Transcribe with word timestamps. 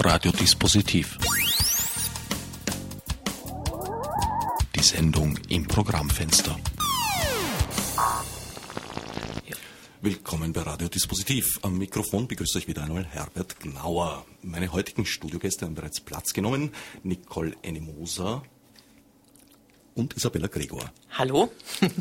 Radiodispositiv. 0.00 1.18
Die 4.76 4.82
Sendung 4.82 5.36
im 5.48 5.66
Programmfenster. 5.66 6.56
Willkommen 10.00 10.52
bei 10.52 10.62
Radiodispositiv. 10.62 11.58
Am 11.62 11.76
Mikrofon 11.78 12.28
begrüße 12.28 12.60
ich 12.60 12.68
wieder 12.68 12.84
einmal 12.84 13.04
Herbert 13.06 13.58
Gnauer. 13.58 14.24
Meine 14.42 14.70
heutigen 14.72 15.04
Studiogäste 15.04 15.66
haben 15.66 15.74
bereits 15.74 16.00
Platz 16.00 16.32
genommen. 16.32 16.70
Nicole 17.02 17.56
Enimosa 17.62 18.42
und 19.96 20.16
Isabella 20.16 20.46
Gregor. 20.46 20.92
Hallo. 21.10 21.52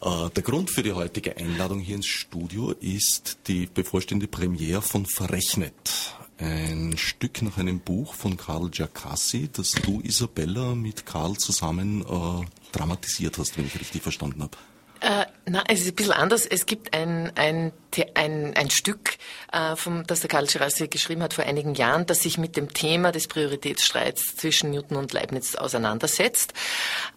Äh, 0.00 0.30
der 0.30 0.44
Grund 0.44 0.70
für 0.70 0.84
die 0.84 0.92
heutige 0.92 1.36
Einladung 1.36 1.80
hier 1.80 1.96
ins 1.96 2.06
Studio 2.06 2.70
ist 2.70 3.38
die 3.48 3.66
bevorstehende 3.66 4.28
Premiere 4.28 4.80
von 4.80 5.06
Verrechnet. 5.06 6.07
Ein 6.38 6.94
Stück 6.96 7.42
nach 7.42 7.58
einem 7.58 7.80
Buch 7.80 8.14
von 8.14 8.36
Karl 8.36 8.70
Giacassi, 8.70 9.50
das 9.52 9.72
du, 9.72 10.00
Isabella, 10.02 10.76
mit 10.76 11.04
Karl 11.04 11.36
zusammen 11.36 12.02
äh, 12.02 12.46
dramatisiert 12.70 13.38
hast, 13.38 13.58
wenn 13.58 13.66
ich 13.66 13.78
richtig 13.78 14.02
verstanden 14.02 14.42
habe. 14.42 14.56
Äh, 15.00 15.26
na, 15.46 15.64
es 15.68 15.80
ist 15.80 15.88
ein 15.88 15.94
bisschen 15.94 16.12
anders. 16.12 16.44
Es 16.46 16.66
gibt 16.66 16.94
ein, 16.94 17.32
ein, 17.36 17.72
ein, 18.14 18.56
ein 18.56 18.70
Stück, 18.70 19.16
äh, 19.52 19.76
vom, 19.76 20.06
das 20.06 20.20
der 20.20 20.28
Karl 20.28 20.46
Girassi 20.46 20.88
geschrieben 20.88 21.22
hat 21.22 21.34
vor 21.34 21.44
einigen 21.44 21.74
Jahren, 21.74 22.06
das 22.06 22.22
sich 22.22 22.38
mit 22.38 22.56
dem 22.56 22.72
Thema 22.72 23.12
des 23.12 23.28
Prioritätsstreits 23.28 24.36
zwischen 24.36 24.70
Newton 24.70 24.96
und 24.96 25.12
Leibniz 25.12 25.54
auseinandersetzt. 25.54 26.52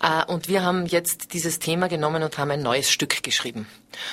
Äh, 0.01 0.25
und 0.25 0.47
wir 0.47 0.63
haben 0.63 0.85
jetzt 0.85 1.33
dieses 1.33 1.59
Thema 1.59 1.87
genommen 1.87 2.23
und 2.23 2.37
haben 2.37 2.51
ein 2.51 2.61
neues 2.61 2.91
Stück 2.91 3.23
geschrieben. 3.23 3.67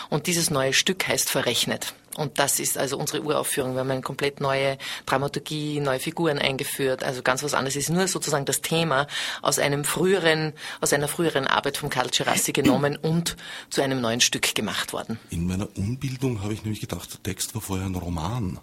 Und 0.08 0.26
dieses 0.26 0.50
neue 0.50 0.72
Stück 0.72 1.06
heißt 1.06 1.30
Verrechnet. 1.30 1.94
Und 2.18 2.40
das 2.40 2.58
ist 2.58 2.76
also 2.76 2.98
unsere 2.98 3.22
Uraufführung. 3.22 3.74
Wir 3.74 3.80
haben 3.80 3.90
eine 3.90 4.02
komplett 4.02 4.40
neue 4.40 4.76
Dramaturgie, 5.06 5.78
neue 5.78 6.00
Figuren 6.00 6.38
eingeführt. 6.38 7.04
Also 7.04 7.22
ganz 7.22 7.44
was 7.44 7.54
anderes. 7.54 7.76
Es 7.76 7.84
ist 7.84 7.90
nur 7.90 8.08
sozusagen 8.08 8.44
das 8.44 8.60
Thema 8.60 9.06
aus 9.40 9.60
einem 9.60 9.84
früheren, 9.84 10.52
aus 10.80 10.92
einer 10.92 11.06
früheren 11.06 11.46
Arbeit 11.46 11.76
von 11.76 11.90
Karl 11.90 12.08
Gerassi 12.08 12.52
genommen 12.52 12.96
und 13.02 13.36
zu 13.70 13.82
einem 13.82 14.00
neuen 14.00 14.20
Stück 14.20 14.54
gemacht 14.54 14.92
worden. 14.92 15.18
In 15.30 15.46
meiner 15.46 15.68
Unbildung 15.76 16.42
habe 16.42 16.52
ich 16.54 16.64
nämlich 16.64 16.80
gedacht, 16.80 17.12
der 17.14 17.22
Text 17.22 17.54
war 17.54 17.62
vorher 17.62 17.86
ein 17.86 17.94
Roman. 17.94 18.58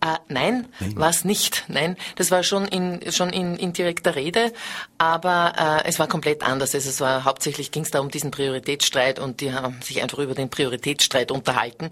Äh, 0.00 0.16
nein, 0.28 0.68
nein. 0.80 0.96
war 0.96 1.10
es 1.10 1.24
nicht. 1.24 1.64
Nein, 1.68 1.96
das 2.16 2.30
war 2.30 2.42
schon 2.42 2.66
in, 2.66 3.00
schon 3.12 3.30
in, 3.30 3.56
in 3.56 3.72
direkter 3.72 4.14
Rede, 4.16 4.52
aber 4.98 5.82
äh, 5.84 5.88
es 5.88 5.98
war 5.98 6.06
komplett 6.06 6.42
anders. 6.42 6.74
Also 6.74 6.88
es 6.88 7.00
war 7.00 7.24
hauptsächlich 7.24 7.70
ging 7.70 7.82
es 7.82 7.90
da 7.90 8.00
um 8.00 8.10
diesen 8.10 8.30
Prioritätsstreit 8.30 9.18
und 9.18 9.40
die 9.40 9.52
haben 9.52 9.80
sich 9.82 10.02
einfach 10.02 10.18
über 10.18 10.34
den 10.34 10.50
Prioritätsstreit 10.50 11.30
unterhalten. 11.30 11.90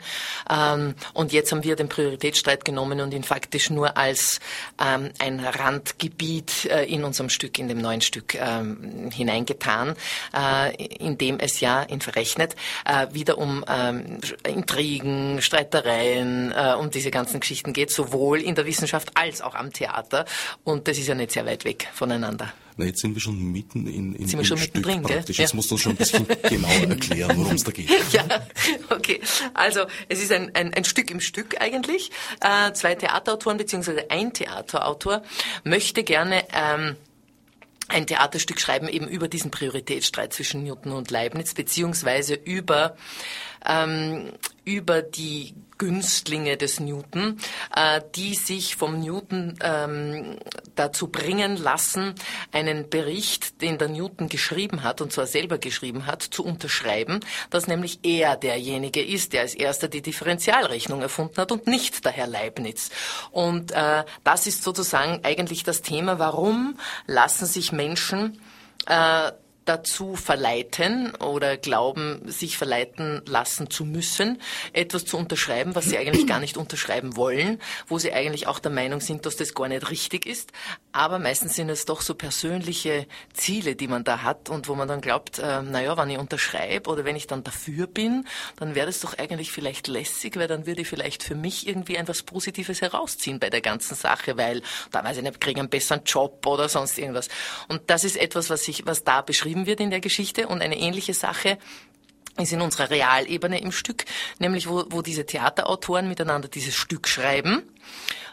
Ähm, 0.50 0.94
und 1.14 1.33
jetzt 1.33 1.52
haben 1.52 1.64
wir 1.64 1.77
den 1.77 1.89
Prioritätsstreit 1.89 2.64
genommen 2.64 3.00
und 3.00 3.12
ihn 3.12 3.24
faktisch 3.24 3.70
nur 3.70 3.96
als 3.96 4.41
ähm, 4.80 5.11
ein 5.19 5.41
Randgebiet 5.41 6.66
äh, 6.66 6.84
in 6.84 7.05
unserem 7.05 7.30
Stück, 7.30 7.58
in 7.58 7.69
dem 7.69 7.78
neuen 7.78 8.00
Stück 8.00 8.34
ähm, 8.34 9.11
hineingetan, 9.12 9.94
äh, 10.34 10.74
in 10.84 11.19
dem 11.19 11.39
es 11.39 11.61
ja 11.61 11.83
in 11.83 12.00
Verrechnet 12.00 12.56
äh, 12.84 13.06
wieder 13.12 13.39
um 13.39 13.64
ähm, 13.69 14.19
Intrigen, 14.46 15.42
Streitereien, 15.42 16.52
äh, 16.52 16.74
um 16.78 16.91
diese 16.91 17.11
ganzen 17.11 17.41
Geschichten 17.41 17.58
Geschichten 17.59 17.73
geht, 17.73 17.91
sowohl 17.91 18.41
in 18.41 18.55
der 18.55 18.67
Wissenschaft 18.67 19.11
als 19.14 19.42
auch 19.42 19.55
am 19.55 19.73
Theater. 19.73 20.25
Und 20.64 20.87
das 20.87 20.98
ist 20.98 21.09
ja 21.09 21.14
nicht 21.14 21.33
sehr 21.33 21.45
weit 21.45 21.64
weg 21.64 21.89
voneinander. 21.92 22.53
Na, 22.77 22.84
jetzt 22.84 23.01
sind 23.01 23.14
wir 23.14 23.20
schon 23.20 23.37
mitten 23.51 23.89
in, 23.89 24.14
in 24.14 24.28
sind 24.28 24.39
wir 24.39 24.47
schon 24.47 24.59
Stück 24.59 24.84
drin, 24.84 25.03
praktisch. 25.03 25.37
Gell? 25.37 25.45
Jetzt 25.45 25.53
ja. 25.53 25.56
musst 25.56 25.70
du 25.70 25.75
uns 25.75 25.83
schon 25.83 25.92
ein 25.92 25.97
bisschen 25.97 26.27
genauer 26.48 26.89
erklären, 26.89 27.36
worum 27.36 27.55
es 27.55 27.64
da 27.64 27.73
geht. 27.73 27.91
Ja, 28.12 28.25
okay. 28.91 29.20
Also 29.55 29.81
es 30.09 30.23
ist 30.23 30.31
ein, 30.31 30.55
ein, 30.55 30.73
ein 30.73 30.84
Stück 30.84 31.11
im 31.11 31.20
Stück 31.20 31.61
eigentlich. 31.61 32.12
Äh, 32.41 32.73
zwei 32.75 32.95
Theaterautoren 32.95 33.59
beziehungsweise 33.59 34.09
ein 34.11 34.33
Theaterautor 34.33 35.23
möchte 35.64 36.05
gerne 36.05 36.45
ähm, 36.53 36.97
ein 37.89 38.06
Theaterstück 38.06 38.61
schreiben 38.61 38.86
eben 38.89 39.08
über 39.08 39.29
diesen 39.29 39.51
Prioritätsstreit 39.51 40.33
zwischen 40.33 40.63
Newton 40.63 40.92
und 40.92 41.11
Leibniz 41.11 41.55
beziehungsweise 41.55 42.35
über 42.35 42.96
ähm, 43.67 44.33
über 44.64 45.02
die 45.02 45.55
Günstlinge 45.79 46.57
des 46.57 46.80
Newton, 46.80 47.39
äh, 47.74 48.02
die 48.17 48.35
sich 48.35 48.77
vom 48.77 49.01
Newton 49.01 49.57
ähm, 49.63 50.36
dazu 50.74 51.07
bringen 51.07 51.57
lassen, 51.57 52.14
einen 52.52 52.91
Bericht, 52.91 53.63
den 53.63 53.79
der 53.79 53.89
Newton 53.89 54.29
geschrieben 54.29 54.83
hat, 54.83 55.01
und 55.01 55.13
zwar 55.13 55.27
selber 55.27 55.58
geschrieben 55.58 56.07
hat, 56.07 56.23
zu 56.23 56.45
unterschreiben, 56.45 57.20
dass 57.51 57.69
nämlich 57.69 58.01
er 58.02 58.36
derjenige 58.36 59.02
ist, 59.02 59.33
der 59.33 59.42
als 59.42 59.55
erster 59.55 59.89
die 59.89 60.02
Differentialrechnung 60.02 61.01
erfunden 61.01 61.36
hat 61.36 61.52
und 61.52 61.67
nicht 61.67 62.05
der 62.05 62.13
Herr 62.13 62.27
Leibniz. 62.27 62.90
Und 63.30 63.73
äh, 63.73 64.05
das 64.25 64.46
ist 64.46 64.64
sozusagen 64.64 65.25
eigentlich 65.25 65.63
das 65.63 65.83
Thema, 65.83 66.19
warum 66.19 66.77
lassen 67.07 67.46
sich 67.46 67.73
Menschen 67.73 68.40
äh, 68.86 69.30
dazu 69.68 70.17
verleiten 70.17 71.14
oder 71.17 71.56
glauben, 71.56 72.23
sich 72.27 72.56
verleiten 72.56 73.23
lassen 73.27 73.70
zu 73.70 73.84
müssen, 73.84 74.40
etwas 74.73 75.05
zu 75.05 75.17
unterschreiben, 75.18 75.74
was 75.74 75.86
sie 75.86 75.98
eigentlich 75.98 76.27
gar 76.27 76.40
nicht 76.40 76.56
unterschreiben 76.56 77.17
wollen, 77.17 77.61
wo 77.86 77.98
sie 77.98 78.12
eigentlich 78.12 78.46
auch 78.46 78.58
der 78.58 78.70
Meinung 78.70 79.01
sind, 79.01 79.27
dass 79.27 79.36
das 79.36 79.55
gar 79.55 79.68
nicht 79.68 79.90
richtig 79.90 80.27
ist. 80.27 80.52
Aber 80.92 81.18
meistens 81.18 81.55
sind 81.55 81.68
es 81.68 81.84
doch 81.84 82.01
so 82.01 82.14
persönliche 82.14 83.07
Ziele, 83.34 83.77
die 83.77 83.89
man 83.89 84.05
da 84.05 84.23
hat 84.23 84.48
und 84.48 84.68
wo 84.68 84.74
man 84.74 84.89
dann 84.89 85.01
glaubt, 85.01 85.39
äh, 85.39 85.62
naja, 85.62 85.96
wenn 85.96 86.11
ich 86.11 86.18
unterschreibe 86.18 86.89
oder 86.90 87.05
wenn 87.05 87.17
ich 87.17 87.27
dann 87.27 87.45
dafür 87.45 87.86
bin, 87.86 88.24
dann 88.57 88.74
wäre 88.74 88.86
das 88.86 89.01
doch 89.01 89.18
eigentlich 89.18 89.52
vielleicht 89.52 89.86
lässig, 89.86 90.36
weil 90.36 90.48
dann 90.48 90.67
würde 90.67 90.83
ich 90.83 90.89
vielleicht 90.89 91.23
für 91.23 91.34
mich 91.34 91.67
irgendwie 91.68 91.96
etwas 91.96 92.23
Positives 92.23 92.80
herausziehen 92.80 93.39
bei 93.39 93.51
der 93.51 93.61
ganzen 93.61 93.95
Sache, 93.95 94.36
weil 94.36 94.62
da 94.90 95.05
weiß 95.05 95.18
ich 95.18 95.23
nicht, 95.23 95.40
kriege 95.40 95.61
einen 95.61 95.68
besseren 95.68 96.05
Job 96.05 96.46
oder 96.46 96.68
sonst 96.68 96.98
irgendwas. 96.98 97.28
Und 97.68 97.83
das 97.89 98.05
ist 98.05 98.17
etwas, 98.17 98.51
was 98.51 98.67
ich, 98.68 98.86
was 98.86 99.05
da 99.05 99.20
beschrieben 99.23 99.58
beschrieben 99.58 99.67
wird 99.67 99.80
in 99.80 99.91
der 99.91 100.01
Geschichte. 100.01 100.48
Und 100.48 100.63
eine 100.63 100.79
ähnliche 100.79 101.14
Sache 101.14 101.58
ist 102.41 102.52
in 102.52 102.61
unserer 102.61 102.91
Realebene 102.91 103.61
im 103.61 103.73
Stück, 103.73 104.05
nämlich 104.39 104.69
wo, 104.69 104.85
wo 104.91 105.02
diese 105.02 105.27
Theaterautoren 105.27 106.08
miteinander 106.08 106.48
dieses 106.48 106.74
Stück 106.74 107.08
schreiben 107.08 107.63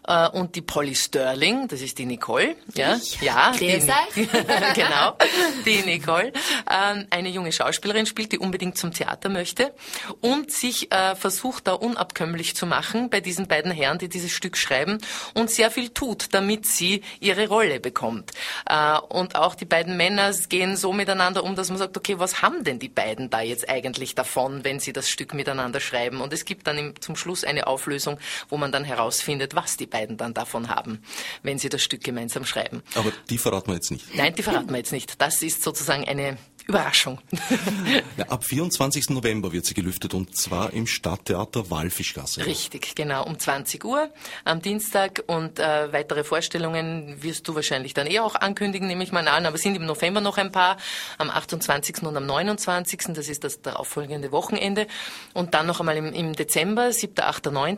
äh, 0.08 0.30
und 0.30 0.56
die 0.56 0.62
Polly 0.62 0.96
Sterling, 0.96 1.68
das 1.68 1.82
ist 1.82 1.98
die 1.98 2.06
Nicole. 2.06 2.56
Ja, 2.76 2.96
ich? 2.96 3.22
ja, 3.22 3.52
die, 3.60 3.68
genau, 4.76 5.18
die 5.66 5.82
Nicole, 5.84 6.28
äh, 6.70 7.06
eine 7.10 7.30
junge 7.30 7.52
Schauspielerin 7.52 8.06
spielt, 8.06 8.32
die 8.32 8.40
unbedingt 8.40 8.78
zum 8.78 8.94
Theater 8.94 9.30
möchte 9.30 9.74
und 10.22 10.52
sich 10.52 10.92
äh, 10.92 11.16
versucht 11.16 11.68
da 11.68 11.74
unabkömmlich 11.74 12.56
zu 12.56 12.66
machen 12.66 13.10
bei 13.10 13.22
diesen 13.22 13.48
beiden 13.48 13.72
Herren, 13.72 13.98
die 13.98 14.10
dieses 14.10 14.32
Stück 14.32 14.58
schreiben 14.58 15.00
und 15.34 15.50
sehr 15.50 15.72
viel 15.72 15.90
tut, 15.90 16.34
damit 16.34 16.66
sie 16.66 17.02
ihre 17.20 17.48
Rolle 17.48 17.80
bekommt. 17.80 18.32
Äh, 18.70 18.98
und 19.10 19.36
auch 19.36 19.56
die 19.56 19.66
beiden 19.66 19.98
Männer 19.98 20.32
gehen 20.50 20.78
so 20.78 20.94
miteinander 20.94 21.44
um, 21.44 21.56
dass 21.56 21.70
man 21.70 21.78
sagt, 21.78 21.98
okay, 21.98 22.20
was 22.20 22.42
haben 22.42 22.64
denn 22.64 22.80
die 22.80 22.90
beiden 22.90 23.30
da 23.30 23.42
jetzt 23.42 23.70
eigentlich 23.70 24.16
davon, 24.16 24.64
wenn 24.64 24.80
sie 24.80 24.94
das 24.94 25.10
Stück 25.10 25.34
miteinander 25.34 25.80
schreiben? 25.80 26.22
Und 26.22 26.34
es 26.34 26.46
gibt 26.46 26.68
dann 26.68 26.78
im, 26.78 27.02
zum 27.02 27.16
Schluss 27.16 27.44
eine 27.44 27.68
Auflösung, 27.68 28.20
wo 28.50 28.58
man 28.58 28.72
dann 28.72 28.84
herausfindet, 28.84 29.44
was 29.53 29.78
die 29.78 29.85
beiden 29.85 30.17
dann 30.17 30.33
davon 30.33 30.69
haben, 30.69 31.01
wenn 31.44 31.59
sie 31.59 31.69
das 31.69 31.83
Stück 31.83 32.03
gemeinsam 32.03 32.45
schreiben. 32.45 32.81
Aber 32.95 33.11
die 33.29 33.38
verraten 33.38 33.67
wir 33.67 33.75
jetzt 33.75 33.91
nicht. 33.91 34.16
Nein, 34.16 34.33
die 34.33 34.44
verraten 34.44 34.69
wir 34.69 34.78
jetzt 34.78 34.91
nicht. 34.91 35.22
Das 35.22 35.41
ist 35.41 35.61
sozusagen 35.61 36.07
eine 36.07 36.38
Überraschung. 36.67 37.19
Ja, 38.17 38.25
ab 38.29 38.45
24. 38.45 39.09
November 39.09 39.51
wird 39.51 39.66
sie 39.66 39.73
gelüftet 39.73 40.13
und 40.13 40.38
zwar 40.38 40.72
im 40.73 40.88
Stadttheater 40.88 41.69
Walfischgasse. 41.69 42.45
Richtig, 42.45 42.95
genau, 42.95 43.25
um 43.25 43.38
20 43.38 43.83
Uhr 43.83 44.09
am 44.45 44.61
Dienstag 44.61 45.23
und 45.28 45.59
äh, 45.59 45.91
weitere 45.91 46.23
Vorstellungen 46.23 47.22
wirst 47.22 47.47
du 47.47 47.56
wahrscheinlich 47.56 47.94
dann 47.94 48.07
eh 48.07 48.19
auch 48.19 48.35
ankündigen, 48.35 48.88
nehme 48.88 49.03
ich 49.03 49.12
mal 49.12 49.27
an, 49.27 49.45
aber 49.45 49.57
sind 49.57 49.75
im 49.75 49.85
November 49.85 50.22
noch 50.22 50.38
ein 50.38 50.51
paar, 50.51 50.77
am 51.17 51.29
28. 51.29 52.03
und 52.03 52.16
am 52.16 52.25
29. 52.25 53.13
Das 53.13 53.27
ist 53.27 53.44
das 53.44 53.62
darauffolgende 53.62 54.31
Wochenende 54.31 54.88
und 55.33 55.53
dann 55.53 55.67
noch 55.67 55.79
einmal 55.79 55.97
im, 55.97 56.13
im 56.13 56.33
Dezember, 56.33 56.91
7., 56.91 57.19
8., 57.19 57.51
9. 57.51 57.77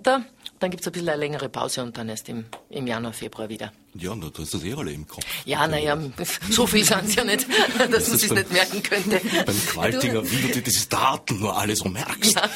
Dann 0.59 0.71
gibt 0.71 0.81
es 0.81 0.87
ein 0.87 0.93
bisschen 0.93 1.09
eine 1.09 1.19
längere 1.19 1.49
Pause 1.49 1.83
und 1.83 1.97
dann 1.97 2.09
erst 2.09 2.29
im, 2.29 2.45
im 2.69 2.87
Januar, 2.87 3.13
Februar 3.13 3.49
wieder. 3.49 3.71
Ja, 3.93 4.11
und 4.11 4.21
du 4.21 4.31
hast 4.41 4.53
das 4.53 4.63
eh 4.63 4.73
alle 4.73 4.91
im 4.91 5.07
Kopf. 5.07 5.25
Ja, 5.45 5.67
naja, 5.67 5.97
so 6.49 6.65
viel 6.65 6.83
sind 6.83 7.05
es 7.05 7.15
ja 7.15 7.23
nicht, 7.23 7.47
dass 7.77 7.89
das 7.89 8.09
man 8.09 8.17
sich 8.17 8.31
nicht 8.31 8.51
merken 8.51 8.83
könnte. 8.83 9.21
Beim 9.45 9.65
Qualtinger, 9.67 10.29
wie 10.29 10.41
du 10.41 10.49
dir 10.49 10.61
diese 10.61 10.89
Daten 10.89 11.39
nur 11.39 11.57
alle 11.57 11.75
so 11.75 11.89
merkst. 11.89 12.35
Ja. 12.35 12.49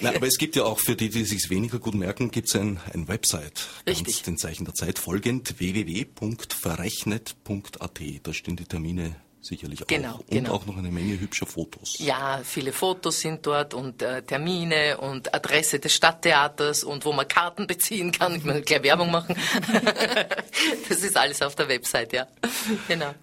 Nein, 0.00 0.16
aber 0.16 0.26
es 0.26 0.38
gibt 0.38 0.56
ja 0.56 0.64
auch 0.64 0.78
für 0.78 0.96
die, 0.96 1.10
die 1.10 1.24
sich 1.24 1.50
weniger 1.50 1.78
gut 1.78 1.94
merken, 1.94 2.30
gibt 2.30 2.48
es 2.48 2.56
ein, 2.56 2.80
ein 2.92 3.08
Website. 3.08 3.66
Richtig. 3.86 4.22
den 4.22 4.38
Zeichen 4.38 4.64
der 4.64 4.72
Zeit 4.74 4.98
folgend 4.98 5.58
www.verrechnet.at. 5.58 8.00
Da 8.22 8.32
stehen 8.32 8.56
die 8.56 8.64
Termine 8.64 9.16
sicherlich 9.44 9.86
genau, 9.86 10.14
auch. 10.14 10.18
Und 10.20 10.30
genau. 10.30 10.52
auch 10.52 10.66
noch 10.66 10.76
eine 10.76 10.90
Menge 10.90 11.20
hübscher 11.20 11.46
Fotos. 11.46 11.98
Ja, 11.98 12.40
viele 12.44 12.72
Fotos 12.72 13.20
sind 13.20 13.46
dort 13.46 13.74
und 13.74 14.02
äh, 14.02 14.22
Termine 14.22 14.98
und 14.98 15.34
Adresse 15.34 15.78
des 15.78 15.94
Stadttheaters 15.94 16.84
und 16.84 17.04
wo 17.04 17.12
man 17.12 17.28
Karten 17.28 17.66
beziehen 17.68 18.12
kann. 18.12 18.36
Ich 18.36 18.44
muss 18.44 18.62
gleich 18.62 18.82
Werbung 18.82 19.10
machen. 19.10 19.36
das 20.88 21.02
ist 21.02 21.16
alles 21.16 21.42
auf 21.42 21.54
der 21.54 21.68
Website, 21.68 22.12
ja. 22.12 22.26
genau. 22.88 23.14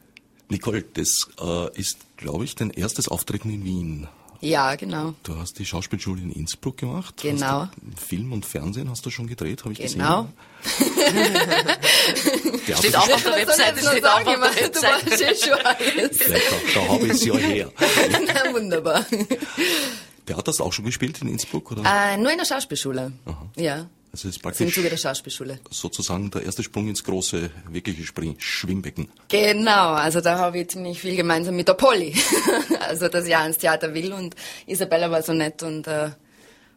Nicole, 0.49 0.83
das 0.83 1.29
äh, 1.39 1.79
ist, 1.79 1.97
glaube 2.17 2.43
ich, 2.43 2.55
dein 2.55 2.71
erstes 2.71 3.07
Auftreten 3.07 3.49
in 3.49 3.63
Wien. 3.63 4.07
Ja, 4.41 4.75
genau. 4.75 5.13
Du 5.23 5.37
hast 5.37 5.59
die 5.59 5.65
Schauspielschule 5.65 6.21
in 6.21 6.31
Innsbruck 6.31 6.77
gemacht. 6.77 7.21
Genau. 7.21 7.69
Film 7.95 8.33
und 8.33 8.45
Fernsehen 8.45 8.89
hast 8.89 9.05
du 9.05 9.11
schon 9.11 9.27
gedreht, 9.27 9.63
habe 9.63 9.73
ich 9.73 9.79
genau. 9.93 10.27
gesehen. 10.63 10.91
Genau. 12.63 12.77
steht 12.79 12.95
auch 12.95 13.09
auf 13.09 13.23
der 13.23 13.33
Webseite. 13.33 13.79
Steht 13.79 14.05
auch 14.05 14.17
auf 14.17 14.23
der 14.23 14.41
Webseite. 14.41 15.51
Da, 16.73 16.79
da 16.81 16.87
habe 16.89 17.05
ich 17.05 17.13
es 17.13 17.25
ja 17.25 17.35
her. 17.35 17.71
Na, 18.27 18.53
wunderbar. 18.53 19.05
Theater 20.25 20.47
hast 20.47 20.59
du 20.59 20.63
auch 20.63 20.73
schon 20.73 20.85
gespielt 20.85 21.21
in 21.21 21.27
Innsbruck? 21.27 21.71
Oder? 21.71 21.83
Äh, 21.85 22.17
nur 22.17 22.31
in 22.31 22.37
der 22.37 22.45
Schauspielschule. 22.45 23.11
Aha. 23.25 23.49
Ja. 23.55 23.87
Also 24.11 24.27
ist 24.27 24.37
Im 24.37 24.41
praktisch 24.41 24.73
Zuge 24.73 24.89
der 24.89 24.97
Schauspielschule. 24.97 25.59
sozusagen 25.69 26.29
der 26.31 26.43
erste 26.43 26.63
Sprung 26.63 26.89
ins 26.89 27.03
große, 27.03 27.49
wirkliche 27.69 28.03
Spring 28.03 28.35
Schwimmbecken. 28.39 29.07
Genau, 29.29 29.93
also 29.93 30.19
da 30.19 30.37
habe 30.37 30.59
ich 30.59 30.69
ziemlich 30.69 30.99
viel 30.99 31.15
gemeinsam 31.15 31.55
mit 31.55 31.67
der 31.67 31.75
Polly. 31.75 32.13
also, 32.81 33.07
dass 33.07 33.25
ich 33.25 33.35
auch 33.35 33.45
ins 33.45 33.57
Theater 33.57 33.93
will 33.93 34.11
und 34.11 34.35
Isabella 34.65 35.09
war 35.09 35.23
so 35.23 35.33
nett 35.33 35.63
und 35.63 35.87
äh, 35.87 36.09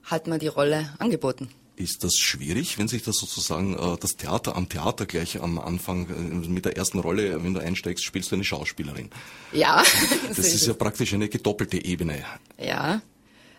hat 0.04 0.26
mir 0.28 0.38
die 0.38 0.46
Rolle 0.46 0.94
angeboten. 0.98 1.48
Ist 1.76 2.04
das 2.04 2.14
schwierig, 2.14 2.78
wenn 2.78 2.86
sich 2.86 3.02
das 3.02 3.16
sozusagen 3.16 3.74
äh, 3.76 3.96
das 3.98 4.12
Theater 4.12 4.54
am 4.54 4.68
Theater 4.68 5.06
gleich 5.06 5.42
am 5.42 5.58
Anfang 5.58 6.08
äh, 6.08 6.48
mit 6.48 6.64
der 6.64 6.76
ersten 6.76 7.00
Rolle, 7.00 7.42
wenn 7.42 7.52
du 7.52 7.60
einsteigst, 7.60 8.04
spielst 8.04 8.30
du 8.30 8.36
eine 8.36 8.44
Schauspielerin? 8.44 9.10
Ja. 9.52 9.82
Das 10.28 10.38
ist, 10.38 10.54
ist 10.54 10.66
ja 10.66 10.74
praktisch 10.74 11.12
eine 11.14 11.28
gedoppelte 11.28 11.84
Ebene. 11.84 12.24
Ja. 12.58 13.02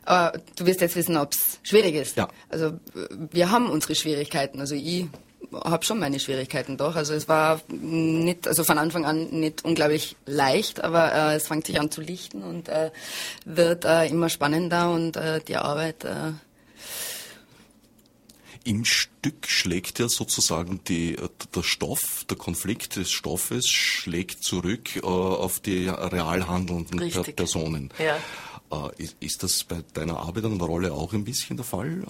Aber 0.05 0.39
du 0.55 0.65
wirst 0.65 0.81
jetzt 0.81 0.95
wissen, 0.95 1.17
ob 1.17 1.33
es 1.33 1.59
schwierig 1.63 1.95
ist. 1.95 2.15
Ja. 2.15 2.29
Also 2.49 2.73
wir 3.31 3.51
haben 3.51 3.69
unsere 3.69 3.95
Schwierigkeiten. 3.95 4.59
Also 4.59 4.75
ich 4.75 5.07
habe 5.51 5.85
schon 5.85 5.99
meine 5.99 6.19
Schwierigkeiten 6.19 6.77
doch. 6.77 6.95
Also 6.95 7.13
es 7.13 7.27
war 7.27 7.61
nicht, 7.69 8.47
also 8.47 8.63
von 8.63 8.77
Anfang 8.77 9.05
an 9.05 9.29
nicht 9.31 9.63
unglaublich 9.63 10.15
leicht, 10.25 10.83
aber 10.83 11.13
äh, 11.13 11.35
es 11.35 11.47
fängt 11.47 11.67
sich 11.67 11.79
an 11.79 11.91
zu 11.91 12.01
lichten 12.01 12.43
und 12.43 12.69
äh, 12.69 12.91
wird 13.45 13.85
äh, 13.85 14.07
immer 14.07 14.29
spannender 14.29 14.91
und 14.91 15.17
äh, 15.17 15.41
die 15.41 15.57
Arbeit. 15.57 16.03
Äh, 16.03 16.33
Im 18.63 18.85
Stück 18.85 19.47
schlägt 19.47 19.99
ja 19.99 20.09
sozusagen 20.09 20.81
die, 20.87 21.17
der 21.55 21.63
Stoff, 21.63 22.25
der 22.29 22.37
Konflikt 22.37 22.95
des 22.95 23.11
Stoffes 23.11 23.67
schlägt 23.69 24.43
zurück 24.43 24.95
äh, 24.95 25.01
auf 25.01 25.59
die 25.59 25.87
real 25.87 26.47
handelnden 26.47 26.99
Richtig. 26.99 27.35
Personen. 27.35 27.91
Ja. 27.99 28.17
Äh, 28.71 29.03
ist, 29.03 29.15
ist 29.19 29.43
das 29.43 29.63
bei 29.63 29.77
deiner 29.93 30.17
Arbeit 30.17 30.45
an 30.45 30.57
der 30.57 30.67
Rolle 30.67 30.93
auch 30.93 31.13
ein 31.13 31.23
bisschen 31.23 31.57
der 31.57 31.65
Fall? 31.65 32.03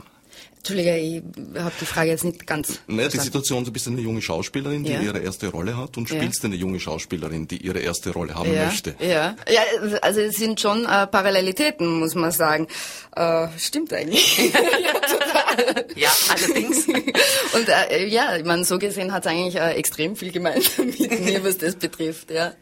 Entschuldige, 0.58 0.98
ich 0.98 1.22
habe 1.58 1.72
die 1.80 1.86
Frage 1.86 2.10
jetzt 2.10 2.24
nicht 2.26 2.46
ganz. 2.48 2.80
Naja, 2.88 3.08
die. 3.08 3.20
Situation, 3.20 3.64
du 3.64 3.72
bist 3.72 3.88
eine 3.88 4.02
junge 4.02 4.22
Schauspielerin, 4.22 4.84
die 4.84 4.92
Ja. 4.94 5.00
ihre 5.02 5.20
erste 5.20 5.48
Rolle 5.48 5.78
hat 5.78 5.96
und 5.98 6.10
Ja. 6.10 6.18
spielst 6.18 6.44
eine 6.44 6.56
junge 6.56 6.80
Schauspielerin, 6.80 7.48
die 7.48 7.58
ihre 7.58 7.80
erste 7.80 8.10
Rolle 8.12 8.34
haben 8.36 8.52
ja, 8.52 8.66
möchte. 8.66 8.96
Ja, 9.00 9.36
ja, 9.48 9.62
also 10.02 10.20
es 10.22 10.36
sind 10.36 10.60
schon 10.60 10.86
äh, 10.86 11.08
Parallelitäten, 11.08 12.00
muss 12.00 12.16
man 12.16 12.32
sagen. 12.32 12.68
Äh, 13.16 13.48
stimmt 13.58 13.94
eigentlich. 13.94 14.52
Ja, 15.96 16.10
allerdings. 16.30 16.88
Und 17.54 17.70
äh, 17.70 18.06
ja, 18.08 18.38
meine, 18.44 18.66
so 18.66 18.78
gesehen 18.78 19.14
hat 19.14 19.26
es 19.26 19.32
eigentlich 19.32 19.56
äh, 19.56 19.74
extrem 19.76 20.16
viel 20.16 20.32
gemeinsam 20.32 20.88
mit 20.88 21.22
mir, 21.22 21.44
was 21.44 21.58
das 21.58 21.76
betrifft, 21.76 22.32
ja. 22.32 22.54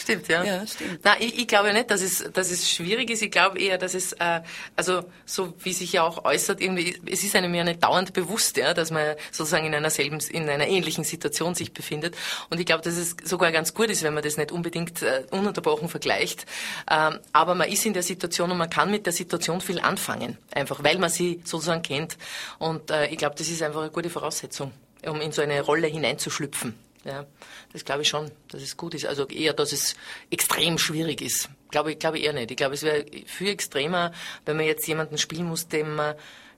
Stimmt, 0.00 0.28
ja. 0.28 0.42
Ja, 0.42 0.66
stimmt. 0.66 1.00
Na, 1.04 1.14
ich, 1.20 1.38
ich 1.38 1.46
glaube 1.46 1.72
nicht, 1.72 1.90
dass 1.90 2.02
es, 2.02 2.24
dass 2.32 2.50
es 2.50 2.68
schwierig 2.68 3.10
ist. 3.10 3.22
Ich 3.22 3.30
glaube 3.30 3.60
eher, 3.60 3.78
dass 3.78 3.94
es, 3.94 4.12
äh, 4.14 4.40
also 4.74 5.04
so 5.24 5.54
wie 5.60 5.72
sich 5.72 5.92
ja 5.92 6.02
auch 6.02 6.24
äußert, 6.24 6.60
irgendwie, 6.60 6.98
es 7.06 7.22
ist 7.22 7.36
einem 7.36 7.54
ja 7.54 7.62
nicht 7.62 7.82
dauernd 7.82 8.12
bewusst, 8.12 8.56
ja, 8.56 8.74
dass 8.74 8.90
man 8.90 9.14
sozusagen 9.30 9.66
in 9.66 9.74
einer 9.74 9.90
selben, 9.90 10.18
in 10.30 10.48
einer 10.48 10.66
ähnlichen 10.66 11.04
Situation 11.04 11.54
sich 11.54 11.72
befindet. 11.72 12.16
Und 12.48 12.58
ich 12.58 12.66
glaube, 12.66 12.82
dass 12.82 12.96
es 12.96 13.16
sogar 13.24 13.52
ganz 13.52 13.72
gut 13.72 13.90
ist, 13.90 14.02
wenn 14.02 14.14
man 14.14 14.24
das 14.24 14.36
nicht 14.36 14.50
unbedingt 14.50 15.02
äh, 15.02 15.22
ununterbrochen 15.30 15.88
vergleicht. 15.88 16.46
Ähm, 16.90 17.18
aber 17.32 17.54
man 17.54 17.68
ist 17.68 17.86
in 17.86 17.92
der 17.92 18.02
Situation 18.02 18.50
und 18.50 18.58
man 18.58 18.70
kann 18.70 18.90
mit 18.90 19.06
der 19.06 19.12
Situation 19.12 19.60
viel 19.60 19.78
anfangen, 19.80 20.38
einfach 20.52 20.82
weil 20.82 20.98
man 20.98 21.10
sie 21.10 21.40
sozusagen 21.44 21.82
kennt. 21.82 22.16
Und 22.58 22.90
äh, 22.90 23.06
ich 23.08 23.18
glaube, 23.18 23.34
das 23.36 23.48
ist 23.48 23.62
einfach 23.62 23.80
eine 23.80 23.90
gute 23.90 24.10
Voraussetzung, 24.10 24.72
um 25.06 25.20
in 25.20 25.32
so 25.32 25.42
eine 25.42 25.60
Rolle 25.60 25.86
hineinzuschlüpfen. 25.86 26.74
Ja, 27.04 27.24
das 27.72 27.84
glaube 27.86 28.02
ich 28.02 28.08
schon, 28.08 28.30
dass 28.48 28.60
es 28.60 28.76
gut 28.76 28.94
ist. 28.94 29.06
Also 29.06 29.26
eher, 29.26 29.54
dass 29.54 29.72
es 29.72 29.96
extrem 30.30 30.76
schwierig 30.76 31.22
ist. 31.22 31.48
Glaube 31.70 31.92
ich, 31.92 31.98
glaube 31.98 32.18
eher 32.18 32.34
nicht. 32.34 32.50
Ich 32.50 32.56
glaube, 32.58 32.74
es 32.74 32.82
wäre 32.82 33.06
viel 33.26 33.48
extremer, 33.48 34.12
wenn 34.44 34.56
man 34.56 34.66
jetzt 34.66 34.86
jemanden 34.86 35.16
spielen 35.16 35.46
muss, 35.46 35.66
dem 35.66 35.98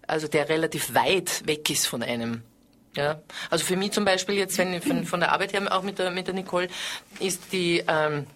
also 0.07 0.29
der 0.29 0.49
relativ 0.49 0.95
weit 0.95 1.47
weg 1.47 1.71
ist 1.71 1.87
von 1.87 2.03
einem. 2.03 2.43
Ja, 2.97 3.23
also 3.49 3.65
für 3.65 3.77
mich 3.77 3.93
zum 3.93 4.05
Beispiel 4.05 4.35
jetzt, 4.35 4.59
wenn 4.59 4.83
von, 4.83 5.07
von 5.07 5.21
der 5.21 5.33
Arbeit 5.33 5.55
her 5.55 5.63
auch 5.71 5.83
mit 5.83 5.99
der 5.99 6.11
mit 6.11 6.27
der 6.27 6.35
Nicole 6.35 6.69
ist 7.21 7.53
die 7.53 7.83
ähm, 7.89 8.27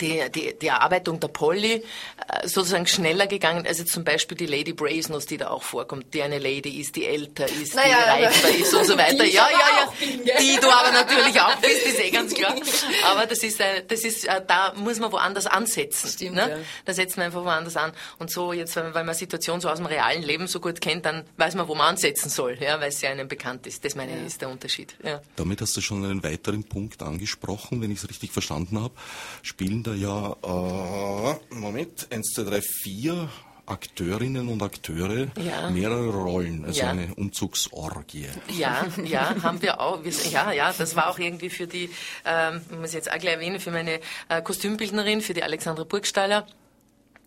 die, 0.00 0.22
die, 0.34 0.58
die 0.60 0.66
Erarbeitung 0.66 1.20
der 1.20 1.28
Polly 1.28 1.74
äh, 1.74 2.48
sozusagen 2.48 2.86
schneller 2.86 3.26
gegangen, 3.26 3.66
also 3.66 3.84
zum 3.84 4.04
Beispiel 4.04 4.36
die 4.36 4.46
Lady 4.46 4.72
Brasenose, 4.72 5.28
die 5.28 5.36
da 5.36 5.50
auch 5.50 5.62
vorkommt, 5.62 6.12
die 6.12 6.22
eine 6.22 6.38
Lady 6.38 6.80
ist, 6.80 6.96
die 6.96 7.06
älter 7.06 7.46
ist, 7.46 7.74
Naja, 7.74 8.16
die 8.18 8.24
reifer 8.24 8.48
ist 8.48 8.74
und 8.74 8.84
so 8.84 8.98
weiter. 8.98 9.24
Ja, 9.24 9.48
ja, 9.50 9.50
ja. 9.50 9.92
bin? 9.98 10.24
Die 10.40 10.56
du 10.60 10.68
aber 10.68 10.90
natürlich 10.90 11.40
auch 11.40 11.54
bist, 11.56 11.86
ist 11.86 12.00
eh 12.00 12.10
ganz 12.10 12.34
klar. 12.34 12.54
Aber 13.04 13.26
das 13.26 13.42
ist, 13.42 13.60
äh, 13.60 13.84
das 13.86 14.00
ist, 14.00 14.24
äh, 14.26 14.40
da 14.46 14.72
muss 14.76 14.98
man 14.98 15.12
woanders 15.12 15.46
ansetzen. 15.46 16.10
Stimmt, 16.10 16.36
ne? 16.36 16.48
ja. 16.50 16.56
Da 16.84 16.94
setzt 16.94 17.16
man 17.16 17.26
einfach 17.26 17.44
woanders 17.44 17.76
an. 17.76 17.92
Und 18.18 18.30
so 18.30 18.52
jetzt, 18.52 18.76
weil 18.76 19.04
weil 19.04 19.12
man 19.12 19.14
Situation 19.14 19.60
so 19.60 19.68
aus 19.68 19.78
dem 19.78 19.86
realen 19.86 20.22
Leben 20.22 20.46
so 20.46 20.60
gut 20.60 20.80
kennt, 20.80 21.04
dann 21.04 21.24
weiß 21.36 21.54
man, 21.56 21.68
wo 21.68 21.74
man 21.74 21.88
ansetzen 21.88 22.30
soll, 22.30 22.56
ja, 22.60 22.80
weil 22.80 22.88
es 22.88 23.00
ja 23.02 23.10
einem 23.10 23.28
bekannt 23.28 23.66
ist. 23.66 23.84
Das 23.84 23.94
meine 23.94 24.16
ich, 24.18 24.26
ist 24.26 24.40
der 24.40 24.48
Unterschied. 24.48 24.96
Ja. 25.04 25.20
Damit 25.36 25.60
hast 25.60 25.76
du 25.76 25.80
schon 25.82 26.04
einen 26.04 26.22
weiteren 26.22 26.64
Punkt 26.64 27.02
angesprochen, 27.02 27.82
wenn 27.82 27.90
ich 27.90 27.98
es 27.98 28.08
richtig 28.08 28.32
verstanden 28.32 28.80
habe. 28.80 28.94
Spielen 29.42 29.82
da 29.84 29.94
ja, 29.94 30.36
äh, 30.42 31.54
Moment, 31.54 32.06
1, 32.10 32.32
2, 32.34 32.42
3, 32.42 32.60
4 32.62 33.28
Akteurinnen 33.66 34.48
und 34.48 34.62
Akteure 34.62 35.28
Ja. 35.38 35.70
mehrere 35.70 36.10
Rollen, 36.10 36.64
also 36.66 36.80
Ja. 36.80 36.90
eine 36.90 37.14
Umzugsorgie. 37.14 38.26
Ja, 38.58 38.86
ja, 39.04 39.34
haben 39.42 39.62
wir 39.62 39.80
auch. 39.80 40.00
Ja, 40.30 40.52
ja, 40.52 40.72
das 40.76 40.96
war 40.96 41.08
auch 41.08 41.18
irgendwie 41.18 41.48
für 41.48 41.66
die, 41.66 41.88
ähm, 42.26 42.60
ich 42.70 42.78
muss 42.78 42.92
jetzt 42.92 43.10
auch 43.10 43.18
gleich 43.18 43.34
erwähnen, 43.34 43.60
für 43.60 43.70
meine 43.70 44.00
äh, 44.28 44.42
Kostümbildnerin, 44.42 45.22
für 45.22 45.32
die 45.34 45.42
Alexandra 45.42 45.84
Burgstaller. 45.84 46.46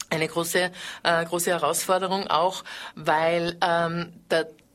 Eine 0.09 0.27
große, 0.27 0.71
äh, 1.03 1.25
große 1.25 1.49
Herausforderung 1.49 2.27
auch, 2.27 2.63
weil 2.95 3.57
ähm, 3.61 4.13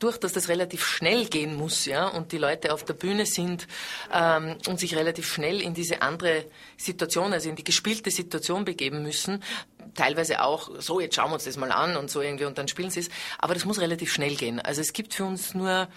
dadurch, 0.03 0.17
dass 0.17 0.33
das 0.33 0.49
relativ 0.49 0.85
schnell 0.85 1.25
gehen 1.27 1.55
muss, 1.55 1.85
ja, 1.85 2.07
und 2.07 2.33
die 2.33 2.37
Leute 2.37 2.73
auf 2.73 2.83
der 2.83 2.93
Bühne 2.93 3.25
sind 3.25 3.67
ähm, 4.11 4.57
und 4.67 4.79
sich 4.79 4.95
relativ 4.95 5.31
schnell 5.31 5.61
in 5.61 5.73
diese 5.73 6.01
andere 6.01 6.45
Situation, 6.75 7.31
also 7.31 7.49
in 7.49 7.55
die 7.55 7.63
gespielte 7.63 8.11
Situation 8.11 8.65
begeben 8.65 9.01
müssen, 9.01 9.41
teilweise 9.95 10.43
auch 10.43 10.69
so, 10.79 10.99
jetzt 10.99 11.15
schauen 11.15 11.29
wir 11.29 11.35
uns 11.35 11.45
das 11.45 11.55
mal 11.55 11.71
an 11.71 11.95
und 11.95 12.09
so 12.11 12.21
irgendwie 12.21 12.45
und 12.45 12.57
dann 12.57 12.67
spielen 12.67 12.89
sie 12.89 13.01
es, 13.01 13.09
aber 13.37 13.53
das 13.53 13.63
muss 13.63 13.79
relativ 13.79 14.11
schnell 14.11 14.35
gehen. 14.35 14.59
Also 14.59 14.81
es 14.81 14.91
gibt 14.91 15.13
für 15.13 15.23
uns 15.23 15.53
nur 15.53 15.87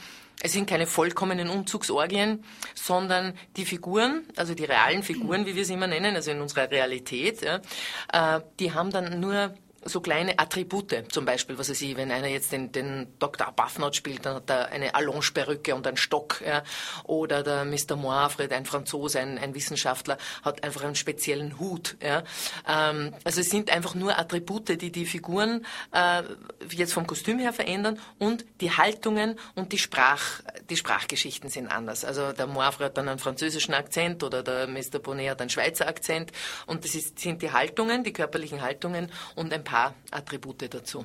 es 0.43 0.53
sind 0.53 0.69
keine 0.69 0.87
vollkommenen 0.87 1.49
Umzugsorgien, 1.49 2.45
sondern 2.75 3.33
die 3.57 3.65
Figuren, 3.65 4.27
also 4.37 4.55
die 4.55 4.67
realen 4.67 5.03
Figuren, 5.03 5.47
wie 5.47 5.57
wir 5.57 5.65
sie 5.65 5.73
immer 5.73 5.87
nennen, 5.87 6.15
also 6.15 6.31
in 6.31 6.43
unserer 6.43 6.71
Realität, 6.71 7.41
ja, 7.41 8.37
äh, 8.37 8.43
die 8.61 8.75
haben 8.75 8.91
dann 8.91 9.19
nur 9.19 9.55
so 9.87 10.01
kleine 10.01 10.39
Attribute, 10.39 11.13
zum 11.13 11.25
Beispiel, 11.25 11.59
was 11.59 11.71
weiß 11.71 11.81
ich, 11.83 11.97
wenn 11.97 12.11
einer 12.11 12.27
jetzt 12.27 12.53
den, 12.53 12.73
den 12.73 13.07
Dr. 13.19 13.47
Arbuthnot 13.47 13.97
spielt, 13.97 14.27
dann 14.27 14.37
hat 14.37 14.51
er 14.51 14.69
eine 14.71 14.95
Allonge-Perücke 14.95 15.75
und 15.75 15.87
einen 15.87 15.97
Stock, 15.97 16.43
ja, 16.47 16.63
oder 17.05 17.43
der 17.43 17.65
Mr. 17.65 17.97
Moirfred, 17.97 18.53
ein 18.53 18.67
Franzose, 18.67 19.21
ein, 19.21 19.39
ein 19.39 19.55
Wissenschaftler, 19.55 20.19
hat 20.43 20.65
einfach 20.65 20.83
einen 20.83 20.95
speziellen 20.95 21.59
Hut, 21.59 21.97
ja. 22.03 22.25
Ähm, 22.69 23.15
also 23.25 23.41
es 23.41 23.51
sind 23.51 23.71
einfach 23.71 23.95
nur 23.95 24.19
Attribute, 24.19 24.81
die 24.81 24.91
die 24.91 25.07
Figuren 25.07 25.65
äh, 25.93 26.23
jetzt 26.71 26.93
vom 26.93 27.07
Kostüm 27.07 27.39
her 27.39 27.53
verändern 27.53 27.99
und 28.19 28.45
die 28.61 28.73
Haltungen 28.73 29.39
und 29.55 29.73
die 29.73 29.79
Sprach, 29.79 30.41
die 30.69 30.77
Sprachgeschichten 30.77 31.51
sind 31.51 31.69
anders. 31.69 32.05
Also 32.05 32.33
der 32.33 32.47
Moirfred 32.47 32.87
hat 32.87 32.99
dann 32.99 33.09
einen 33.09 33.19
französischen 33.19 33.75
Akzent 33.75 34.23
oder 34.25 34.43
der 34.43 34.67
Mr. 34.67 34.99
Bonnet 34.99 35.31
hat 35.31 35.41
einen 35.41 35.51
Schweizer 35.51 35.87
Akzent 35.87 36.33
und 36.67 36.85
das 36.85 36.95
ist, 36.95 37.19
sind 37.19 37.43
die 37.43 37.53
Haltungen, 37.53 38.03
die 38.03 38.13
körperlichen 38.13 38.63
Haltungen 38.63 39.13
und 39.35 39.53
ein 39.53 39.63
paar 39.63 39.76
Attribute 40.11 40.73
dazu. 40.73 41.05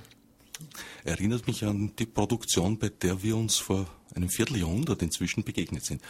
Erinnert 1.03 1.47
mich 1.47 1.63
an 1.65 1.91
die 1.97 2.05
Produktion, 2.05 2.77
bei 2.77 2.89
der 2.89 3.23
wir 3.23 3.35
uns 3.35 3.57
vor 3.57 3.87
einem 4.15 4.29
Vierteljahrhundert 4.29 5.01
inzwischen 5.01 5.43
begegnet 5.43 5.83
sind. 5.85 6.01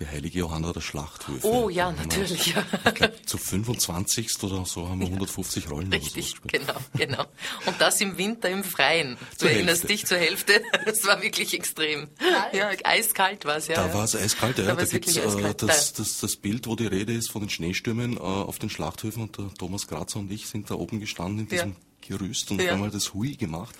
Die 0.00 0.06
heilige 0.06 0.38
Johanna 0.38 0.72
der 0.72 0.80
Schlachthöfe. 0.80 1.44
Oh 1.44 1.68
ja, 1.68 1.90
wir- 1.92 2.06
natürlich, 2.06 2.54
ja. 2.54 2.64
Ich 2.86 2.94
glaube, 2.94 3.20
zu 3.26 3.36
25. 3.36 4.28
oder 4.44 4.64
so 4.64 4.88
haben 4.88 5.00
wir 5.00 5.08
150 5.08 5.68
Rollen 5.68 5.86
so 5.90 5.96
Richtig, 5.98 6.34
gespielt. 6.40 6.64
genau, 6.64 6.78
genau. 6.94 7.24
Und 7.66 7.80
das 7.80 8.00
im 8.00 8.16
Winter 8.16 8.48
im 8.48 8.62
Freien. 8.62 9.16
Du 9.32 9.36
Zur 9.38 9.50
erinnerst 9.50 9.80
Hälfte. 9.82 9.86
dich 9.88 10.06
zur 10.06 10.18
Hälfte. 10.18 10.62
Das 10.84 11.04
war 11.04 11.20
wirklich 11.20 11.52
extrem. 11.52 12.06
Ja, 12.52 12.70
eiskalt 12.84 13.44
war 13.44 13.56
es, 13.56 13.66
ja. 13.66 13.74
Da 13.74 13.92
war 13.92 14.04
es 14.04 14.14
eiskalt, 14.14 14.58
ja. 14.58 14.66
Da 14.66 14.70
Da, 14.74 14.76
gibt's 14.76 14.92
wirklich 14.92 15.16
äh, 15.16 15.22
eiskalt. 15.26 15.62
das, 15.62 15.92
das, 15.94 16.20
das 16.20 16.36
Bild, 16.36 16.68
wo 16.68 16.76
die 16.76 16.86
Rede 16.86 17.12
ist 17.12 17.32
von 17.32 17.42
den 17.42 17.50
Schneestürmen 17.50 18.16
äh, 18.18 18.20
auf 18.20 18.60
den 18.60 18.70
Schlachthöfen 18.70 19.24
und 19.24 19.36
der 19.36 19.52
Thomas 19.54 19.88
Grazer 19.88 20.20
und 20.20 20.30
ich 20.30 20.46
sind 20.46 20.70
da 20.70 20.76
oben 20.76 21.00
gestanden 21.00 21.48
in 21.50 21.56
Ja. 21.56 21.64
Weggerüst 22.08 22.50
und 22.50 22.60
Ja. 22.62 22.72
einmal 22.72 22.90
das 22.90 23.14
Hui 23.14 23.36
gemacht. 23.36 23.74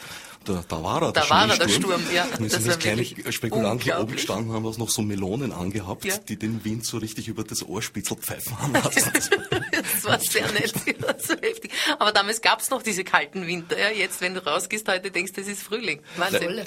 Da, 0.44 0.64
da 0.66 0.82
war 0.82 1.02
er, 1.02 1.12
Da 1.12 1.20
der 1.20 1.30
war 1.30 1.42
er, 1.48 1.56
der 1.58 1.68
Schneesturm. 1.68 2.00
Sturm, 2.00 2.14
ja. 2.14 2.24
Und 2.24 2.40
wir 2.40 2.48
Das 2.48 2.62
sind 2.62 2.70
als 2.70 2.78
kleine 2.78 2.98
wirklich 3.08 3.34
Spekulanten 3.34 3.92
oben 3.92 4.12
gestanden, 4.12 4.52
haben 4.52 4.64
uns 4.64 4.78
noch 4.78 4.88
so 4.88 5.02
Melonen 5.02 5.52
angehabt, 5.52 6.04
Ja. 6.04 6.16
die 6.16 6.36
den 6.38 6.64
Wind 6.64 6.86
so 6.86 6.96
richtig 6.98 7.28
über 7.28 7.44
das 7.44 7.62
Ohrspitzel 7.62 8.16
pfeifen 8.16 8.58
haben 8.62 8.72
lassen. 8.72 9.12
Das 9.12 10.04
war 10.04 10.18
sehr 10.20 10.50
nett, 10.52 10.72
so 11.22 11.34
heftig. 11.34 11.70
Aber 11.98 12.12
damals 12.12 12.40
gab's 12.40 12.70
noch 12.70 12.82
diese 12.82 13.04
kalten 13.04 13.46
Winter. 13.46 13.78
Ja, 13.78 13.90
jetzt, 13.90 14.20
wenn 14.20 14.34
du 14.34 14.44
rausgehst 14.46 14.88
heute, 14.88 15.10
denkst 15.10 15.32
du, 15.32 15.40
es 15.42 15.48
ist 15.48 15.62
Frühling. 15.62 16.00
Wahnsinn. 16.16 16.60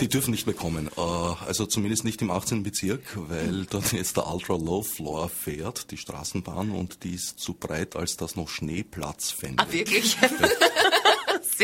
Die 0.00 0.08
dürfen 0.08 0.30
nicht 0.32 0.46
mehr 0.46 0.54
kommen. 0.56 0.88
Äh, 0.96 1.00
Also 1.00 1.66
zumindest 1.66 2.04
nicht 2.04 2.20
im 2.22 2.30
18. 2.30 2.62
Bezirk, 2.62 3.02
weil 3.14 3.66
dort 3.70 3.92
jetzt 3.92 4.16
der 4.16 4.26
Ultra 4.26 4.54
Low 4.56 4.82
Floor 4.82 5.28
fährt, 5.28 5.90
die 5.90 5.96
Straßenbahn, 5.96 6.70
und 6.70 7.02
die 7.04 7.14
ist 7.14 7.38
zu 7.38 7.54
breit, 7.54 7.96
als 7.96 8.16
das 8.16 8.36
noch 8.36 8.48
Schneeplatz 8.48 9.30
fände. 9.30 9.62
Ah, 9.62 9.72
wirklich? 9.72 10.16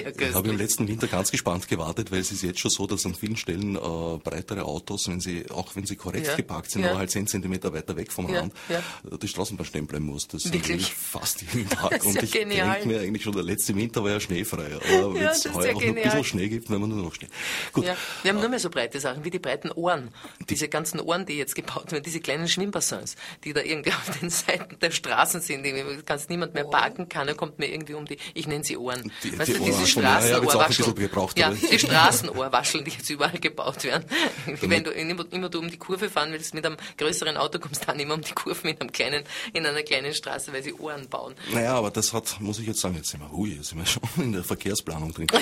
Sehr 0.03 0.29
Ich 0.29 0.35
habe 0.35 0.49
im 0.49 0.57
köstlich. 0.57 0.59
letzten 0.59 0.89
Winter 0.89 1.07
ganz 1.07 1.31
gespannt 1.31 1.69
gewartet, 1.69 2.11
weil 2.11 2.21
es 2.21 2.33
ist 2.33 2.43
jetzt 2.43 2.61
schon 2.61 2.71
so, 2.71 2.87
dass 2.87 3.05
an 3.07 3.15
vielen 3.15 3.37
Stellen 3.37 3.77
äh, 3.77 3.79
breitere 4.23 4.65
Autos, 4.65 5.09
wenn 5.09 5.21
sie, 5.21 5.51
auch 5.51 5.75
wenn 5.77 5.87
sie 5.87 5.97
korrekt 5.97 6.27
Ja. 6.27 6.37
geparkt 6.37 6.71
sind, 6.71 6.83
Ja. 6.83 6.91
aber 6.91 6.99
halt 7.01 7.11
10 7.11 7.27
Zentimeter 7.27 7.73
weiter 7.73 7.97
weg 7.97 8.13
vom 8.13 8.29
Ja, 8.33 8.41
Rand, 8.41 8.53
ja. 8.69 8.79
äh, 8.79 9.19
die 9.19 9.29
Straßenbahn 9.29 9.67
stehen 9.67 9.87
bleiben 9.87 10.07
muss. 10.07 10.29
Das 10.29 10.53
Wirklich? 10.53 10.83
ich 10.83 10.95
fast 10.95 11.43
jeden 11.43 11.69
Tag. 11.71 11.91
Das 11.91 12.01
ist 12.01 12.07
Und 12.07 12.23
ich 12.23 12.31
denke 12.31 12.55
mir 12.87 13.01
eigentlich 13.01 13.23
schon, 13.23 13.33
der 13.33 13.43
letzte 13.43 13.75
Winter 13.77 14.03
war 14.05 14.11
ja 14.13 14.21
schneefrei. 14.21 14.67
Aber 14.77 15.15
wenn 15.15 15.23
es 15.25 15.45
heuer 15.53 15.75
auch 15.77 15.81
noch 15.81 15.83
ein 15.83 15.95
bisschen 15.95 16.25
Schnee 16.25 16.49
gibt, 16.49 16.71
wenn 16.71 16.81
man 16.81 16.91
nur 16.91 17.03
noch 17.03 17.15
Schnee. 17.15 17.29
Gut, 17.73 17.85
wir 17.85 18.31
haben 18.31 18.41
nur 18.41 18.49
mehr 18.49 18.59
so 18.59 18.71
breite 18.71 19.01
Sachen, 19.01 19.25
wie 19.25 19.31
die 19.31 19.39
breiten 19.39 19.71
Ohren. 19.73 20.11
Diese 20.49 20.69
ganzen 20.69 21.01
Ohren, 21.01 21.27
die 21.27 21.35
jetzt 21.35 21.55
gebaut 21.55 21.93
werden, 21.93 22.03
diese 22.05 22.21
kleinen 22.21 22.49
Schwimmbassins, 22.49 23.17
die 23.45 23.53
da 23.53 23.61
irgendwie 23.63 23.91
auf 23.93 24.19
den 24.21 24.31
Seiten 24.31 24.79
der 24.81 24.91
Straßen 24.91 25.41
sind, 25.41 25.65
die 25.65 25.73
kannst 26.05 26.31
niemand 26.31 26.55
mehr 26.55 26.65
parken 26.65 27.09
kann, 27.09 27.29
er 27.29 27.35
kommt 27.35 27.59
mir 27.59 27.67
irgendwie 27.71 27.95
um 27.95 28.05
die, 28.05 28.19
ich 28.35 28.47
nenne 28.47 28.65
sie 28.65 28.77
Ohren. 28.77 29.11
Die- 29.23 29.39
weißt 29.39 29.49
die 29.49 29.53
du, 29.55 29.59
diese 29.61 29.73
Ohrwascheln, 29.73 29.87
Straßenohrwascheln. 29.89 30.95
gebraucht, 30.95 31.39
Ja, 31.39 31.51
die 31.51 31.79
Straßenohrwascheln, 31.79 32.85
die 32.85 32.91
jetzt 32.93 33.11
überall 33.11 33.39
gebaut 33.39 33.85
werden. 33.85 34.05
Wenn 34.61 34.85
du 34.85 34.91
immer, 34.91 35.25
immer 35.31 35.49
du 35.49 35.59
um 35.59 35.71
die 35.71 35.77
Kurve 35.77 36.09
fahren 36.09 36.33
willst 36.33 36.55
mit 36.55 36.65
einem 36.65 36.77
größeren 36.97 37.37
Auto, 37.37 37.59
kommst 37.59 37.83
du 37.83 37.87
dann 37.87 37.99
immer 38.01 38.15
um 38.15 38.23
die 38.23 38.33
Kurve 38.33 38.61
mit 38.67 38.81
einem 38.81 38.93
kleinen, 38.93 39.25
in 39.53 39.67
einer 39.67 39.83
kleinen 39.83 40.15
Straße, 40.15 40.53
weil 40.53 40.63
sie 40.63 40.75
Ohren 40.75 41.09
bauen. 41.09 41.35
Naja, 41.53 41.75
aber 41.75 41.91
das 41.91 42.13
hat, 42.13 42.41
muss 42.41 42.59
ich 42.59 42.67
jetzt 42.67 42.81
sagen, 42.81 42.97
jetzt 42.97 43.09
sind 43.11 43.21
wir, 43.21 43.31
hui, 43.31 43.55
jetzt 43.55 43.71
sind 43.71 43.79
wir 43.79 43.87
schon 43.87 44.03
in 44.17 44.33
der 44.33 44.45
Verkehrsplanung 44.45 45.13
drin. 45.13 45.27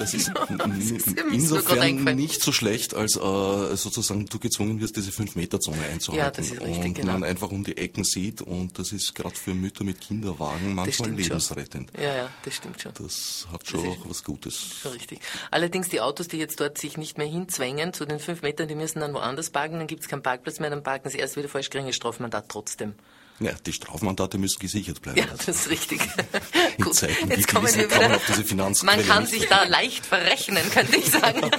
Das 0.00 0.14
ist 0.14 0.30
ist 0.30 1.06
mir 1.06 1.14
gerade 1.14 1.30
insofern 1.30 2.16
nicht 2.16 2.42
so 2.42 2.52
schlecht, 2.52 2.94
als 2.94 3.16
äh, 3.16 3.76
sozusagen 3.76 4.26
du 4.26 4.38
gezwungen 4.38 4.80
wirst, 4.80 4.96
diese 4.96 5.10
5-Meter-Zone 5.10 5.78
einzuhalten. 5.92 6.24
Ja, 6.24 6.30
das 6.30 6.46
ist 6.46 6.60
richtig, 6.60 6.84
Und 6.84 6.94
genau. 6.94 7.12
man 7.12 7.24
einfach 7.24 7.50
um 7.50 7.64
die 7.64 7.76
Ecken 7.76 8.04
sieht 8.04 8.42
und 8.42 8.78
das 8.78 8.92
ist 8.92 9.14
gerade 9.14 9.34
für 9.34 9.54
Mütter 9.54 9.84
mit 9.84 10.00
Kinderwagen 10.00 10.74
manchmal 10.74 10.92
stimmt 10.92 11.08
schon. 11.08 11.16
lebensrettend. 11.16 11.92
Ja, 11.98 12.14
ja, 12.14 12.30
das 12.44 12.54
stimmt 12.54 12.80
schon. 12.80 12.92
Das 12.94 13.46
hat 13.52 13.66
schon 13.70 13.84
ist- 13.84 14.00
auch 14.00 14.08
was 14.10 14.24
Gutes. 14.24 14.60
Richtig. 14.92 15.20
Allerdings 15.50 15.88
die 15.88 16.00
Autos, 16.00 16.28
die 16.28 16.36
jetzt 16.38 16.60
dort 16.60 16.78
sich 16.78 16.96
nicht 16.96 17.18
mehr 17.18 17.26
hinzwängen 17.26 17.92
zu 17.92 18.04
den 18.04 18.18
fünf 18.20 18.42
Metern, 18.42 18.68
die 18.68 18.74
müssen 18.74 19.00
dann 19.00 19.14
woanders 19.14 19.50
parken, 19.50 19.78
dann 19.78 19.86
gibt 19.86 20.02
es 20.02 20.08
keinen 20.08 20.22
Parkplatz 20.22 20.60
mehr, 20.60 20.70
dann 20.70 20.82
parken 20.82 21.08
sie 21.10 21.18
erst 21.18 21.36
wieder 21.36 21.48
falsch 21.48 21.70
geringe 21.70 21.92
Strafmandat 21.92 22.48
trotzdem. 22.48 22.94
Ja, 23.42 23.52
die 23.64 23.72
Strafmandate 23.72 24.36
müssen 24.36 24.58
gesichert 24.58 25.00
bleiben. 25.00 25.18
Ja, 25.18 25.24
das 25.34 25.48
ist 25.48 25.70
richtig. 25.70 25.98
In 26.76 26.84
Gut, 26.84 26.94
Zeiten 26.94 27.30
wie 27.30 27.34
jetzt 27.34 27.48
kommen 27.48 27.74
wir 27.74 27.90
wieder. 27.90 28.14
auf 28.16 28.26
diese 28.26 28.54
Man 28.84 29.06
kann 29.06 29.22
nicht 29.22 29.32
sich 29.32 29.46
da 29.48 29.64
leicht 29.64 30.04
verrechnen, 30.04 30.62
könnte 30.70 30.96
ich 30.96 31.06
sagen. 31.10 31.40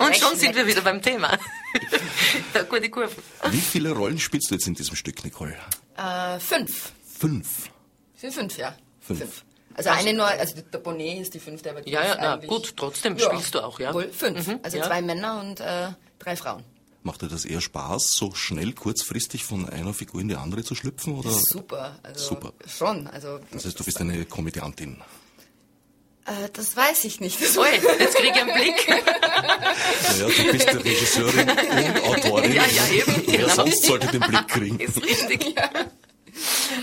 Und 0.00 0.16
schon 0.16 0.36
sind 0.36 0.56
wir 0.56 0.66
wieder 0.66 0.80
beim 0.80 1.02
Thema. 1.02 1.38
Ja, 2.54 2.62
Gute 2.62 2.90
Kurven. 2.90 3.22
Wie 3.50 3.60
viele 3.60 3.92
Rollen 3.92 4.18
spielst 4.18 4.50
du 4.50 4.54
jetzt 4.54 4.66
in 4.66 4.74
diesem 4.74 4.96
Stück, 4.96 5.22
Nicole? 5.24 5.54
Äh, 5.96 6.38
fünf. 6.40 6.92
Fünf. 7.18 7.70
Für 8.16 8.32
fünf, 8.32 8.56
ja. 8.58 8.74
Fünf. 9.00 9.44
Also 9.78 9.90
eine 9.90 10.12
nur, 10.12 10.26
also 10.26 10.60
der 10.60 10.78
Bonnet 10.78 11.20
ist 11.22 11.34
die 11.34 11.38
fünfte, 11.38 11.70
aber 11.70 11.80
die 11.82 11.90
Ja, 11.90 12.04
ja, 12.04 12.16
na, 12.20 12.36
gut, 12.46 12.74
trotzdem 12.76 13.16
spielst 13.18 13.54
du 13.54 13.60
auch, 13.64 13.78
ja. 13.78 13.94
Wohl, 13.94 14.10
fünf. 14.12 14.46
Mhm, 14.46 14.58
also 14.62 14.76
ja. 14.76 14.84
zwei 14.84 15.00
Männer 15.02 15.40
und 15.40 15.60
äh, 15.60 15.88
drei 16.18 16.34
Frauen. 16.36 16.64
Macht 17.04 17.22
dir 17.22 17.28
das 17.28 17.44
eher 17.44 17.60
Spaß, 17.60 18.10
so 18.10 18.34
schnell, 18.34 18.72
kurzfristig 18.72 19.44
von 19.44 19.68
einer 19.68 19.94
Figur 19.94 20.20
in 20.20 20.28
die 20.28 20.34
andere 20.34 20.64
zu 20.64 20.74
schlüpfen? 20.74 21.14
Oder? 21.16 21.30
Super. 21.30 21.96
Also 22.02 22.28
Super. 22.30 22.52
Schon. 22.66 23.06
Also 23.06 23.38
Das 23.52 23.64
heißt, 23.64 23.78
du 23.78 23.84
bist 23.84 24.00
eine 24.00 24.24
Komödiantin. 24.24 25.00
äh, 26.26 26.48
das 26.52 26.76
weiß 26.76 27.04
ich 27.04 27.20
nicht. 27.20 27.40
Das 27.40 27.54
jetzt 28.00 28.16
kriege 28.16 28.32
ich 28.34 28.42
einen 28.42 28.52
Blick. 28.52 28.88
Naja, 28.88 30.26
du 30.26 30.52
bist 30.52 30.74
Regisseurin 30.74 31.48
und 31.50 32.02
Autorin. 32.02 32.52
Ja, 32.58 32.66
ja, 32.66 32.88
eben, 32.88 33.22
Wer 33.26 33.38
genau. 33.38 33.54
sonst 33.54 33.84
sollte 33.84 34.08
den 34.08 34.20
Blick 34.20 34.48
kriegen? 34.48 34.80
Ist 34.80 35.00
richtig. 35.02 35.54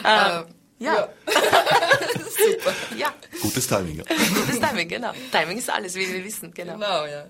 ja. 0.04 0.46
Ja, 0.78 1.10
ja. 2.98 3.14
Gutes 3.42 3.68
Timing, 3.68 3.98
ja. 3.98 4.04
Gutes 4.04 4.60
Timing, 4.60 4.88
genau. 4.88 5.12
Timing 5.32 5.58
ist 5.58 5.70
alles, 5.70 5.96
wie 5.96 6.12
wir 6.12 6.24
wissen, 6.24 6.54
genau. 6.54 6.74
Genau, 6.74 7.06
ja. 7.06 7.28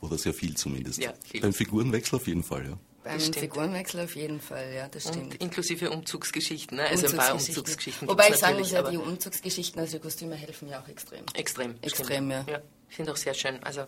Oder 0.00 0.18
sehr 0.18 0.34
viel 0.34 0.56
zumindest. 0.56 0.98
Ja, 1.02 1.12
viel. 1.28 1.40
Beim 1.40 1.52
Figurenwechsel 1.52 2.16
auf 2.16 2.26
jeden 2.26 2.42
Fall, 2.42 2.66
ja. 2.70 2.78
Beim 3.04 3.20
stimmt. 3.20 3.36
Figurenwechsel 3.36 4.00
auf 4.00 4.14
jeden 4.16 4.40
Fall, 4.40 4.72
ja, 4.74 4.88
das 4.88 5.06
Und 5.06 5.14
stimmt. 5.14 5.34
inklusive 5.36 5.90
Umzugsgeschichten, 5.90 6.76
ne? 6.76 6.84
also 6.84 7.06
ein 7.06 7.16
paar 7.16 7.32
Umzugsgeschichten. 7.32 8.08
Umzugsgeschichten. 8.08 8.08
Wobei 8.08 8.28
ich 8.28 8.36
sagen 8.36 8.58
muss, 8.58 8.70
ja, 8.70 8.82
die 8.82 8.98
Umzugsgeschichten, 8.98 9.80
also 9.80 9.96
die 9.96 10.02
Kostüme 10.02 10.34
helfen 10.34 10.68
ja 10.68 10.80
auch 10.80 10.88
extrem. 10.88 11.24
extrem. 11.34 11.76
Extrem, 11.82 12.30
stimmt. 12.30 12.48
ja. 12.48 12.54
ja. 12.54 12.60
Ich 12.90 12.96
finde 12.96 13.12
auch 13.12 13.16
sehr 13.16 13.34
schön. 13.34 13.62
Also 13.62 13.80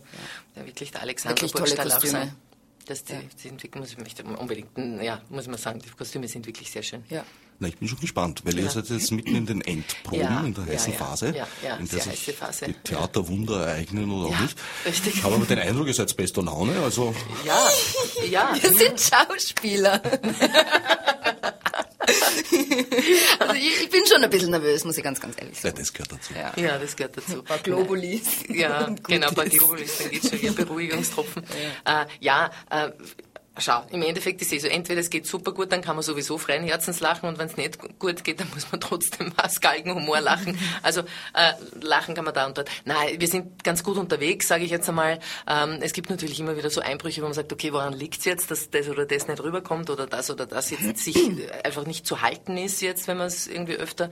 ja, 0.54 0.64
wirklich 0.64 0.92
der 0.92 1.02
Alexander 1.02 1.36
Wirklich 1.36 1.52
tolle 1.52 1.64
Burgstall 1.64 1.88
auch 1.88 1.94
Kostüme. 1.94 2.12
sein. 2.12 2.36
Das 2.86 3.04
die, 3.04 3.14
die 3.42 3.48
sind, 3.48 3.74
muss 3.76 3.90
ich 3.92 3.98
möchte 3.98 4.24
unbedingt, 4.24 4.76
ja, 5.02 5.20
muss 5.28 5.46
man 5.46 5.58
sagen, 5.58 5.80
die 5.80 5.90
Kostüme 5.90 6.26
sind 6.26 6.46
wirklich 6.46 6.70
sehr 6.70 6.82
schön. 6.82 7.04
Ja. 7.10 7.24
Na, 7.62 7.68
ich 7.68 7.78
bin 7.78 7.86
schon 7.88 8.00
gespannt, 8.00 8.42
weil 8.44 8.58
ihr 8.58 8.68
seid 8.68 8.88
jetzt 8.88 9.12
mitten 9.12 9.36
in 9.36 9.46
den 9.46 9.60
Endproben, 9.60 10.18
Ja, 10.20 10.40
in 10.40 10.52
der 10.52 10.64
ja, 10.64 10.72
heißen 10.72 10.94
ja. 10.94 10.98
Phase, 10.98 11.26
Ja, 11.28 11.46
ja, 11.64 11.76
in 11.76 11.88
der 11.88 12.00
sich 12.00 12.12
heiße 12.12 12.32
Phase. 12.32 12.66
die 12.66 12.72
Theaterwunder 12.72 13.64
ereignen 13.68 14.10
oder 14.10 14.30
Ja, 14.30 14.36
auch 14.36 14.40
nicht. 14.40 14.58
richtig. 14.84 15.14
Ich 15.14 15.22
habe 15.22 15.36
aber 15.36 15.44
den 15.46 15.60
Eindruck, 15.60 15.86
ihr 15.86 15.94
seid 15.94 16.16
bester 16.16 16.42
Laune, 16.42 16.76
also 16.82 17.14
Ja, 17.46 17.68
ja. 18.28 18.52
Wir 18.60 18.72
sind 18.72 19.00
Schauspieler. 19.00 20.02
also 23.38 23.54
ich, 23.54 23.82
ich 23.82 23.90
bin 23.90 24.04
schon 24.06 24.24
ein 24.24 24.30
bisschen 24.30 24.50
nervös, 24.50 24.84
muss 24.84 24.98
ich 24.98 25.04
ganz, 25.04 25.20
ganz 25.20 25.36
ehrlich 25.38 25.54
ja, 25.54 25.62
sagen. 25.62 25.76
das 25.78 25.92
gehört 25.92 26.12
dazu. 26.12 26.34
Ja. 26.34 26.52
Ja, 26.60 26.78
das 26.78 26.96
gehört 26.96 27.16
dazu. 27.16 27.38
Ein 27.38 27.44
paar 27.44 27.58
Globulis. 27.58 28.22
Ja, 28.48 28.88
genau, 29.06 29.30
bei 29.30 29.44
ist. 29.44 29.56
Globulis, 29.56 29.98
dann 29.98 30.10
geht's 30.10 30.28
schon 30.28 30.38
hier, 30.40 30.50
Beruhigungstropfen. 30.52 31.44
Ja, 31.86 32.02
äh, 32.02 32.06
ja 32.18 32.50
äh, 32.70 32.90
schau, 33.58 33.84
im 33.90 34.02
Endeffekt 34.02 34.40
ist 34.40 34.52
es 34.52 34.62
so, 34.62 34.68
entweder 34.68 35.00
es 35.00 35.10
geht 35.10 35.26
super 35.26 35.52
gut, 35.52 35.72
dann 35.72 35.82
kann 35.82 35.96
man 35.96 36.02
sowieso 36.02 36.38
freien 36.38 36.64
Herzens 36.64 37.00
lachen 37.00 37.28
und 37.28 37.38
wenn 37.38 37.48
es 37.48 37.56
nicht 37.56 37.78
gut 37.98 38.24
geht, 38.24 38.40
dann 38.40 38.48
muss 38.54 38.70
man 38.72 38.80
trotzdem 38.80 39.32
aus 39.42 39.60
Galgenhumor 39.60 40.20
lachen. 40.20 40.58
Also 40.82 41.02
äh, 41.34 41.52
lachen 41.80 42.14
kann 42.14 42.24
man 42.24 42.34
da 42.34 42.46
und 42.46 42.56
dort. 42.56 42.70
Nein, 42.84 43.20
wir 43.20 43.28
sind 43.28 43.62
ganz 43.62 43.82
gut 43.82 43.98
unterwegs, 43.98 44.48
sage 44.48 44.64
ich 44.64 44.70
jetzt 44.70 44.88
einmal. 44.88 45.18
Ähm, 45.46 45.78
es 45.82 45.92
gibt 45.92 46.08
natürlich 46.08 46.40
immer 46.40 46.56
wieder 46.56 46.70
so 46.70 46.80
Einbrüche, 46.80 47.20
wo 47.20 47.26
man 47.26 47.34
sagt, 47.34 47.52
okay, 47.52 47.72
woran 47.72 47.92
liegt's 47.92 48.24
jetzt, 48.24 48.50
dass 48.50 48.70
das 48.70 48.88
oder 48.88 49.04
das 49.04 49.28
nicht 49.28 49.42
rüberkommt 49.42 49.90
oder 49.90 50.06
das 50.06 50.30
oder 50.30 50.46
das 50.46 50.70
jetzt 50.70 51.04
sich 51.04 51.16
einfach 51.64 51.86
nicht 51.86 52.06
zu 52.06 52.22
halten 52.22 52.56
ist 52.56 52.80
jetzt, 52.80 53.06
wenn 53.06 53.18
man 53.18 53.26
es 53.26 53.46
irgendwie 53.46 53.76
öfter 53.76 54.10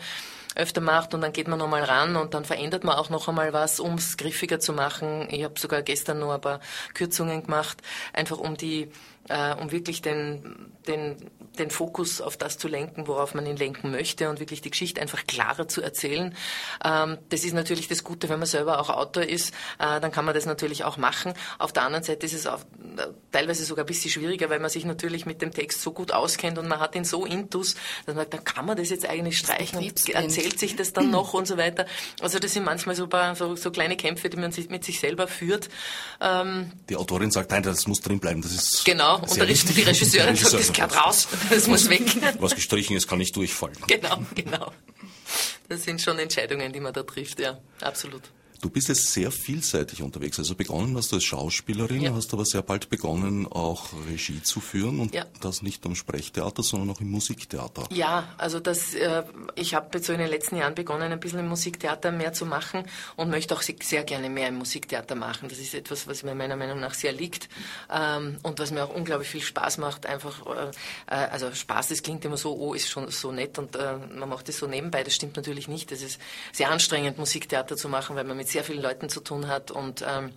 öfter 0.57 0.81
macht 0.81 1.15
und 1.15 1.21
dann 1.21 1.33
geht 1.33 1.49
man 1.49 1.59
nochmal 1.59 1.85
ran 1.85 2.17
und 2.17 2.35
dann 2.35 2.45
verändert 2.45 2.83
man 2.83 2.97
auch 2.97 3.09
noch 3.09 3.29
einmal 3.29 3.53
was, 3.53 3.79
um 3.79 3.95
es 3.95 4.17
griffiger 4.17 4.59
zu 4.59 4.73
machen. 4.73 5.29
Ich 5.31 5.45
habe 5.45 5.59
sogar 5.59 5.83
gestern 5.83 6.19
noch 6.19 6.33
ein 6.33 6.41
paar 6.41 6.61
Kürzungen 6.95 7.45
gemacht, 7.45 7.79
einfach 8.13 8.39
um 8.39 8.57
die, 8.57 8.91
äh, 9.31 9.55
um 9.55 9.71
wirklich 9.71 10.03
den, 10.03 10.73
den, 10.87 11.17
den 11.59 11.71
Fokus 11.71 12.21
auf 12.21 12.37
das 12.37 12.59
zu 12.59 12.69
lenken, 12.69 13.07
worauf 13.07 13.35
man 13.35 13.47
ihn 13.47 13.57
lenken 13.57 13.91
möchte 13.93 14.29
und 14.29 14.41
wirklich 14.41 14.61
die 14.61 14.71
Geschichte 14.71 15.01
einfach 15.01 15.25
klarer 15.27 15.69
zu 15.69 15.83
erzählen. 15.83 16.35
Ähm, 16.85 17.19
das 17.29 17.45
ist 17.45 17.53
natürlich 17.53 17.87
das 17.87 18.03
Gute, 18.03 18.29
wenn 18.29 18.41
man 18.41 18.49
selber 18.49 18.81
auch 18.81 18.91
Autor 18.91 19.23
ist, 19.23 19.55
äh, 19.79 20.01
dann 20.01 20.11
kann 20.11 20.25
man 20.25 20.35
das 20.35 20.47
natürlich 20.47 20.85
auch 20.85 20.97
machen. 20.97 21.33
Auf 21.59 21.73
der 21.73 21.85
anderen 21.85 22.05
Seite 22.05 22.27
ist 22.27 22.35
es 22.35 22.47
auch 22.47 22.61
äh, 22.61 23.07
teilweise 23.31 23.65
sogar 23.65 23.85
ein 23.85 23.87
bisschen 23.87 24.11
schwieriger, 24.11 24.51
weil 24.51 24.59
man 24.59 24.71
sich 24.71 24.85
natürlich 24.85 25.27
mit 25.27 25.43
dem 25.43 25.53
Text 25.53 25.83
so 25.83 25.93
gut 25.93 26.13
auskennt 26.13 26.59
und 26.59 26.67
man 26.67 26.81
hat 26.81 26.97
ihn 26.97 27.05
so 27.05 27.25
intus, 27.25 27.75
dass 28.07 28.15
man 28.15 28.25
sagt, 28.25 28.35
dann 28.35 28.45
kann 28.45 28.67
man 28.67 28.77
das 28.77 28.91
jetzt 28.91 29.09
eigentlich 29.09 29.39
streichen 29.39 29.79
und 29.79 30.09
erzählt 30.09 30.59
sich 30.59 30.75
das 30.75 30.93
dann 30.93 31.11
noch 31.13 31.35
und 31.35 31.47
so 31.47 31.57
weiter. 31.57 31.87
Also 32.21 32.41
das 32.41 32.53
sind 32.53 32.65
manchmal 32.65 32.97
so, 32.97 33.07
paar, 33.07 33.37
so, 33.37 33.55
so 33.55 33.71
kleine 33.71 33.97
Kämpfe, 33.97 34.29
die 34.29 34.37
man 34.37 34.51
sich, 34.51 34.71
mit 34.71 34.85
sich 34.85 34.99
selber 34.99 35.29
führt. 35.29 35.69
Ähm, 36.21 36.73
Die 36.89 36.97
Autorin 36.97 37.31
sagt, 37.31 37.53
nein, 37.53 37.63
das 37.63 37.87
muss 37.87 38.01
drin 38.01 38.19
bleiben, 38.19 38.43
das 38.43 38.53
ist 38.53 38.85
genau, 38.85 39.20
wichtig. 39.23 39.75
die 39.77 39.83
Regisseurin 39.83 40.37
sagt, 40.37 40.55
das 40.55 40.73
gehört 40.73 40.97
raus, 40.97 41.29
das 41.51 41.67
muss 41.67 41.89
weg. 41.89 42.03
Was 42.39 42.55
gestrichen 42.55 42.97
ist, 42.97 43.09
kann 43.09 43.19
nicht 43.19 43.37
durchfallen. 43.37 43.77
Genau, 43.87 44.23
genau. 44.35 44.73
Das 45.69 45.85
sind 45.85 46.01
schon 46.01 46.19
Entscheidungen, 46.19 46.73
die 46.73 46.81
man 46.81 46.93
da 46.93 47.03
trifft, 47.03 47.41
ja, 47.41 47.59
absolut. 47.81 48.23
Du 48.61 48.69
bist 48.69 48.89
jetzt 48.89 49.13
sehr 49.13 49.31
vielseitig 49.31 50.03
unterwegs. 50.03 50.39
Also 50.39 50.55
begonnen 50.55 50.95
hast 50.97 51.13
du 51.13 51.17
als 51.17 51.25
Schauspielerin, 51.25 52.03
ja. 52.03 52.15
hast 52.15 52.33
aber 52.35 52.45
sehr 52.45 52.61
bald 52.61 52.91
begonnen, 52.91 53.47
auch 53.47 53.89
Regie 54.07 54.43
zu 54.43 54.61
führen 54.61 55.01
und 55.01 55.15
ja. 55.15 55.25
das 55.41 55.63
nicht 55.63 55.85
am 55.87 55.95
Sprechtheater, 55.95 56.63
sondern 56.63 56.91
auch 56.91 57.01
im 57.01 57.11
Musiktheater. 57.11 57.89
Ja, 57.91 58.29
also 58.37 58.61
das, 58.61 58.95
äh, 58.95 59.23
ich 59.55 59.75
habe 59.75 59.99
so 60.01 60.13
in 60.13 60.19
den 60.19 60.29
letzten 60.29 60.57
Jahren 60.57 60.75
begonnen, 60.75 61.11
ein 61.11 61.21
bisschen 61.21 61.39
im 61.39 61.49
Musiktheater 61.49 62.13
mehr 62.13 62.35
zu 62.35 62.45
machen 62.45 62.85
und 63.17 63.31
möchte 63.31 63.55
auch 63.55 63.63
sehr 63.63 64.05
gerne 64.05 64.29
mehr 64.29 64.49
im 64.49 64.57
Musiktheater 64.57 65.15
machen. 65.15 65.49
Das 65.49 65.59
ist 65.59 65.75
etwas, 65.75 66.07
was 66.07 66.23
mir 66.23 66.35
meiner 66.35 66.57
Meinung 66.57 66.81
nach 66.81 66.93
sehr 66.93 67.13
liegt 67.13 67.49
ähm, 67.91 68.39
und 68.43 68.59
was 68.59 68.73
mir 68.73 68.85
auch 68.85 68.95
unglaublich 68.95 69.31
viel 69.31 69.43
Spaß 69.43 69.79
macht. 69.79 70.05
Einfach, 70.05 70.47
äh, 70.47 70.71
äh 71.07 71.31
also 71.31 71.51
Spaß, 71.53 71.89
das 71.89 72.03
klingt 72.03 72.27
immer 72.27 72.37
so, 72.37 72.55
oh, 72.55 72.75
ist 72.75 72.91
schon 72.91 73.11
so 73.11 73.33
nett 73.33 73.59
und 73.59 73.75
äh, 73.77 73.97
man 74.15 74.29
macht 74.29 74.49
das 74.49 74.59
so 74.59 74.67
nebenbei. 74.67 75.03
Das 75.03 75.15
stimmt 75.15 75.37
natürlich 75.37 75.67
nicht. 75.67 75.93
Es 75.93 76.03
ist 76.03 76.21
sehr 76.53 76.71
anstrengend, 76.71 77.17
Musiktheater 77.17 77.77
zu 77.77 77.89
machen, 77.89 78.17
weil 78.17 78.25
man 78.25 78.37
mit 78.37 78.50
sehr 78.51 78.65
vielen 78.65 78.83
Leuten 78.83 79.09
zu 79.09 79.21
tun 79.21 79.49
hat 79.49 79.71
und 79.71 80.05
ähm, 80.07 80.33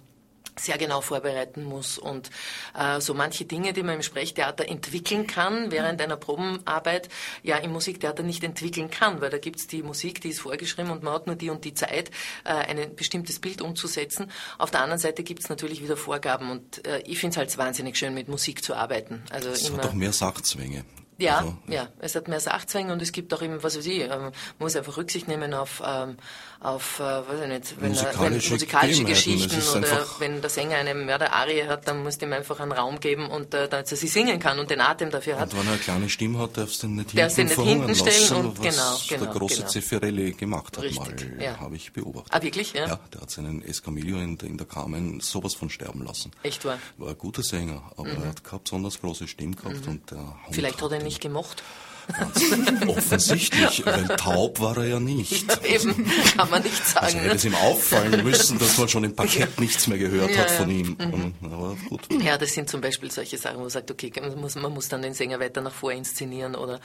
sehr 0.60 0.78
genau 0.78 1.02
vorbereiten 1.02 1.64
muss 1.64 1.98
und 1.98 2.30
äh, 2.78 3.02
so 3.02 3.14
manche 3.14 3.46
Dinge, 3.46 3.74
die 3.74 3.84
man 3.84 3.96
im 3.96 4.04
Sprechtheater 4.04 4.68
entwickeln 4.68 5.28
kann 5.28 5.72
während 5.72 6.02
einer 6.02 6.18
Probenarbeit, 6.18 7.10
ja 7.42 7.58
im 7.58 7.72
Musiktheater 7.72 8.24
nicht 8.24 8.44
entwickeln 8.44 8.92
kann, 8.92 9.22
weil 9.22 9.30
da 9.30 9.38
gibt's 9.38 9.68
die 9.68 9.84
Musik, 9.84 10.22
die 10.22 10.30
ist 10.30 10.42
vorgeschrieben 10.42 10.92
und 10.92 11.04
man 11.04 11.14
hat 11.14 11.28
nur 11.28 11.36
die 11.36 11.50
und 11.50 11.66
die 11.66 11.74
Zeit, 11.74 12.12
äh, 12.44 12.50
ein 12.50 12.96
bestimmtes 12.96 13.40
Bild 13.40 13.62
umzusetzen. 13.62 14.32
Auf 14.58 14.72
der 14.72 14.82
anderen 14.82 15.00
Seite 15.00 15.24
gibt's 15.24 15.50
natürlich 15.50 15.82
wieder 15.82 15.98
Vorgaben 15.98 16.52
und 16.52 16.86
äh, 16.86 17.00
ich 17.06 17.20
finde 17.20 17.34
es 17.34 17.38
halt 17.38 17.58
wahnsinnig 17.58 17.98
schön, 17.98 18.14
mit 18.14 18.28
Musik 18.28 18.64
zu 18.64 18.76
arbeiten. 18.76 19.24
Also 19.32 19.50
es 19.50 19.68
immer, 19.68 19.80
hat 19.80 19.88
auch 19.88 19.94
mehr 19.94 20.14
Sachzwänge. 20.14 20.86
Ja, 21.24 21.38
also, 21.38 21.58
ja, 21.68 21.88
es 22.00 22.16
hat 22.16 22.28
mehr 22.28 22.40
Sachzwänge 22.40 22.92
und 22.94 23.02
es 23.02 23.12
gibt 23.12 23.34
auch 23.34 23.42
eben, 23.42 23.62
was 23.64 23.78
weiß 23.78 23.86
ich, 23.86 24.02
ähm, 24.02 24.10
man 24.10 24.34
muss 24.60 24.76
einfach 24.76 24.98
Rücksicht 24.98 25.28
nehmen 25.28 25.54
auf, 25.54 25.82
ähm, 25.86 26.18
auf 26.60 27.00
äh, 27.00 27.04
weiß 27.04 27.42
ich 27.44 27.48
nicht, 27.48 27.82
wenn, 27.82 27.90
musikalische, 27.92 28.50
wenn, 28.50 28.56
musikalische 28.56 29.04
Geschichten 29.04 29.78
oder 29.78 30.06
wenn 30.20 30.42
der 30.42 30.50
Sänger 30.50 30.78
eine 30.78 30.94
Mörder-Arie 30.96 31.68
hat, 31.68 31.88
dann 31.88 32.04
muss 32.04 32.18
dem 32.18 32.34
einfach 32.34 32.60
einen 32.60 32.72
Raum 32.72 33.00
geben 33.00 33.30
und 33.30 33.54
äh, 33.54 33.68
dass 33.68 33.92
er 33.92 33.98
sie 33.98 34.08
singen 34.08 34.40
kann 34.40 34.60
und 34.60 34.70
den 34.70 34.82
Atem 34.82 35.10
dafür 35.12 35.40
hat. 35.40 35.54
Und 35.54 35.60
wenn 35.60 35.68
er 35.68 35.74
eine 35.74 35.82
kleine 35.82 36.10
Stimme 36.10 36.40
hat, 36.40 36.58
darfst 36.58 36.84
du 36.84 36.88
ihn 36.88 36.96
nicht 36.96 37.18
darfst 37.18 37.38
hinten, 37.38 37.62
nicht 37.62 37.70
hinten 37.70 37.96
stellen 37.96 38.20
lassen, 38.20 38.36
und 38.36 38.60
was 38.60 38.76
genau, 38.76 38.98
genau, 39.08 39.24
der 39.32 39.40
große 39.40 39.56
genau. 39.58 39.68
Zeffirelli 39.68 40.32
gemacht 40.34 40.78
hat 40.78 40.84
Richtig, 40.84 41.38
mal, 41.38 41.44
ja. 41.44 41.60
habe 41.60 41.76
ich 41.76 41.94
beobachtet. 41.94 42.34
Ah, 42.34 42.42
wirklich? 42.42 42.74
Ja? 42.74 42.88
ja, 42.88 43.00
der 43.14 43.22
hat 43.22 43.32
seinen 43.32 43.64
Escamillo 43.64 44.18
in, 44.18 44.38
in 44.38 44.58
der 44.58 44.68
Carmen 44.68 45.20
sowas 45.20 45.54
von 45.54 45.70
sterben 45.70 46.04
lassen. 46.04 46.32
Echt 46.44 46.66
wahr? 46.66 46.80
War 46.98 47.10
ein 47.10 47.18
guter 47.18 47.44
Sänger, 47.44 47.82
aber 47.98 48.10
mhm. 48.10 48.24
er 48.24 48.30
hat 48.30 48.44
keine 48.44 48.62
besonders 48.74 49.00
große 49.00 49.28
Stimme 49.28 49.56
gehabt 49.56 49.86
mhm. 49.86 49.92
und 49.92 50.12
der 50.12 50.18
Hund 50.18 50.56
Vielleicht 50.56 50.82
hat 50.82 50.92
er 50.92 51.00
ihn 51.00 51.06
nicht 51.14 51.22
gemocht. 51.22 51.64
Offensichtlich, 52.88 53.86
weil 53.86 54.06
taub 54.18 54.60
war 54.60 54.76
er 54.76 54.88
ja 54.88 55.00
nicht. 55.00 55.48
Ja, 55.48 55.64
eben, 55.76 56.06
kann 56.36 56.50
man 56.50 56.62
nicht 56.62 56.86
sagen. 56.86 57.06
Also 57.06 57.18
hätte 57.18 57.28
ne? 57.30 57.36
es 57.36 57.46
ihm 57.46 57.56
auffallen 57.56 58.24
müssen, 58.26 58.60
dass 58.60 58.78
man 58.78 58.90
schon 58.90 59.06
im 59.06 59.16
Parkett 59.16 59.58
nichts 59.58 59.88
mehr 59.88 59.98
gehört 59.98 60.32
ja, 60.32 60.40
hat 60.40 60.52
von 60.52 60.70
ihm. 60.70 60.98
Mhm. 61.00 61.34
Aber 61.46 61.78
gut. 61.88 62.02
Ja, 62.22 62.38
das 62.38 62.54
sind 62.54 62.70
zum 62.70 62.82
Beispiel 62.82 63.10
solche 63.10 63.38
Sachen, 63.38 63.56
wo 63.56 63.62
man 63.62 63.70
sagt, 63.70 63.90
okay, 63.90 64.12
man 64.20 64.38
muss, 64.38 64.56
man 64.56 64.74
muss 64.74 64.90
dann 64.90 65.02
den 65.02 65.14
Sänger 65.14 65.40
weiter 65.40 65.62
nach 65.62 65.72
vor 65.72 65.94
inszenieren 65.94 66.56
oder. 66.56 66.82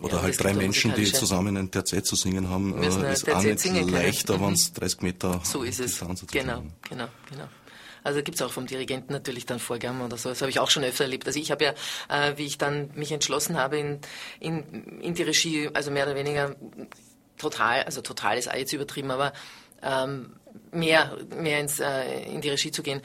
Oder 0.00 0.20
halt 0.20 0.42
drei 0.42 0.52
Menschen, 0.52 0.94
die 0.94 1.10
zusammen 1.10 1.56
ein 1.56 1.70
Terzett 1.70 2.04
zu 2.04 2.16
singen 2.16 2.50
haben, 2.50 2.82
äh, 2.82 3.12
ist 3.12 3.32
auch 3.32 3.42
nicht 3.42 3.90
leichter, 3.90 4.36
mhm. 4.36 4.46
wenn 4.46 4.52
es 4.52 4.74
30 4.74 5.00
Meter 5.00 5.40
so 5.42 5.62
ist 5.62 5.80
es. 5.80 6.00
Genau, 6.30 6.64
genau, 6.88 7.08
genau. 7.30 7.48
Also 8.02 8.22
gibt 8.22 8.36
es 8.36 8.42
auch 8.42 8.52
vom 8.52 8.66
Dirigenten 8.66 9.12
natürlich 9.12 9.46
dann 9.46 9.58
Vorgaben 9.58 10.00
oder 10.00 10.16
so. 10.16 10.28
Das 10.28 10.40
habe 10.40 10.50
ich 10.50 10.58
auch 10.58 10.70
schon 10.70 10.84
öfter 10.84 11.04
erlebt. 11.04 11.26
Also 11.26 11.38
ich 11.38 11.50
habe 11.50 11.64
ja, 11.64 11.74
äh, 12.08 12.36
wie 12.36 12.46
ich 12.46 12.58
dann 12.58 12.90
mich 12.94 13.12
entschlossen 13.12 13.58
habe 13.58 13.78
in, 13.78 14.00
in, 14.38 15.00
in 15.00 15.14
die 15.14 15.22
Regie, 15.22 15.70
also 15.74 15.90
mehr 15.90 16.06
oder 16.06 16.14
weniger 16.14 16.56
total, 17.38 17.84
also 17.84 18.02
total 18.02 18.38
ist 18.38 18.52
jetzt 18.52 18.72
übertrieben, 18.72 19.10
aber 19.10 19.32
ähm, 19.82 20.36
mehr, 20.72 21.16
mehr 21.36 21.60
ins, 21.60 21.80
äh, 21.80 22.24
in 22.24 22.40
die 22.40 22.48
Regie 22.48 22.70
zu 22.70 22.82
gehen, 22.82 23.00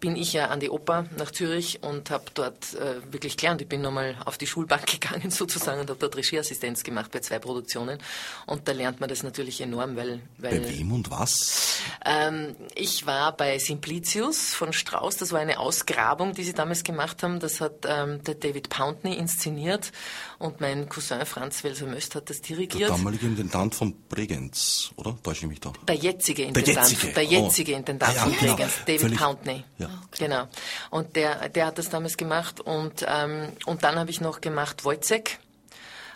bin 0.00 0.16
ich 0.16 0.32
ja 0.32 0.48
an 0.48 0.60
die 0.60 0.70
Oper 0.70 1.06
nach 1.16 1.30
Zürich 1.30 1.82
und 1.82 2.10
habe 2.10 2.24
dort 2.34 2.74
äh, 2.74 3.12
wirklich 3.12 3.36
gelernt. 3.36 3.62
Ich 3.62 3.68
bin 3.68 3.80
nochmal 3.80 4.16
auf 4.24 4.38
die 4.38 4.46
Schulbank 4.46 4.86
gegangen 5.00 5.30
sozusagen 5.30 5.80
und 5.80 5.90
habe 5.90 5.98
dort 5.98 6.16
Regieassistenz 6.16 6.82
gemacht 6.82 7.10
bei 7.10 7.20
zwei 7.20 7.38
Produktionen. 7.38 7.98
Und 8.46 8.68
da 8.68 8.72
lernt 8.72 9.00
man 9.00 9.08
das 9.08 9.22
natürlich 9.22 9.60
enorm, 9.60 9.96
weil... 9.96 10.20
weil 10.38 10.60
bei 10.60 10.78
wem 10.78 10.92
und 10.92 11.10
was? 11.10 11.80
Ähm, 12.04 12.54
ich 12.74 13.06
war 13.06 13.36
bei 13.36 13.58
Simplicius 13.58 14.54
von 14.54 14.72
Strauss. 14.72 15.16
Das 15.16 15.32
war 15.32 15.40
eine 15.40 15.58
Ausgrabung, 15.58 16.34
die 16.34 16.44
sie 16.44 16.54
damals 16.54 16.84
gemacht 16.84 17.22
haben. 17.22 17.40
Das 17.40 17.60
hat 17.60 17.86
ähm, 17.86 18.22
der 18.24 18.34
David 18.34 18.68
Pountney 18.68 19.14
inszeniert 19.14 19.92
und 20.38 20.60
mein 20.60 20.88
Cousin 20.88 21.24
Franz 21.26 21.64
Welser-Möst 21.64 22.14
hat 22.14 22.30
das 22.30 22.40
dirigiert. 22.40 22.90
Der 22.90 22.96
damalige 22.96 23.26
Intendant 23.26 23.74
von 23.74 23.94
Bregenz, 24.08 24.92
oder? 24.96 25.16
Täusche 25.22 25.46
ich 25.46 25.48
mich 25.48 25.60
da? 25.60 25.72
Der 25.86 25.96
jetzige 25.96 26.44
Intendant. 26.44 26.77
Der 26.82 26.90
jetzige, 26.90 27.12
der 27.12 27.24
jetzige 27.24 27.74
oh. 27.74 27.76
Intendant 27.76 28.12
ah, 28.12 28.14
ja, 28.14 28.22
von 28.22 28.32
genau. 28.32 28.54
Bregenz, 28.54 28.72
David 28.86 29.00
Völlig. 29.00 29.18
Pountney. 29.18 29.64
Ja. 29.78 29.88
Genau. 30.18 30.48
Und 30.90 31.16
der, 31.16 31.48
der 31.48 31.66
hat 31.66 31.78
das 31.78 31.90
damals 31.90 32.16
gemacht 32.16 32.60
und, 32.60 33.04
ähm, 33.06 33.52
und 33.66 33.84
dann 33.84 33.96
habe 33.96 34.10
ich 34.10 34.20
noch 34.20 34.40
gemacht 34.40 34.84
Wojcek 34.84 35.38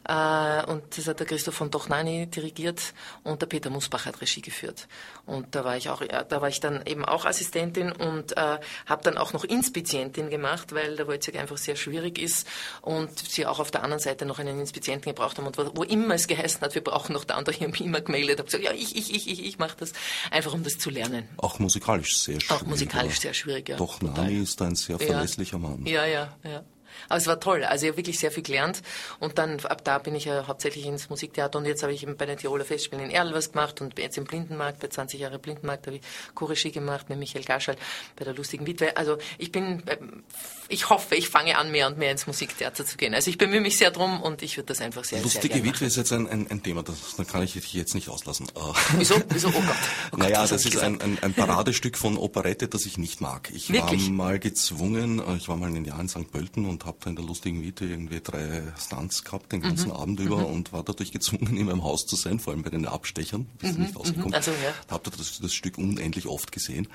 und 0.04 0.82
das 0.96 1.06
hat 1.06 1.20
der 1.20 1.26
Christoph 1.26 1.54
von 1.54 1.70
Dochnani 1.70 2.26
dirigiert 2.26 2.94
und 3.22 3.40
der 3.40 3.46
Peter 3.46 3.70
Musbach 3.70 4.06
hat 4.06 4.20
Regie 4.20 4.42
geführt. 4.42 4.88
Und 5.26 5.54
da 5.54 5.64
war 5.64 5.76
ich 5.76 5.90
auch, 5.90 6.02
da 6.02 6.40
war 6.40 6.48
ich 6.48 6.60
dann 6.60 6.84
eben 6.86 7.04
auch 7.04 7.24
Assistentin 7.24 7.92
und 7.92 8.36
äh, 8.36 8.58
habe 8.86 9.02
dann 9.04 9.16
auch 9.16 9.32
noch 9.32 9.44
Inspizientin 9.44 10.30
gemacht, 10.30 10.74
weil 10.74 10.96
der 10.96 11.06
Wojciech 11.06 11.38
einfach 11.38 11.56
sehr 11.56 11.76
schwierig 11.76 12.18
ist 12.18 12.48
und 12.80 13.16
sie 13.18 13.46
auch 13.46 13.60
auf 13.60 13.70
der 13.70 13.84
anderen 13.84 14.00
Seite 14.00 14.26
noch 14.26 14.38
einen 14.38 14.58
Inspizienten 14.58 15.12
gebraucht 15.12 15.38
haben 15.38 15.46
und 15.46 15.56
wo, 15.56 15.70
wo 15.74 15.82
immer 15.84 16.14
es 16.14 16.26
geheißen 16.26 16.60
hat, 16.60 16.74
wir 16.74 16.82
brauchen 16.82 17.12
noch 17.12 17.24
da 17.24 17.38
und 17.38 17.46
da, 17.46 17.52
ich 17.52 17.62
habe 17.62 17.76
immer 17.78 18.00
gemeldet, 18.00 18.38
habe 18.38 18.46
gesagt, 18.46 18.64
ja, 18.64 18.72
ich, 18.72 18.96
ich, 18.96 19.14
ich, 19.14 19.30
ich, 19.30 19.44
ich 19.44 19.58
mache 19.58 19.76
das, 19.78 19.92
einfach 20.30 20.52
um 20.52 20.64
das 20.64 20.78
zu 20.78 20.90
lernen. 20.90 21.28
Auch 21.36 21.58
musikalisch 21.58 22.18
sehr 22.18 22.40
schwierig. 22.40 22.62
Auch 22.62 22.66
musikalisch 22.66 23.20
sehr 23.20 23.34
schwierig, 23.34 23.68
ja. 23.68 23.76
Doch 23.76 24.00
Nani 24.02 24.38
ist 24.38 24.60
ein 24.62 24.74
sehr 24.74 24.98
verlässlicher 24.98 25.58
ja. 25.58 25.58
Mann. 25.58 25.86
Ja, 25.86 26.06
ja, 26.06 26.36
ja. 26.44 26.64
Aber 27.08 27.18
es 27.18 27.26
war 27.26 27.40
toll. 27.40 27.64
Also 27.64 27.86
ich 27.86 27.90
habe 27.90 27.98
wirklich 27.98 28.18
sehr 28.18 28.30
viel 28.30 28.42
gelernt. 28.42 28.82
Und 29.20 29.38
dann 29.38 29.60
ab 29.60 29.84
da 29.84 29.98
bin 29.98 30.14
ich 30.14 30.24
ja 30.24 30.46
hauptsächlich 30.46 30.86
ins 30.86 31.10
Musiktheater 31.10 31.58
und 31.58 31.66
jetzt 31.66 31.82
habe 31.82 31.92
ich 31.92 32.02
eben 32.02 32.16
bei 32.16 32.26
den 32.26 32.38
Tiroler 32.38 32.64
Festspielen 32.64 33.04
in 33.04 33.10
Erl 33.10 33.32
was 33.34 33.52
gemacht 33.52 33.80
und 33.80 33.98
jetzt 33.98 34.18
im 34.18 34.24
Blindenmarkt, 34.24 34.80
bei 34.80 34.88
20 34.88 35.20
Jahre 35.20 35.38
Blindenmarkt 35.38 35.86
habe 35.86 35.96
ich 35.96 36.02
Choregie 36.34 36.72
gemacht 36.72 37.08
mit 37.08 37.18
Michael 37.18 37.44
Gaschal 37.44 37.76
bei 38.16 38.24
der 38.24 38.34
lustigen 38.34 38.66
Witwe. 38.66 38.96
Also 38.96 39.18
ich 39.38 39.52
bin, 39.52 39.82
ähm, 39.86 40.22
ich 40.68 40.90
hoffe, 40.90 41.14
ich 41.14 41.28
fange 41.28 41.56
an, 41.58 41.70
mehr 41.70 41.86
und 41.86 41.98
mehr 41.98 42.10
ins 42.10 42.26
Musiktheater 42.26 42.84
zu 42.84 42.96
gehen. 42.96 43.14
Also 43.14 43.30
ich 43.30 43.38
bemühe 43.38 43.60
mich 43.60 43.78
sehr 43.78 43.90
drum 43.90 44.22
und 44.22 44.42
ich 44.42 44.56
würde 44.56 44.68
das 44.68 44.80
einfach 44.80 45.04
sehr, 45.04 45.20
Lustige 45.22 45.54
sehr 45.54 45.64
Witwe 45.64 45.86
ist 45.86 45.96
jetzt 45.96 46.12
ein, 46.12 46.28
ein, 46.28 46.50
ein 46.50 46.62
Thema, 46.62 46.82
das, 46.82 47.16
das 47.16 47.26
kann 47.26 47.42
ich 47.42 47.54
jetzt 47.54 47.94
nicht 47.94 48.08
auslassen. 48.08 48.48
Wieso? 48.96 49.14
Wieso? 49.28 49.48
Oh 49.48 49.52
Gott. 49.52 49.62
Oh 49.62 50.16
Gott 50.16 50.20
naja, 50.20 50.46
das 50.46 50.64
ist 50.64 50.78
ein, 50.78 51.00
ein, 51.00 51.18
ein 51.20 51.34
Paradestück 51.34 51.98
von 51.98 52.16
Operette, 52.16 52.68
das 52.68 52.86
ich 52.86 52.98
nicht 52.98 53.20
mag. 53.20 53.50
Ich 53.54 53.72
Wirklich? 53.72 54.06
war 54.06 54.12
mal 54.12 54.38
gezwungen, 54.38 55.18
äh, 55.18 55.36
ich 55.36 55.48
war 55.48 55.56
mal 55.56 55.68
ein 55.68 55.84
Jahr 55.84 56.00
in 56.00 56.08
St. 56.08 56.30
Pölten 56.30 56.66
und 56.66 56.81
habe 56.84 56.98
da 57.00 57.10
in 57.10 57.16
der 57.16 57.24
lustigen 57.24 57.60
Miete 57.60 57.84
irgendwie 57.84 58.20
drei 58.20 58.62
Stunts 58.78 59.24
gehabt 59.24 59.52
den 59.52 59.60
ganzen 59.60 59.88
mhm. 59.88 59.96
Abend 59.96 60.20
über 60.20 60.38
mhm. 60.38 60.46
und 60.46 60.72
war 60.72 60.82
dadurch 60.82 61.12
gezwungen, 61.12 61.56
in 61.56 61.66
meinem 61.66 61.84
Haus 61.84 62.06
zu 62.06 62.16
sein, 62.16 62.40
vor 62.40 62.52
allem 62.52 62.62
bei 62.62 62.70
den 62.70 62.86
Abstechern. 62.86 63.46
Bist 63.58 63.78
mhm. 63.78 63.84
nicht 63.84 63.96
rausgekommen. 63.96 64.34
Also, 64.34 64.50
ja. 64.50 64.74
Hab 64.90 65.04
das, 65.04 65.40
das 65.40 65.54
Stück 65.54 65.78
unendlich 65.78 66.26
oft 66.26 66.52
gesehen. 66.52 66.88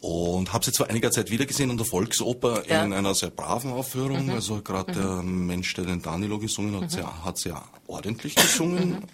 Und 0.00 0.52
habe 0.52 0.64
sie 0.64 0.72
vor 0.72 0.88
einiger 0.88 1.10
Zeit 1.10 1.30
wieder 1.30 1.46
gesehen 1.46 1.70
in 1.70 1.78
der 1.78 1.86
Volksoper 1.86 2.68
ja. 2.68 2.84
in 2.84 2.92
einer 2.92 3.14
sehr 3.14 3.30
braven 3.30 3.72
Aufführung. 3.72 4.26
Mhm. 4.26 4.32
Also 4.32 4.60
gerade 4.62 4.92
mhm. 4.92 4.96
der 4.96 5.22
Mensch, 5.22 5.74
der 5.74 5.84
den 5.84 6.02
Danilo 6.02 6.38
gesungen 6.38 6.74
hat, 6.74 6.82
mhm. 6.82 6.88
sehr, 6.88 7.24
hat 7.24 7.38
sehr 7.38 7.62
ordentlich 7.86 8.34
gesungen. 8.34 9.04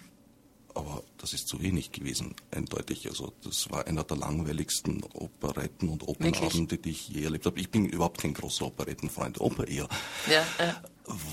Aber 0.75 1.03
das 1.17 1.33
ist 1.33 1.47
zu 1.47 1.61
wenig 1.61 1.91
gewesen, 1.91 2.35
eindeutig. 2.51 3.07
Also 3.07 3.33
das 3.43 3.69
war 3.69 3.87
einer 3.87 4.03
der 4.03 4.17
langweiligsten 4.17 5.03
Operetten 5.13 5.89
und 5.89 6.07
Opernabende, 6.07 6.77
die 6.77 6.91
ich 6.91 7.09
je 7.09 7.23
erlebt 7.23 7.45
habe. 7.45 7.59
Ich 7.59 7.69
bin 7.69 7.85
überhaupt 7.85 8.21
kein 8.21 8.33
großer 8.33 8.65
Operettenfreund, 8.65 9.39
Oper 9.39 9.67
eher. 9.67 9.87
Ja, 10.27 10.45
ja. 10.59 10.81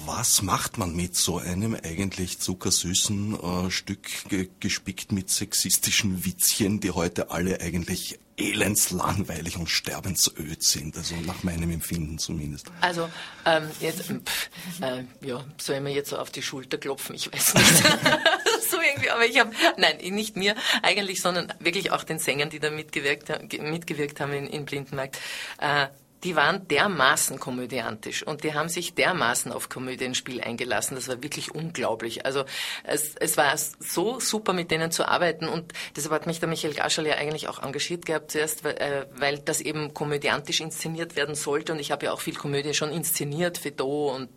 Was 0.04 0.42
macht 0.42 0.78
man 0.78 0.96
mit 0.96 1.16
so 1.16 1.38
einem 1.38 1.74
eigentlich 1.74 2.40
zuckersüßen 2.40 3.38
äh, 3.40 3.70
Stück 3.70 4.28
ge 4.28 4.50
gespickt 4.58 5.12
mit 5.12 5.30
sexistischen 5.30 6.24
Witzchen, 6.24 6.80
die 6.80 6.90
heute 6.90 7.30
alle 7.30 7.60
eigentlich 7.60 8.18
elendslangweilig 8.40 9.56
und 9.56 9.68
sterbensöd 9.68 10.62
sind, 10.62 10.96
also 10.96 11.14
nach 11.16 11.42
meinem 11.42 11.70
Empfinden 11.70 12.18
zumindest. 12.18 12.66
Also 12.80 13.08
ähm, 13.44 13.70
jetzt, 13.80 14.02
pff, 14.02 14.50
äh, 14.80 15.04
ja, 15.20 15.44
soll 15.58 15.80
man 15.80 15.92
jetzt 15.92 16.10
so 16.10 16.18
auf 16.18 16.30
die 16.30 16.42
Schulter 16.42 16.78
klopfen? 16.78 17.14
Ich 17.14 17.32
weiß 17.32 17.54
nicht. 17.54 17.76
so 18.70 18.76
irgendwie, 18.80 19.10
aber 19.10 19.26
ich 19.26 19.38
habe, 19.38 19.52
nein, 19.76 19.98
nicht 19.98 20.36
mir 20.36 20.54
eigentlich, 20.82 21.20
sondern 21.20 21.52
wirklich 21.60 21.92
auch 21.92 22.04
den 22.04 22.18
Sängern, 22.18 22.50
die 22.50 22.60
da 22.60 22.70
mitgewirkt, 22.70 23.28
mitgewirkt 23.60 24.20
haben 24.20 24.32
in, 24.32 24.46
in 24.46 24.64
Blindenmarkt. 24.64 25.18
Äh, 25.58 25.88
die 26.24 26.36
waren 26.36 26.68
dermaßen 26.68 27.38
komödiantisch 27.38 28.22
und 28.26 28.44
die 28.44 28.54
haben 28.54 28.68
sich 28.68 28.94
dermaßen 28.94 29.52
auf 29.52 29.68
Komödienspiel 29.68 30.40
eingelassen. 30.40 30.94
Das 30.94 31.08
war 31.08 31.22
wirklich 31.22 31.54
unglaublich. 31.54 32.26
Also 32.26 32.44
es, 32.84 33.14
es 33.16 33.36
war 33.36 33.56
so 33.56 34.20
super, 34.20 34.52
mit 34.52 34.70
denen 34.70 34.90
zu 34.90 35.06
arbeiten 35.06 35.48
und 35.48 35.72
deshalb 35.96 36.12
hat 36.12 36.26
mich 36.26 36.40
der 36.40 36.48
Michael 36.48 36.74
Gaschel 36.74 37.06
ja 37.06 37.14
eigentlich 37.14 37.48
auch 37.48 37.62
engagiert 37.62 38.06
gehabt 38.06 38.32
zuerst, 38.32 38.64
weil, 38.64 38.76
äh, 38.76 39.06
weil 39.16 39.38
das 39.38 39.60
eben 39.60 39.94
komödiantisch 39.94 40.60
inszeniert 40.60 41.16
werden 41.16 41.34
sollte 41.34 41.72
und 41.72 41.78
ich 41.78 41.90
habe 41.90 42.06
ja 42.06 42.12
auch 42.12 42.20
viel 42.20 42.34
Komödie 42.34 42.74
schon 42.74 42.90
inszeniert, 42.90 43.58
Fedot 43.58 44.14
und 44.14 44.28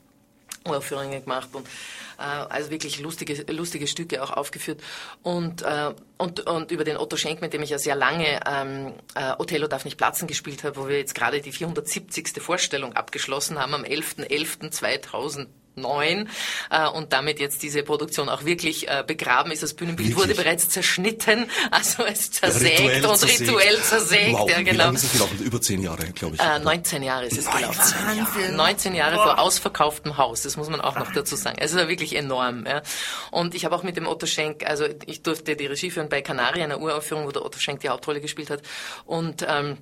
Uraufführungen 0.65 1.23
gemacht 1.23 1.49
und 1.54 1.67
äh, 2.17 2.21
also 2.21 2.69
wirklich 2.69 2.99
lustige, 2.99 3.52
lustige 3.52 3.88
Stücke 3.88 4.23
auch 4.23 4.32
aufgeführt. 4.32 4.82
Und, 5.21 5.62
äh, 5.62 5.93
und, 6.17 6.41
und 6.41 6.71
über 6.71 6.84
den 6.84 6.97
Otto 6.97 7.17
Schenk, 7.17 7.41
mit 7.41 7.54
dem 7.54 7.63
ich 7.63 7.69
ja 7.69 7.78
sehr 7.78 7.95
lange 7.95 8.39
ähm, 8.47 8.93
äh, 9.15 9.34
Othello 9.38 9.67
darf 9.67 9.86
nicht 9.86 9.97
platzen 9.97 10.28
gespielt 10.28 10.63
habe, 10.63 10.78
wo 10.78 10.88
wir 10.88 10.97
jetzt 10.97 11.15
gerade 11.15 11.41
die 11.41 11.52
470. 11.52 12.41
Vorstellung 12.41 12.93
abgeschlossen 12.93 13.60
haben 13.60 13.73
am 13.73 13.84
11.11.2000 13.84 15.47
neun 15.76 16.30
äh, 16.70 16.88
und 16.88 17.14
damit 17.14 17.40
jetzt 17.40 17.64
diese 17.64 17.84
Produktion 17.84 18.30
auch 18.30 18.46
wirklich 18.46 18.88
äh, 18.88 19.04
begraben 19.06 19.52
ist. 19.52 19.64
Das 19.64 19.74
Bühnenbild 19.74 20.10
wirklich? 20.10 20.30
wurde 20.30 20.42
bereits 20.42 20.70
zerschnitten, 20.70 21.50
also 21.72 22.04
es 22.04 22.32
zersägt 22.32 22.80
rituell 22.80 23.06
und 23.06 23.18
zersägt. 23.18 23.42
rituell 23.42 23.82
zersägt. 23.82 24.34
Wow, 24.34 24.50
ja, 24.50 24.58
genau. 24.58 24.72
Wie 24.72 24.78
lange 24.78 24.98
ist 24.98 25.04
es 25.04 25.12
gelaufen? 25.12 25.40
Über 25.40 25.62
zehn 25.62 25.82
Jahre, 25.82 26.06
glaube 26.12 26.36
ich. 26.36 26.42
Äh, 26.42 26.60
19 26.60 27.04
Jahre 27.04 27.26
ist 27.26 27.38
es 27.38 27.46
19 27.46 27.62
gelaufen. 27.62 28.40
Jahre. 28.42 28.52
19 28.54 28.96
Jahre 28.96 29.16
vor 29.16 29.40
ausverkauftem 29.40 30.18
Haus, 30.18 30.42
das 30.42 30.58
muss 30.58 30.70
man 30.70 30.82
auch 30.82 30.98
noch 30.98 31.12
dazu 31.12 31.36
sagen. 31.36 31.58
Also 31.60 31.76
es 31.76 31.82
war 31.82 31.90
wirklich 31.90 32.16
enorm. 32.16 32.66
Ja. 32.66 32.82
Und 33.32 33.56
ich 33.56 33.66
habe 33.66 33.76
auch 33.76 33.84
mit 33.84 33.98
dem 33.98 34.08
Otto 34.08 34.26
Schenk, 34.26 34.66
also 34.66 34.86
ich 35.06 35.24
durfte 35.24 35.56
die 35.56 35.66
Regie 35.66 35.92
führen 35.92 36.10
bei 36.10 36.22
Canaria, 36.22 36.64
einer 36.64 36.80
Uraufführung, 36.80 37.26
wo 37.26 37.32
der 37.32 37.46
Otto 37.46 37.60
Schenk 37.60 37.82
die 37.82 37.90
Hauptrolle 37.90 38.22
gespielt 38.22 38.50
hat. 38.50 38.62
Und 39.06 39.46
ähm, 39.48 39.78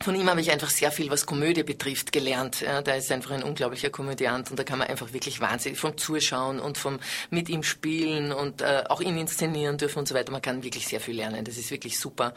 von 0.00 0.14
ihm 0.14 0.30
habe 0.30 0.40
ich 0.40 0.52
einfach 0.52 0.70
sehr 0.70 0.92
viel, 0.92 1.10
was 1.10 1.26
Komödie 1.26 1.64
betrifft, 1.64 2.12
gelernt. 2.12 2.60
Ja, 2.60 2.82
der 2.82 2.98
ist 2.98 3.10
einfach 3.10 3.32
ein 3.32 3.42
unglaublicher 3.42 3.90
Komödiant 3.90 4.48
und 4.50 4.58
da 4.58 4.62
kann 4.62 4.78
man 4.78 4.86
einfach 4.86 5.12
wirklich 5.12 5.40
wahnsinnig 5.40 5.78
vom 5.80 5.98
Zuschauen 5.98 6.60
und 6.60 6.78
vom 6.78 7.00
mit 7.30 7.48
ihm 7.48 7.64
spielen 7.64 8.30
und 8.30 8.62
äh, 8.62 8.84
auch 8.88 9.00
ihn 9.00 9.18
inszenieren 9.18 9.76
dürfen 9.76 9.98
und 9.98 10.08
so 10.08 10.14
weiter. 10.14 10.30
Man 10.30 10.40
kann 10.40 10.62
wirklich 10.62 10.86
sehr 10.86 11.00
viel 11.00 11.16
lernen. 11.16 11.44
Das 11.44 11.56
ist 11.56 11.72
wirklich 11.72 11.98
super 11.98 12.34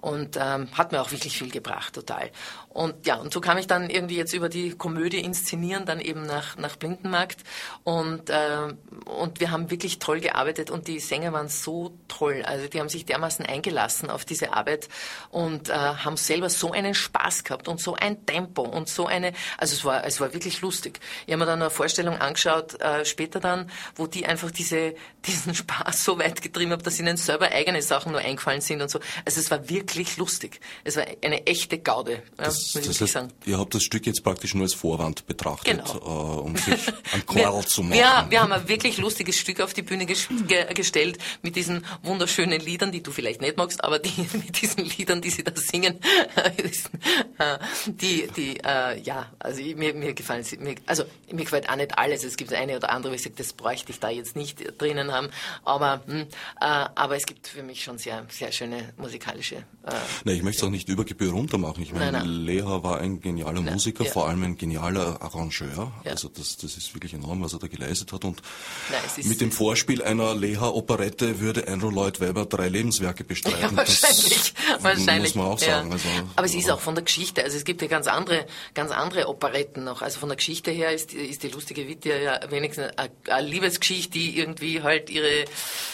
und 0.00 0.38
ähm, 0.40 0.68
hat 0.72 0.92
mir 0.92 1.02
auch 1.02 1.10
wirklich 1.10 1.36
viel 1.36 1.50
gebracht, 1.50 1.94
total. 1.94 2.30
Und 2.70 3.06
ja, 3.06 3.16
und 3.16 3.32
so 3.32 3.42
kam 3.42 3.58
ich 3.58 3.66
dann 3.66 3.90
irgendwie 3.90 4.16
jetzt 4.16 4.32
über 4.32 4.48
die 4.48 4.70
Komödie 4.70 5.20
inszenieren 5.20 5.84
dann 5.84 6.00
eben 6.00 6.22
nach 6.22 6.56
nach 6.56 6.76
Blindenmarkt 6.76 7.40
und 7.84 8.30
äh, 8.30 8.68
und 9.04 9.40
wir 9.40 9.50
haben 9.50 9.70
wirklich 9.70 9.98
toll 9.98 10.20
gearbeitet 10.20 10.70
und 10.70 10.88
die 10.88 10.98
Sänger 10.98 11.34
waren 11.34 11.48
so 11.48 11.92
toll. 12.08 12.42
Also 12.46 12.68
die 12.68 12.80
haben 12.80 12.88
sich 12.88 13.04
dermaßen 13.04 13.44
eingelassen 13.44 14.08
auf 14.08 14.24
diese 14.24 14.54
Arbeit 14.54 14.88
und 15.30 15.68
äh, 15.68 15.72
haben 15.74 16.16
selber 16.16 16.48
so 16.48 16.72
einen 16.72 16.94
Spaß 17.02 17.44
gehabt 17.44 17.68
und 17.68 17.80
so 17.80 17.94
ein 17.94 18.24
Tempo 18.26 18.62
und 18.62 18.88
so 18.88 19.06
eine, 19.06 19.32
also 19.58 19.74
es 19.74 19.84
war, 19.84 20.04
es 20.04 20.20
war 20.20 20.32
wirklich 20.32 20.60
lustig. 20.60 21.00
Ich 21.26 21.32
habe 21.32 21.40
mir 21.40 21.46
dann 21.46 21.60
eine 21.60 21.70
Vorstellung 21.70 22.16
angeschaut, 22.16 22.80
äh, 22.80 23.04
später 23.04 23.40
dann, 23.40 23.70
wo 23.96 24.06
die 24.06 24.26
einfach 24.26 24.50
diese, 24.50 24.94
diesen 25.26 25.54
Spaß 25.54 26.04
so 26.04 26.18
weit 26.18 26.42
getrieben 26.42 26.72
haben, 26.72 26.82
dass 26.82 26.98
ihnen 26.98 27.16
selber 27.16 27.50
eigene 27.52 27.82
Sachen 27.82 28.12
nur 28.12 28.20
eingefallen 28.20 28.60
sind 28.60 28.80
und 28.80 28.90
so. 28.90 29.00
Also 29.24 29.40
es 29.40 29.50
war 29.50 29.68
wirklich 29.68 30.16
lustig. 30.16 30.60
Es 30.84 30.96
war 30.96 31.04
eine 31.22 31.46
echte 31.46 31.78
Gaude, 31.78 32.22
ja, 32.38 32.44
das, 32.44 32.74
muss 32.74 32.86
ich 32.86 33.00
heißt, 33.00 33.12
sagen. 33.12 33.32
Ihr 33.44 33.58
habt 33.58 33.74
das 33.74 33.82
Stück 33.82 34.06
jetzt 34.06 34.22
praktisch 34.22 34.54
nur 34.54 34.64
als 34.64 34.74
Vorwand 34.74 35.26
betrachtet, 35.26 35.84
genau. 35.84 36.38
äh, 36.38 36.40
um 36.40 36.56
sich 36.56 36.88
an 37.12 37.26
Quarl 37.26 37.64
zu 37.66 37.82
machen. 37.82 37.98
Ja, 37.98 38.26
wir 38.28 38.40
haben 38.40 38.52
ein 38.52 38.68
wirklich 38.68 38.98
lustiges 38.98 39.36
Stück 39.38 39.60
auf 39.60 39.74
die 39.74 39.82
Bühne 39.82 40.06
ges 40.06 40.28
ge 40.46 40.72
gestellt 40.74 41.18
mit 41.42 41.56
diesen 41.56 41.84
wunderschönen 42.02 42.60
Liedern, 42.60 42.92
die 42.92 43.02
du 43.02 43.10
vielleicht 43.10 43.40
nicht 43.40 43.56
magst, 43.56 43.82
aber 43.82 43.98
die, 43.98 44.12
mit 44.32 44.60
diesen 44.60 44.84
Liedern, 44.84 45.20
die 45.20 45.30
sie 45.30 45.44
da 45.44 45.52
singen, 45.54 45.98
die, 47.86 48.28
die, 48.36 48.58
äh, 48.58 49.00
ja, 49.00 49.26
also 49.38 49.62
mir, 49.62 49.94
mir 49.94 50.14
gefallen 50.14 50.44
sie, 50.44 50.58
mir, 50.58 50.74
also 50.86 51.04
mir 51.30 51.44
gefällt 51.44 51.68
auch 51.68 51.76
nicht 51.76 51.98
alles. 51.98 52.24
Es 52.24 52.36
gibt 52.36 52.52
eine 52.52 52.76
oder 52.76 52.90
andere, 52.90 53.12
wo 53.12 53.16
ich 53.16 53.22
sage, 53.22 53.34
das 53.36 53.52
bräuchte 53.52 53.92
ich 53.92 54.00
da 54.00 54.10
jetzt 54.10 54.36
nicht 54.36 54.80
drinnen 54.80 55.12
haben. 55.12 55.28
Aber, 55.64 56.02
mh, 56.06 56.12
hm, 56.12 56.20
äh, 56.20 56.26
aber 56.60 57.16
es 57.16 57.26
gibt 57.26 57.48
für 57.48 57.62
mich 57.62 57.82
schon 57.82 57.98
sehr, 57.98 58.24
sehr 58.28 58.52
schöne 58.52 58.92
musikalische. 58.96 59.56
Äh, 59.56 59.92
Nein, 60.24 60.36
ich 60.36 60.42
möchte 60.42 60.60
es 60.60 60.64
auch 60.64 60.70
nicht 60.70 60.88
über 60.88 61.04
Gebühr 61.04 61.32
runter 61.32 61.58
machen. 61.58 61.82
Ich 61.82 61.92
meine, 61.92 62.22
Lehrer 62.22 62.82
war 62.82 62.98
ein 62.98 63.20
genialer 63.20 63.60
nein, 63.60 63.74
Musiker, 63.74 64.04
ja. 64.04 64.10
vor 64.10 64.28
allem 64.28 64.42
ein 64.42 64.56
genialer 64.56 65.20
Arrangeur. 65.22 65.92
Ja. 66.04 66.10
Also 66.10 66.28
das, 66.28 66.56
das 66.56 66.76
ist 66.76 66.94
wirklich 66.94 67.14
enorm, 67.14 67.42
was 67.42 67.52
er 67.52 67.58
da 67.58 67.66
geleistet 67.66 68.12
hat. 68.12 68.24
Und 68.24 68.42
nein, 68.90 69.26
mit 69.26 69.40
dem 69.40 69.50
Vorspiel 69.50 70.02
einer 70.02 70.34
Leha-Operette 70.34 71.40
würde 71.40 71.66
Andrew 71.68 71.90
Lloyd 71.90 72.20
Webber 72.20 72.46
drei 72.46 72.68
Lebenswerke 72.68 73.24
bestreiten. 73.24 73.52
Ja, 73.62 73.76
wahrscheinlich, 73.76 74.54
das 74.54 74.82
wahrscheinlich. 74.82 75.34
Muss 75.34 75.44
man 75.44 75.52
auch 75.52 75.58
sagen. 75.58 75.92
Also, 75.92 76.08
aber 76.34 76.46
es 76.46 76.54
ist 76.54 76.70
auch 76.70 76.80
von 76.82 76.94
der 76.94 77.04
Geschichte, 77.04 77.42
also 77.42 77.56
es 77.56 77.64
gibt 77.64 77.80
ja 77.82 77.88
ganz 77.88 78.06
andere, 78.06 78.46
ganz 78.74 78.90
andere 78.90 79.28
Operetten 79.28 79.84
noch. 79.84 80.02
Also 80.02 80.20
von 80.20 80.28
der 80.28 80.36
Geschichte 80.36 80.70
her 80.70 80.92
ist, 80.92 81.14
ist 81.14 81.42
die 81.42 81.48
lustige 81.48 81.88
Witte 81.88 82.10
ja 82.10 82.40
wenigstens 82.50 82.92
eine, 82.96 83.48
Liebesgeschichte, 83.48 84.12
die 84.12 84.38
irgendwie 84.38 84.82
halt 84.82 85.10
ihre, 85.10 85.44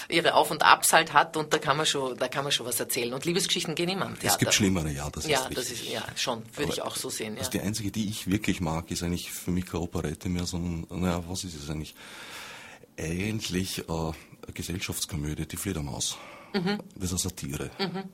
ihre 0.08 0.34
Auf 0.34 0.50
und 0.50 0.62
Abs 0.62 0.92
halt 0.92 1.12
hat 1.12 1.36
und 1.36 1.52
da 1.52 1.58
kann 1.58 1.76
man 1.76 1.86
schon, 1.86 2.16
da 2.16 2.28
kann 2.28 2.44
man 2.44 2.52
schon 2.52 2.66
was 2.66 2.80
erzählen. 2.80 3.12
Und 3.12 3.24
Liebesgeschichten 3.24 3.74
gehen 3.74 3.88
immer 3.88 4.06
am 4.06 4.14
Theater. 4.14 4.34
Es 4.34 4.38
gibt 4.38 4.54
schlimmere, 4.54 4.90
ja, 4.90 5.08
das 5.10 5.26
ja, 5.26 5.46
ist 5.46 5.56
das 5.56 5.70
ist 5.70 5.88
Ja, 5.88 6.04
schon, 6.16 6.42
würde 6.56 6.72
ich 6.72 6.82
auch 6.82 6.96
so 6.96 7.10
sehen. 7.10 7.34
Ja. 7.34 7.40
Also 7.40 7.50
die 7.50 7.60
einzige, 7.60 7.90
die 7.90 8.08
ich 8.08 8.28
wirklich 8.28 8.60
mag, 8.60 8.90
ist 8.90 9.02
eigentlich 9.02 9.30
für 9.30 9.50
mich 9.50 9.66
keine 9.66 9.82
Operette 9.82 10.28
mehr, 10.28 10.46
sondern, 10.46 10.86
naja, 11.00 11.22
was 11.28 11.44
ist 11.44 11.54
es 11.54 11.70
eigentlich? 11.70 11.94
Eigentlich 12.98 13.78
äh, 13.78 13.92
eine 13.92 14.14
Gesellschaftskomödie, 14.54 15.46
die 15.46 15.56
Fledermaus. 15.56 16.18
Mhm. 16.52 16.78
Das 16.94 17.04
ist 17.04 17.10
eine 17.12 17.18
Satire. 17.18 17.70
Mhm. 17.78 18.04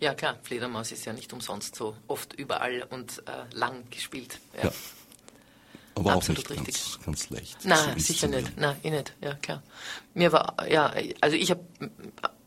Ja 0.00 0.14
klar, 0.14 0.38
Fledermaus 0.42 0.92
ist 0.92 1.04
ja 1.04 1.12
nicht 1.12 1.32
umsonst 1.32 1.74
so 1.76 1.96
oft 2.06 2.32
überall 2.34 2.86
und 2.90 3.22
äh, 3.26 3.54
lang 3.54 3.88
gespielt. 3.90 4.38
Ja. 4.56 4.64
ja. 4.64 4.72
Aber 5.96 6.12
Absolut 6.12 6.44
auch 6.46 6.50
nicht 6.50 6.66
richtig. 6.66 6.84
Ganz, 6.84 7.04
ganz 7.04 7.30
leicht. 7.30 7.64
Nein, 7.64 7.98
sicher 7.98 8.26
nicht. 8.26 8.56
Nein, 8.56 8.76
ich 8.82 8.90
nicht. 8.90 9.12
Ja, 9.20 9.34
klar. 9.34 9.62
Mir 10.12 10.32
war, 10.32 10.56
ja, 10.68 10.92
also 11.20 11.36
ich 11.36 11.50
habe 11.50 11.64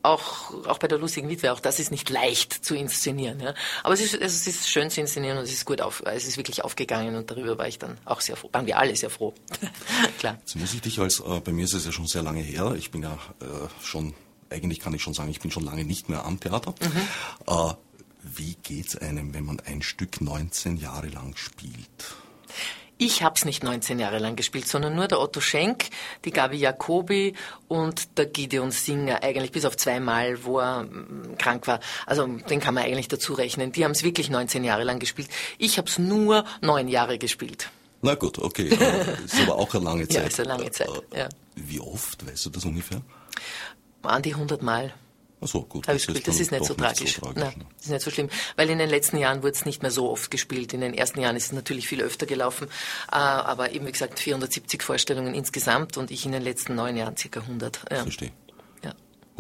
auch, 0.07 0.65
auch 0.65 0.79
bei 0.79 0.87
der 0.87 0.97
lustigen 0.97 1.29
Witwe, 1.29 1.51
auch 1.51 1.59
das 1.59 1.79
ist 1.79 1.91
nicht 1.91 2.09
leicht 2.09 2.53
zu 2.53 2.75
inszenieren. 2.75 3.39
Ja. 3.39 3.53
Aber 3.83 3.93
es 3.93 4.01
ist, 4.01 4.15
es 4.15 4.47
ist 4.47 4.69
schön 4.69 4.89
zu 4.89 5.01
inszenieren 5.01 5.37
und 5.37 5.43
es 5.43 5.53
ist 5.53 5.65
gut 5.65 5.81
auf, 5.81 6.03
es 6.05 6.27
ist 6.27 6.37
wirklich 6.37 6.63
aufgegangen 6.63 7.15
und 7.15 7.31
darüber 7.31 7.57
war 7.57 7.67
ich 7.67 7.79
dann 7.79 7.97
auch 8.05 8.21
sehr 8.21 8.35
froh. 8.35 8.49
Waren 8.51 8.65
wir 8.65 8.77
alle 8.77 8.95
sehr 8.95 9.09
froh. 9.09 9.33
Klar. 10.19 10.37
Jetzt 10.39 10.55
muss 10.55 10.73
ich 10.73 10.81
dich 10.81 10.99
als, 10.99 11.19
äh, 11.21 11.39
bei 11.39 11.51
mir 11.51 11.65
ist 11.65 11.73
es 11.73 11.85
ja 11.85 11.91
schon 11.91 12.07
sehr 12.07 12.23
lange 12.23 12.41
her, 12.41 12.75
ich 12.77 12.91
bin 12.91 13.03
ja 13.03 13.13
äh, 13.41 13.45
schon 13.83 14.13
eigentlich 14.49 14.79
kann 14.79 14.93
ich 14.93 15.01
schon 15.01 15.13
sagen, 15.13 15.29
ich 15.29 15.39
bin 15.39 15.51
schon 15.51 15.63
lange 15.63 15.83
nicht 15.83 16.09
mehr 16.09 16.25
am 16.25 16.39
Theater. 16.39 16.73
Mhm. 16.81 17.53
Äh, 17.53 17.73
wie 18.23 18.55
geht's 18.61 18.95
einem, 18.95 19.33
wenn 19.33 19.45
man 19.45 19.59
ein 19.61 19.81
Stück 19.81 20.21
19 20.21 20.77
Jahre 20.77 21.07
lang 21.07 21.35
spielt? 21.35 22.15
Ich 22.99 23.21
habe 23.21 23.35
es 23.35 23.45
nicht 23.45 23.63
19 23.63 23.99
Jahre 23.99 24.17
lang 24.17 24.35
gespielt, 24.35 24.67
sondern 24.67 24.95
nur 24.95 25.07
der 25.07 25.19
Otto 25.19 25.39
Schenk, 25.39 25.85
die 26.25 26.31
Gabi 26.31 26.57
Jacobi 26.57 27.35
und 27.67 28.17
der 28.17 28.25
Gideon 28.25 28.71
Singer, 28.71 29.21
eigentlich 29.21 29.51
bis 29.51 29.65
auf 29.65 29.77
zweimal, 29.77 30.43
wo 30.43 30.59
er 30.59 30.83
mm, 30.83 31.37
krank 31.37 31.67
war. 31.67 31.79
Also 32.07 32.25
den 32.25 32.59
kann 32.59 32.73
man 32.73 32.85
eigentlich 32.85 33.07
dazu 33.07 33.33
rechnen. 33.35 33.71
Die 33.71 33.85
haben 33.85 33.91
es 33.91 34.03
wirklich 34.03 34.31
19 34.31 34.63
Jahre 34.63 34.83
lang 34.83 34.97
gespielt. 34.97 35.29
Ich 35.59 35.77
habe 35.77 35.87
es 35.87 35.99
nur 35.99 36.43
neun 36.61 36.87
Jahre 36.87 37.19
gespielt. 37.19 37.69
Na 38.01 38.15
gut, 38.15 38.39
okay. 38.39 38.69
Äh, 38.69 39.23
ist 39.25 39.41
aber 39.41 39.55
auch 39.55 39.73
eine 39.75 39.83
lange 39.83 40.07
Zeit. 40.07 40.23
Ja, 40.23 40.27
ist 40.27 40.39
eine 40.39 40.49
lange 40.49 40.71
Zeit. 40.71 40.89
Äh, 41.11 41.19
ja. 41.19 41.29
Wie 41.55 41.79
oft, 41.79 42.25
weißt 42.25 42.47
du 42.47 42.49
das 42.49 42.65
ungefähr? 42.65 43.01
An 44.07 44.21
die 44.21 44.33
100 44.33 44.61
Mal. 44.61 44.93
Ach 45.39 45.47
so, 45.47 45.61
gut. 45.63 45.87
Das, 45.87 46.07
ist, 46.07 46.27
das 46.27 46.39
ist 46.39 46.51
nicht 46.51 46.65
so 46.65 46.73
tragisch. 46.73 47.01
Nicht 47.01 47.15
so 47.15 47.21
tragisch 47.21 47.43
Nein, 47.43 47.53
ne? 47.59 47.65
das 47.75 47.85
ist 47.85 47.91
nicht 47.91 48.01
so 48.01 48.11
schlimm. 48.11 48.29
Weil 48.55 48.69
in 48.69 48.79
den 48.79 48.89
letzten 48.89 49.17
Jahren 49.17 49.43
wurde 49.43 49.53
es 49.53 49.65
nicht 49.65 49.83
mehr 49.83 49.91
so 49.91 50.09
oft 50.09 50.31
gespielt. 50.31 50.73
In 50.73 50.81
den 50.81 50.95
ersten 50.95 51.19
Jahren 51.21 51.35
ist 51.35 51.45
es 51.45 51.51
natürlich 51.51 51.87
viel 51.87 52.01
öfter 52.01 52.25
gelaufen. 52.25 52.67
Äh, 53.11 53.15
aber 53.15 53.71
eben, 53.71 53.85
wie 53.85 53.91
gesagt, 53.91 54.19
470 54.19 54.81
Vorstellungen 54.81 55.35
insgesamt 55.35 55.97
und 55.97 56.09
ich 56.09 56.25
in 56.25 56.31
den 56.31 56.41
letzten 56.41 56.75
neun 56.75 56.97
Jahren 56.97 57.15
circa 57.15 57.41
100. 57.41 57.81
Ja. 57.91 58.01
Verstehe. 58.01 58.31
Ja, 58.83 58.93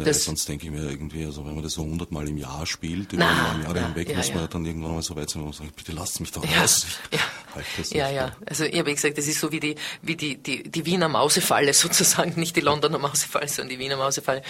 das 0.05 0.25
sonst 0.25 0.47
denke 0.47 0.67
ich 0.67 0.71
mir 0.71 0.87
irgendwie, 0.87 1.25
also 1.25 1.43
wenn 1.43 1.55
man 1.55 1.63
das 1.63 1.73
so 1.73 1.81
hundertmal 1.81 2.27
im 2.27 2.37
Jahr 2.37 2.67
spielt, 2.67 3.13
über 3.13 3.25
neun 3.25 3.63
Jahre 3.63 3.83
hinweg, 3.87 4.09
ja, 4.09 4.17
muss 4.17 4.29
man 4.29 4.41
ja. 4.41 4.47
dann 4.47 4.63
irgendwann 4.63 4.93
mal 4.93 5.01
so 5.01 5.15
weit 5.15 5.27
sein 5.27 5.41
und 5.41 5.55
sagen, 5.55 5.71
bitte 5.75 5.91
lasst 5.91 6.19
mich 6.19 6.31
doch 6.31 6.43
raus. 6.43 6.85
Ja, 7.11 7.19
halt 7.57 7.91
ja, 7.91 8.09
ja. 8.09 8.35
Also 8.45 8.63
ich 8.65 8.77
habe 8.77 8.93
gesagt, 8.93 9.17
das 9.17 9.27
ist 9.27 9.39
so 9.39 9.51
wie 9.51 9.59
die, 9.59 9.75
wie 10.01 10.15
die, 10.15 10.37
die, 10.37 10.63
die 10.63 10.85
Wiener 10.85 11.09
Mausefalle 11.09 11.73
sozusagen, 11.73 12.39
nicht 12.39 12.55
die 12.55 12.61
Londoner 12.61 12.99
Mausefalle, 12.99 13.47
sondern 13.47 13.69
die 13.69 13.79
Wiener 13.79 13.97
Mausefalle. 13.97 14.41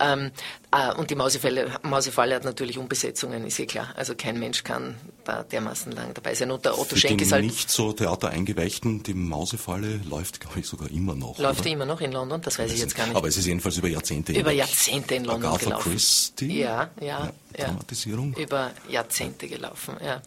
Ähm, 0.00 0.30
äh, 0.72 0.92
und 0.94 1.10
die 1.10 1.14
Mausefalle, 1.14 1.72
Mausefalle 1.82 2.36
hat 2.36 2.44
natürlich 2.44 2.78
Umbesetzungen, 2.78 3.46
ist 3.46 3.58
eh 3.58 3.66
klar. 3.66 3.92
Also 3.96 4.14
kein 4.14 4.38
Mensch 4.38 4.64
kann 4.64 4.96
da 5.24 5.42
dermaßen 5.42 5.92
lang 5.92 6.14
dabei 6.14 6.34
sein. 6.34 6.50
Und 6.50 6.64
der 6.64 6.78
Otto 6.78 6.94
Für 6.94 6.98
Schenk 6.98 7.20
ist 7.20 7.32
halt... 7.32 7.44
nicht 7.44 7.70
so 7.70 7.92
Theater 7.92 8.30
eingeweichten, 8.30 9.02
die 9.02 9.14
Mausefalle 9.14 10.00
läuft, 10.08 10.40
glaube 10.40 10.60
ich, 10.60 10.66
sogar 10.66 10.90
immer 10.90 11.14
noch. 11.14 11.38
Läuft 11.38 11.64
die 11.64 11.72
immer 11.72 11.86
noch 11.86 12.00
in 12.00 12.12
London? 12.12 12.40
Das 12.40 12.58
weiß 12.58 12.66
das 12.66 12.74
ich 12.74 12.82
jetzt 12.82 12.94
gar 12.94 13.06
nicht. 13.06 13.16
Aber 13.16 13.28
es 13.28 13.36
ist 13.36 13.46
jedenfalls 13.46 13.76
über 13.76 13.88
Jahrzehnte 13.88 14.32
Über 14.32 14.52
Jahrzehnte 14.52 15.14
in 15.14 15.24
London 15.24 15.50
Agatha 15.50 15.64
gelaufen. 15.66 15.92
Christie? 15.92 16.60
Ja, 16.60 16.90
ja, 17.00 17.30
ja. 17.56 17.64
Dramatisierung? 17.66 18.34
Über 18.34 18.70
Jahrzehnte 18.88 19.48
gelaufen, 19.48 19.96
ja. 20.04 20.22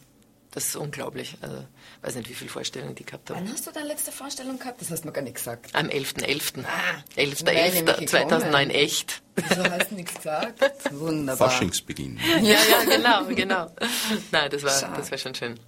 Das 0.54 0.68
ist 0.68 0.76
unglaublich. 0.76 1.36
Also, 1.42 1.58
ich 1.58 2.08
weiß 2.08 2.16
nicht, 2.16 2.30
wie 2.30 2.36
viele 2.36 2.52
Vorstellungen 2.52 2.94
die 2.94 3.04
gehabt 3.04 3.32
haben. 3.32 3.40
Wann 3.40 3.52
hast 3.52 3.66
du 3.66 3.72
deine 3.72 3.88
letzte 3.88 4.12
Vorstellung 4.12 4.60
gehabt? 4.60 4.80
Das 4.82 4.92
hast 4.92 5.02
du 5.02 5.08
mir 5.08 5.14
gar 5.14 5.24
nicht 5.24 5.36
gesagt. 5.36 5.74
Am 5.74 5.88
11.11. 5.88 6.64
Ah, 6.64 7.20
11.11.2009, 7.20 8.70
echt. 8.70 9.24
Wieso 9.36 9.64
hast 9.64 9.90
du 9.90 9.96
nichts 9.96 10.14
gesagt? 10.14 10.62
Wunderbar. 10.92 11.50
Faschingsbeginn. 11.50 12.20
Ja, 12.44 12.58
ja, 12.70 12.84
genau, 12.86 13.26
genau. 13.26 13.72
Nein, 14.32 14.52
das 14.52 14.62
war, 14.62 14.96
das 14.96 15.10
war 15.10 15.18
schon 15.18 15.34
schön. 15.34 15.60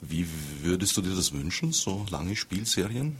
Wie 0.00 0.26
würdest 0.62 0.96
du 0.96 1.02
dir 1.02 1.14
das 1.14 1.32
wünschen, 1.32 1.72
so 1.72 2.06
lange 2.10 2.34
Spielserien? 2.34 3.18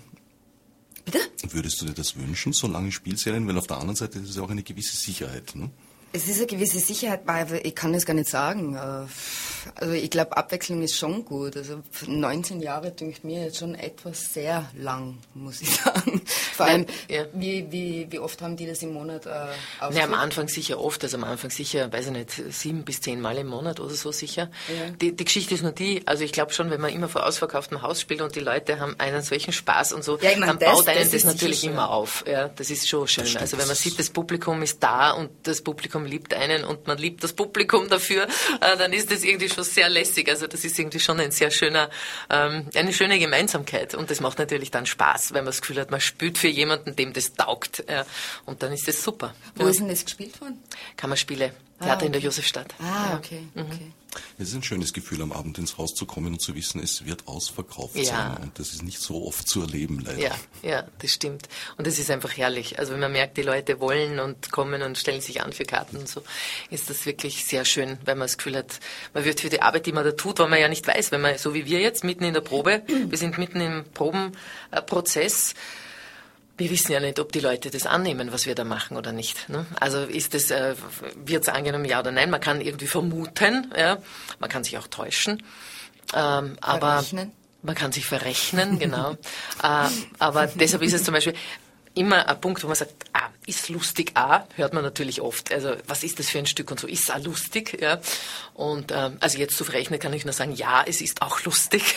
Bitte? 1.04 1.20
Würdest 1.50 1.82
du 1.82 1.86
dir 1.86 1.92
das 1.92 2.16
wünschen, 2.16 2.54
so 2.54 2.66
lange 2.66 2.92
Spielserien? 2.92 3.46
Weil 3.46 3.58
auf 3.58 3.66
der 3.66 3.76
anderen 3.76 3.96
Seite 3.96 4.20
ist 4.20 4.30
es 4.30 4.36
ja 4.36 4.42
auch 4.42 4.50
eine 4.50 4.62
gewisse 4.62 4.96
Sicherheit. 4.96 5.54
Ne? 5.54 5.70
Es 6.12 6.26
ist 6.26 6.38
eine 6.38 6.46
gewisse 6.46 6.78
Sicherheit, 6.78 7.22
weil 7.26 7.60
ich 7.64 7.74
kann 7.74 7.92
das 7.92 8.06
gar 8.06 8.14
nicht 8.14 8.30
sagen. 8.30 8.74
Äh, 8.76 9.06
also 9.74 9.92
ich 9.92 10.10
glaube, 10.10 10.36
Abwechslung 10.36 10.82
ist 10.82 10.96
schon 10.96 11.24
gut. 11.24 11.56
Also 11.56 11.82
19 12.06 12.60
Jahre 12.60 12.90
dünkt 12.90 13.24
mir 13.24 13.44
jetzt 13.44 13.58
schon 13.58 13.74
etwas 13.74 14.32
sehr 14.32 14.68
lang, 14.76 15.18
muss 15.34 15.60
ich 15.60 15.70
sagen. 15.76 16.22
Vor 16.54 16.66
allem, 16.66 16.86
ja. 17.08 17.24
wie, 17.32 17.70
wie, 17.70 18.06
wie 18.10 18.18
oft 18.18 18.40
haben 18.42 18.56
die 18.56 18.66
das 18.66 18.82
im 18.82 18.92
Monat 18.92 19.26
äh, 19.26 19.30
ja, 19.92 20.04
am 20.04 20.14
Anfang 20.14 20.48
sicher 20.48 20.80
oft, 20.80 21.02
also 21.04 21.16
am 21.16 21.24
Anfang 21.24 21.50
sicher, 21.50 21.92
weiß 21.92 22.06
ich 22.06 22.12
nicht, 22.12 22.42
sieben 22.50 22.84
bis 22.84 23.00
zehn 23.00 23.20
Mal 23.20 23.36
im 23.38 23.48
Monat 23.48 23.80
oder 23.80 23.94
so 23.94 24.12
sicher. 24.12 24.50
Ja. 24.68 24.90
Die, 24.90 25.14
die 25.14 25.24
Geschichte 25.24 25.54
ist 25.54 25.62
nur 25.62 25.72
die, 25.72 26.02
also 26.06 26.24
ich 26.24 26.32
glaube 26.32 26.52
schon, 26.52 26.70
wenn 26.70 26.80
man 26.80 26.92
immer 26.92 27.08
vor 27.08 27.26
ausverkauftem 27.26 27.82
Haus 27.82 28.00
spielt 28.00 28.20
und 28.22 28.34
die 28.34 28.40
Leute 28.40 28.80
haben 28.80 28.96
einen 28.98 29.22
solchen 29.22 29.52
Spaß 29.52 29.92
und 29.92 30.04
so, 30.04 30.18
ja, 30.18 30.30
ich 30.30 30.38
mein, 30.38 30.48
dann 30.48 30.58
das, 30.58 30.72
baut 30.72 30.88
einen 30.88 31.00
das, 31.00 31.10
das 31.10 31.24
natürlich 31.24 31.64
immer 31.64 31.90
auf. 31.90 32.24
Ja, 32.26 32.48
das 32.48 32.70
ist 32.70 32.88
schon 32.88 33.06
schön. 33.06 33.36
Also 33.36 33.58
wenn 33.58 33.66
man 33.66 33.76
sieht, 33.76 33.98
das 33.98 34.10
Publikum 34.10 34.62
ist 34.62 34.82
da 34.82 35.10
und 35.12 35.30
das 35.42 35.62
Publikum 35.62 35.97
liebt 36.06 36.34
einen 36.34 36.64
und 36.64 36.86
man 36.86 36.98
liebt 36.98 37.22
das 37.24 37.32
Publikum 37.32 37.88
dafür, 37.88 38.24
äh, 38.60 38.76
dann 38.76 38.92
ist 38.92 39.10
das 39.10 39.24
irgendwie 39.24 39.48
schon 39.48 39.64
sehr 39.64 39.88
lässig. 39.88 40.28
Also 40.28 40.46
das 40.46 40.64
ist 40.64 40.78
irgendwie 40.78 41.00
schon 41.00 41.20
ein 41.20 41.30
sehr 41.30 41.50
schöner, 41.50 41.90
ähm, 42.30 42.66
eine 42.74 42.92
schöne 42.92 43.18
Gemeinsamkeit. 43.18 43.94
Und 43.94 44.10
das 44.10 44.20
macht 44.20 44.38
natürlich 44.38 44.70
dann 44.70 44.86
Spaß, 44.86 45.34
wenn 45.34 45.44
man 45.44 45.46
das 45.46 45.60
Gefühl 45.60 45.80
hat, 45.80 45.90
man 45.90 46.00
spürt 46.00 46.38
für 46.38 46.48
jemanden, 46.48 46.96
dem 46.96 47.12
das 47.12 47.34
taugt. 47.34 47.84
Ja. 47.88 48.04
Und 48.46 48.62
dann 48.62 48.72
ist 48.72 48.88
das 48.88 49.02
super. 49.02 49.34
Wo 49.54 49.64
ja. 49.64 49.70
ist 49.70 49.80
denn 49.80 49.88
das 49.88 50.04
gespielt 50.04 50.40
worden? 50.40 50.62
Kammerspiele. 50.96 51.52
Theater 51.78 51.92
ah, 51.92 51.96
okay. 51.96 52.06
in 52.06 52.12
der 52.12 52.20
Josefstadt. 52.20 52.74
Ah, 52.80 53.16
okay. 53.16 53.46
Mhm. 53.54 53.62
okay. 53.62 53.92
Es 54.38 54.48
ist 54.48 54.54
ein 54.54 54.62
schönes 54.62 54.92
Gefühl, 54.92 55.22
am 55.22 55.32
Abend 55.32 55.58
ins 55.58 55.78
Haus 55.78 55.94
zu 55.94 56.06
kommen 56.06 56.32
und 56.32 56.40
zu 56.40 56.54
wissen, 56.54 56.82
es 56.82 57.04
wird 57.04 57.28
ausverkauft 57.28 57.94
ja. 57.94 58.04
sein. 58.04 58.36
Und 58.42 58.58
das 58.58 58.72
ist 58.72 58.82
nicht 58.82 59.00
so 59.00 59.26
oft 59.26 59.46
zu 59.46 59.60
erleben, 59.60 60.02
leider. 60.04 60.18
Ja, 60.18 60.34
ja, 60.62 60.88
das 60.98 61.12
stimmt. 61.12 61.48
Und 61.76 61.86
es 61.86 61.98
ist 61.98 62.10
einfach 62.10 62.36
herrlich. 62.36 62.78
Also 62.78 62.92
wenn 62.92 63.00
man 63.00 63.12
merkt, 63.12 63.36
die 63.36 63.42
Leute 63.42 63.80
wollen 63.80 64.18
und 64.18 64.50
kommen 64.50 64.82
und 64.82 64.98
stellen 64.98 65.20
sich 65.20 65.42
an 65.42 65.52
für 65.52 65.64
Karten 65.64 65.98
und 65.98 66.08
so, 66.08 66.22
ist 66.70 66.90
das 66.90 67.06
wirklich 67.06 67.44
sehr 67.44 67.64
schön, 67.64 67.98
weil 68.04 68.14
man 68.14 68.26
das 68.26 68.38
Gefühl 68.38 68.56
hat, 68.56 68.80
man 69.14 69.24
wird 69.24 69.40
für 69.40 69.50
die 69.50 69.62
Arbeit, 69.62 69.86
die 69.86 69.92
man 69.92 70.04
da 70.04 70.12
tut, 70.12 70.38
weil 70.38 70.48
man 70.48 70.60
ja 70.60 70.68
nicht 70.68 70.86
weiß, 70.86 71.12
wenn 71.12 71.20
man, 71.20 71.36
so 71.38 71.54
wie 71.54 71.66
wir 71.66 71.80
jetzt, 71.80 72.02
mitten 72.02 72.24
in 72.24 72.34
der 72.34 72.40
Probe, 72.40 72.82
wir 72.86 73.18
sind 73.18 73.38
mitten 73.38 73.60
im 73.60 73.84
Probenprozess, 73.92 75.54
wir 76.58 76.70
wissen 76.70 76.92
ja 76.92 77.00
nicht, 77.00 77.18
ob 77.20 77.32
die 77.32 77.40
Leute 77.40 77.70
das 77.70 77.86
annehmen, 77.86 78.32
was 78.32 78.46
wir 78.46 78.54
da 78.54 78.64
machen 78.64 78.96
oder 78.96 79.12
nicht. 79.12 79.48
Ne? 79.48 79.64
Also 79.80 80.02
ist 80.02 80.34
es, 80.34 80.50
äh, 80.50 80.74
wird 81.24 81.44
es 81.44 81.48
angenommen, 81.48 81.84
ja 81.84 82.00
oder 82.00 82.10
nein? 82.10 82.30
Man 82.30 82.40
kann 82.40 82.60
irgendwie 82.60 82.88
vermuten, 82.88 83.72
ja, 83.76 83.98
man 84.40 84.50
kann 84.50 84.64
sich 84.64 84.76
auch 84.76 84.88
täuschen, 84.88 85.42
ähm, 86.14 86.56
aber 86.60 87.04
man 87.62 87.74
kann 87.74 87.92
sich 87.92 88.06
verrechnen, 88.06 88.78
genau. 88.78 89.12
äh, 89.62 89.88
aber 90.18 90.46
deshalb 90.48 90.82
ist 90.82 90.94
es 90.94 91.04
zum 91.04 91.14
Beispiel 91.14 91.34
immer 91.98 92.28
ein 92.28 92.40
Punkt, 92.40 92.62
wo 92.62 92.68
man 92.68 92.76
sagt, 92.76 92.92
ah, 93.12 93.28
ist 93.46 93.68
lustig, 93.70 94.12
ah, 94.14 94.44
hört 94.56 94.74
man 94.74 94.84
natürlich 94.84 95.20
oft. 95.20 95.52
Also 95.52 95.74
was 95.86 96.04
ist 96.04 96.18
das 96.18 96.28
für 96.28 96.38
ein 96.38 96.46
Stück 96.46 96.70
und 96.70 96.78
so, 96.78 96.86
ist 96.86 97.12
auch 97.12 97.18
lustig, 97.24 97.78
ja. 97.80 97.98
Und 98.54 98.92
ähm, 98.92 99.16
also 99.20 99.38
jetzt 99.38 99.56
zu 99.56 99.64
verrechnen 99.64 99.98
kann 99.98 100.12
ich 100.12 100.24
nur 100.24 100.34
sagen, 100.34 100.52
ja, 100.52 100.84
es 100.86 101.00
ist 101.00 101.22
auch 101.22 101.42
lustig. 101.44 101.96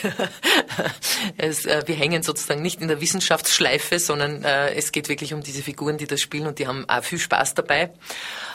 es, 1.36 1.66
äh, 1.66 1.82
wir 1.86 1.94
hängen 1.94 2.22
sozusagen 2.22 2.62
nicht 2.62 2.80
in 2.80 2.88
der 2.88 3.00
Wissenschaftsschleife, 3.00 3.98
sondern 3.98 4.44
äh, 4.44 4.74
es 4.74 4.92
geht 4.92 5.08
wirklich 5.08 5.34
um 5.34 5.42
diese 5.42 5.62
Figuren, 5.62 5.98
die 5.98 6.06
das 6.06 6.20
spielen 6.20 6.46
und 6.46 6.58
die 6.58 6.66
haben 6.66 6.88
auch 6.88 7.04
viel 7.04 7.18
Spaß 7.18 7.54
dabei. 7.54 7.90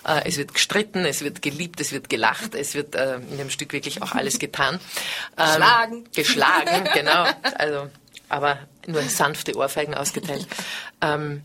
Äh, 0.06 0.22
es 0.26 0.38
wird 0.38 0.54
gestritten, 0.54 1.06
es 1.06 1.22
wird 1.22 1.42
geliebt, 1.42 1.80
es 1.80 1.92
wird 1.92 2.10
gelacht, 2.10 2.56
es 2.56 2.74
wird 2.74 2.96
äh, 2.96 3.16
in 3.16 3.38
dem 3.38 3.50
Stück 3.50 3.74
wirklich 3.74 4.02
auch 4.02 4.14
alles 4.14 4.40
getan. 4.40 4.80
Ähm, 5.38 5.46
geschlagen. 5.46 6.04
Geschlagen, 6.14 6.90
genau. 6.94 7.26
Also 7.58 7.90
aber 8.30 8.60
nur 8.86 9.02
sanfte 9.04 9.56
Ohrfeigen 9.56 9.94
ausgeteilt. 9.94 10.48
ähm, 11.02 11.42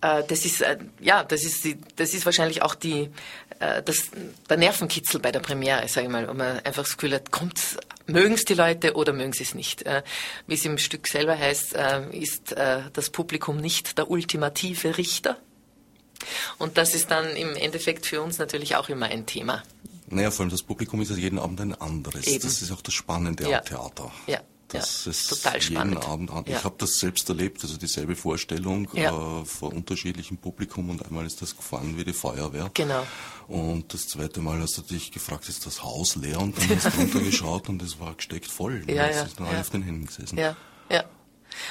äh, 0.00 0.22
das 0.26 0.44
ist 0.44 0.62
äh, 0.62 0.78
ja, 1.00 1.24
das 1.24 1.44
ist 1.44 1.64
die, 1.64 1.78
das 1.96 2.14
ist 2.14 2.24
wahrscheinlich 2.24 2.62
auch 2.62 2.74
die 2.74 3.10
äh, 3.60 3.82
das, 3.82 4.10
der 4.48 4.56
Nervenkitzel 4.56 5.20
bei 5.20 5.30
der 5.30 5.40
Premiere, 5.40 5.86
sage 5.86 6.06
ich 6.06 6.12
mal, 6.12 6.26
wo 6.26 6.34
man 6.34 6.58
einfach 6.60 6.82
das 6.82 6.96
Gefühl 6.96 7.14
hat, 7.14 7.30
kommt's, 7.30 7.76
mögen 8.06 8.34
es 8.34 8.44
die 8.44 8.54
Leute 8.54 8.94
oder 8.94 9.12
mögen 9.12 9.32
sie 9.32 9.44
es 9.44 9.54
nicht. 9.54 9.82
Äh, 9.82 10.02
Wie 10.46 10.54
es 10.54 10.64
im 10.64 10.78
Stück 10.78 11.06
selber 11.06 11.38
heißt, 11.38 11.74
äh, 11.74 12.16
ist 12.16 12.52
äh, 12.52 12.82
das 12.92 13.10
Publikum 13.10 13.58
nicht 13.58 13.98
der 13.98 14.10
ultimative 14.10 14.98
Richter. 14.98 15.36
Und 16.58 16.76
das 16.76 16.94
ist 16.94 17.10
dann 17.10 17.36
im 17.36 17.54
Endeffekt 17.54 18.06
für 18.06 18.20
uns 18.20 18.38
natürlich 18.38 18.76
auch 18.76 18.88
immer 18.88 19.06
ein 19.06 19.26
Thema. 19.26 19.62
Naja, 20.08 20.30
vor 20.30 20.42
allem 20.42 20.50
das 20.50 20.62
Publikum 20.62 21.00
ist 21.00 21.10
ja 21.10 21.16
jeden 21.16 21.38
Abend 21.38 21.60
ein 21.60 21.74
anderes. 21.74 22.26
Eben. 22.26 22.42
Das 22.42 22.60
ist 22.60 22.72
auch 22.72 22.82
das 22.82 22.94
Spannende 22.94 23.48
ja. 23.48 23.58
am 23.58 23.64
Theater. 23.64 24.10
Ja. 24.26 24.40
Das 24.72 25.04
ja, 25.04 25.10
ist 25.10 25.28
total 25.28 25.60
spannend. 25.60 25.94
jeden 25.94 26.10
Abend 26.10 26.30
an. 26.30 26.44
Ja. 26.46 26.58
Ich 26.58 26.64
habe 26.64 26.76
das 26.78 26.98
selbst 26.98 27.28
erlebt, 27.28 27.62
also 27.62 27.76
dieselbe 27.76 28.16
Vorstellung 28.16 28.88
ja. 28.92 29.10
äh, 29.10 29.44
vor 29.44 29.72
unterschiedlichem 29.72 30.38
Publikum 30.38 30.90
und 30.90 31.04
einmal 31.04 31.26
ist 31.26 31.42
das 31.42 31.56
gefahren 31.56 31.96
wie 31.96 32.04
die 32.04 32.12
Feuerwehr. 32.12 32.70
Genau. 32.74 33.06
Und 33.48 33.92
das 33.92 34.06
zweite 34.08 34.40
Mal 34.40 34.60
hast 34.60 34.78
du 34.78 34.82
dich 34.82 35.10
gefragt, 35.10 35.48
ist 35.48 35.66
das 35.66 35.82
Haus 35.82 36.14
leer 36.16 36.40
und 36.40 36.56
dann 36.56 36.76
hast 36.76 36.86
du 36.86 36.90
runtergeschaut 37.00 37.68
und 37.68 37.82
es 37.82 37.98
war 37.98 38.14
gesteckt 38.14 38.46
voll. 38.46 38.84
Ja, 38.86 39.10
ja, 39.10 39.22
ist 39.22 39.40
nur 39.40 39.48
alle 39.48 39.60
auf 39.60 39.70
den 39.70 39.82
Händen 39.82 40.06
gesessen. 40.06 40.38
Ja, 40.38 40.50
ja. 40.50 40.56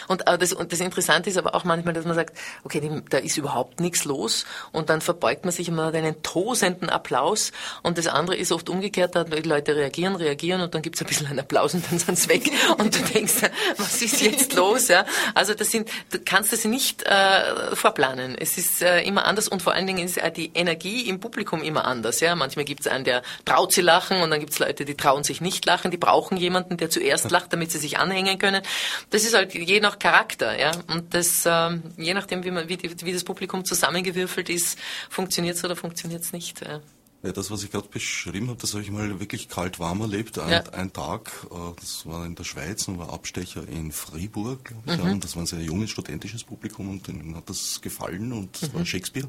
Und, 0.07 0.23
das, 0.27 0.53
und 0.53 0.71
das 0.71 0.79
Interessante 0.79 1.29
ist 1.29 1.37
aber 1.37 1.55
auch 1.55 1.63
manchmal, 1.63 1.93
dass 1.93 2.05
man 2.05 2.15
sagt, 2.15 2.37
okay, 2.63 2.79
die, 2.79 3.01
da 3.09 3.17
ist 3.17 3.37
überhaupt 3.37 3.79
nichts 3.79 4.05
los 4.05 4.45
und 4.71 4.89
dann 4.89 5.01
verbeugt 5.01 5.45
man 5.45 5.51
sich 5.51 5.67
immer 5.67 5.93
einen 5.93 6.21
tosenden 6.23 6.89
Applaus 6.89 7.51
und 7.83 7.97
das 7.97 8.07
andere 8.07 8.35
ist 8.35 8.51
oft 8.51 8.69
umgekehrt, 8.69 9.15
da 9.15 9.23
die 9.23 9.47
Leute 9.47 9.75
reagieren, 9.75 10.15
reagieren 10.15 10.61
und 10.61 10.73
dann 10.75 10.81
gibt's 10.81 11.01
ein 11.01 11.07
bisschen 11.07 11.27
einen 11.27 11.39
Applaus 11.39 11.73
und 11.73 11.89
dann 11.89 11.99
sind's 11.99 12.27
weg 12.27 12.49
und 12.77 12.95
du 12.95 12.99
denkst, 13.13 13.41
was 13.77 14.01
ist 14.01 14.21
jetzt 14.21 14.53
los? 14.53 14.87
Ja? 14.87 15.05
Also 15.35 15.53
das 15.53 15.71
sind, 15.71 15.89
du 16.11 16.19
kannst 16.19 16.53
das 16.53 16.65
nicht 16.65 17.03
äh, 17.03 17.75
vorplanen. 17.75 18.37
Es 18.37 18.57
ist 18.57 18.81
äh, 18.81 19.01
immer 19.01 19.25
anders 19.25 19.47
und 19.47 19.61
vor 19.61 19.73
allen 19.73 19.87
Dingen 19.87 20.05
ist 20.05 20.17
äh, 20.17 20.31
die 20.31 20.51
Energie 20.53 21.07
im 21.07 21.19
Publikum 21.19 21.61
immer 21.61 21.85
anders. 21.85 22.19
Ja? 22.19 22.35
Manchmal 22.35 22.65
gibt's 22.65 22.87
einen, 22.87 23.03
der 23.03 23.21
traut 23.45 23.73
sie 23.73 23.81
lachen 23.81 24.21
und 24.21 24.31
dann 24.31 24.39
gibt's 24.39 24.59
Leute, 24.59 24.85
die 24.85 24.95
trauen 24.95 25.23
sich 25.23 25.41
nicht 25.41 25.65
lachen, 25.65 25.91
die 25.91 25.97
brauchen 25.97 26.37
jemanden, 26.37 26.77
der 26.77 26.89
zuerst 26.89 27.29
lacht, 27.31 27.53
damit 27.53 27.71
sie 27.71 27.77
sich 27.77 27.97
anhängen 27.97 28.39
können. 28.39 28.61
Das 29.09 29.23
ist 29.23 29.35
halt 29.35 29.53
je 29.69 29.79
nach 29.79 29.99
Charakter, 29.99 30.59
ja. 30.59 30.71
Und 30.87 31.13
das, 31.13 31.43
ähm, 31.45 31.83
je 31.97 32.13
nachdem, 32.13 32.43
wie, 32.43 32.51
man, 32.51 32.67
wie, 32.67 32.77
die, 32.77 32.89
wie 33.05 33.13
das 33.13 33.23
Publikum 33.23 33.63
zusammengewürfelt 33.63 34.49
ist, 34.49 34.77
funktioniert 35.09 35.55
es 35.57 35.63
oder 35.63 35.75
funktioniert 35.75 36.23
es 36.23 36.33
nicht. 36.33 36.61
Ja. 36.61 36.81
Ja, 37.21 37.33
das, 37.33 37.51
was 37.51 37.63
ich 37.63 37.71
gerade 37.71 37.89
beschrieben 37.89 38.47
habe, 38.47 38.59
das 38.61 38.73
habe 38.73 38.81
ich 38.81 38.91
mal 38.91 39.19
wirklich 39.19 39.49
kalt-warm 39.49 39.99
erlebt. 39.99 40.39
Ein, 40.39 40.51
ja. 40.51 40.63
ein 40.71 40.93
Tag, 40.93 41.31
äh, 41.51 41.55
das 41.77 42.05
war 42.05 42.25
in 42.25 42.35
der 42.35 42.45
Schweiz 42.45 42.87
und 42.87 42.97
war 42.97 43.11
Abstecher 43.11 43.67
in 43.67 43.91
Fribourg, 43.91 44.63
glaube 44.63 44.83
ich. 44.85 45.03
Mhm. 45.03 45.11
Und 45.11 45.23
das 45.25 45.35
war 45.35 45.43
ein 45.43 45.45
sehr 45.45 45.59
junges, 45.59 45.89
studentisches 45.89 46.45
Publikum 46.45 46.89
und 46.89 47.07
denen 47.07 47.35
hat 47.35 47.49
das 47.49 47.81
gefallen 47.81 48.31
und 48.31 48.61
das 48.61 48.71
mhm. 48.71 48.77
war 48.77 48.85
Shakespeare. 48.85 49.27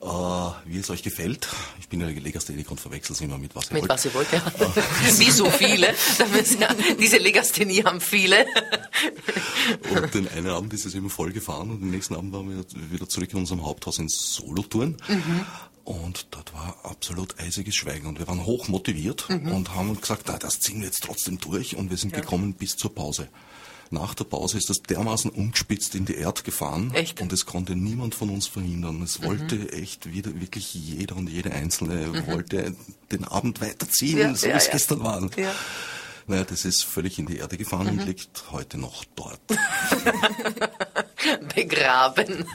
Äh, 0.00 0.70
wie 0.70 0.78
es 0.78 0.90
euch 0.90 1.02
gefällt. 1.02 1.48
Ich 1.80 1.88
bin 1.88 2.00
ja 2.00 2.06
Legastheniker 2.06 2.72
und 2.72 2.80
verwechsel 2.80 3.14
es 3.14 3.20
immer 3.22 3.38
mit 3.38 3.56
was 3.56 3.70
ihr 3.70 3.74
mit 3.74 3.88
wollt. 3.88 3.90
Mit 3.90 3.90
was 3.90 4.04
ihr 4.04 4.14
wollt, 4.14 4.32
ja. 4.32 5.18
wie 5.18 5.30
so 5.30 5.50
viele. 5.50 5.94
Diese 7.00 7.16
Legasthenie 7.16 7.82
haben 7.82 8.00
viele. 8.00 8.44
und 9.90 10.14
den 10.14 10.28
einen 10.28 10.48
Abend 10.48 10.72
ist 10.74 10.84
es 10.84 10.94
immer 10.94 11.10
voll 11.10 11.32
gefahren 11.32 11.70
und 11.70 11.80
den 11.80 11.90
nächsten 11.90 12.14
Abend 12.14 12.32
waren 12.32 12.48
wir 12.48 12.90
wieder 12.90 13.08
zurück 13.08 13.32
in 13.32 13.38
unserem 13.38 13.64
Haupthaus 13.64 13.98
in 13.98 14.08
Solothurn. 14.08 14.96
Mhm. 15.08 15.46
Und 15.84 16.28
dort 16.30 16.52
war 16.52 16.76
absolut 16.84 17.38
eisiges 17.40 17.74
Schweigen 17.74 18.06
und 18.06 18.18
wir 18.18 18.28
waren 18.28 18.44
hoch 18.44 18.68
motiviert 18.68 19.28
mhm. 19.28 19.52
und 19.52 19.74
haben 19.74 20.00
gesagt, 20.00 20.24
na, 20.26 20.38
das 20.38 20.60
ziehen 20.60 20.80
wir 20.80 20.86
jetzt 20.86 21.02
trotzdem 21.02 21.38
durch 21.38 21.76
und 21.76 21.90
wir 21.90 21.96
sind 21.96 22.12
ja. 22.12 22.20
gekommen 22.20 22.54
bis 22.54 22.76
zur 22.76 22.94
Pause. 22.94 23.28
Nach 23.92 24.14
der 24.14 24.24
Pause 24.24 24.56
ist 24.56 24.70
das 24.70 24.82
dermaßen 24.82 25.32
umgespitzt 25.32 25.96
in 25.96 26.04
die 26.04 26.14
Erde 26.14 26.42
gefahren 26.42 26.92
echt? 26.94 27.20
und 27.20 27.32
es 27.32 27.44
konnte 27.44 27.74
niemand 27.74 28.14
von 28.14 28.30
uns 28.30 28.46
verhindern. 28.46 29.02
Es 29.02 29.18
mhm. 29.18 29.24
wollte 29.24 29.72
echt 29.72 30.12
wieder 30.12 30.40
wirklich 30.40 30.72
jeder 30.74 31.16
und 31.16 31.28
jede 31.28 31.52
Einzelne 31.52 32.06
mhm. 32.06 32.26
wollte 32.28 32.76
den 33.10 33.24
Abend 33.24 33.60
weiterziehen, 33.60 34.18
ja, 34.18 34.34
so 34.34 34.46
ja, 34.46 34.54
wie 34.54 34.58
es 34.58 34.70
gestern 34.70 35.00
war. 35.00 35.28
Ja. 35.36 35.52
Naja, 36.30 36.44
das 36.44 36.64
ist 36.64 36.84
völlig 36.84 37.18
in 37.18 37.26
die 37.26 37.38
Erde 37.38 37.56
gefahren 37.56 37.88
und 37.88 37.96
mhm. 37.96 38.06
liegt 38.06 38.52
heute 38.52 38.78
noch 38.78 39.04
dort. 39.16 39.40
Begraben. 41.56 42.46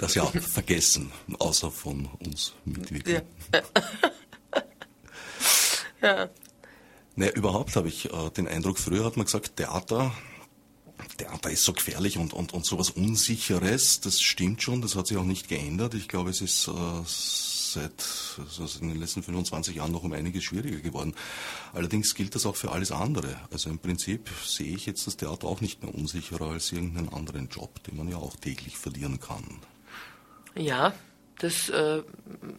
Das 0.00 0.14
ja 0.14 0.24
vergessen, 0.24 1.12
außer 1.38 1.70
von 1.70 2.08
uns 2.18 2.54
Mitwirkern. 2.64 3.24
Ja. 3.52 3.62
ja. 6.00 6.30
Naja, 7.14 7.32
überhaupt 7.32 7.76
habe 7.76 7.88
ich 7.88 8.10
äh, 8.10 8.30
den 8.30 8.48
Eindruck, 8.48 8.78
früher 8.78 9.04
hat 9.04 9.18
man 9.18 9.26
gesagt, 9.26 9.56
Theater, 9.56 10.14
Theater 11.18 11.50
ist 11.50 11.62
so 11.62 11.74
gefährlich 11.74 12.16
und, 12.16 12.32
und, 12.32 12.54
und 12.54 12.64
sowas 12.64 12.88
Unsicheres, 12.88 14.00
das 14.00 14.22
stimmt 14.22 14.62
schon, 14.62 14.80
das 14.80 14.96
hat 14.96 15.08
sich 15.08 15.18
auch 15.18 15.24
nicht 15.24 15.48
geändert. 15.48 15.92
Ich 15.92 16.08
glaube, 16.08 16.30
es 16.30 16.40
ist 16.40 16.68
äh, 16.68 16.72
seit 17.76 18.38
also 18.58 18.80
in 18.80 18.88
den 18.88 19.00
letzten 19.00 19.22
25 19.22 19.76
Jahren 19.76 19.92
noch 19.92 20.02
um 20.02 20.12
einiges 20.12 20.44
schwieriger 20.44 20.80
geworden. 20.80 21.14
Allerdings 21.72 22.14
gilt 22.14 22.34
das 22.34 22.46
auch 22.46 22.56
für 22.56 22.72
alles 22.72 22.90
andere. 22.90 23.40
Also 23.50 23.70
im 23.70 23.78
Prinzip 23.78 24.30
sehe 24.44 24.74
ich 24.74 24.86
jetzt 24.86 25.06
das 25.06 25.16
Theater 25.16 25.46
auch 25.46 25.60
nicht 25.60 25.82
mehr 25.82 25.94
unsicherer 25.94 26.50
als 26.50 26.72
irgendeinen 26.72 27.10
anderen 27.10 27.48
Job, 27.48 27.82
den 27.84 27.96
man 27.96 28.08
ja 28.08 28.16
auch 28.16 28.36
täglich 28.36 28.76
verlieren 28.76 29.20
kann. 29.20 29.44
Ja, 30.54 30.94
das 31.38 31.68
äh, 31.68 32.02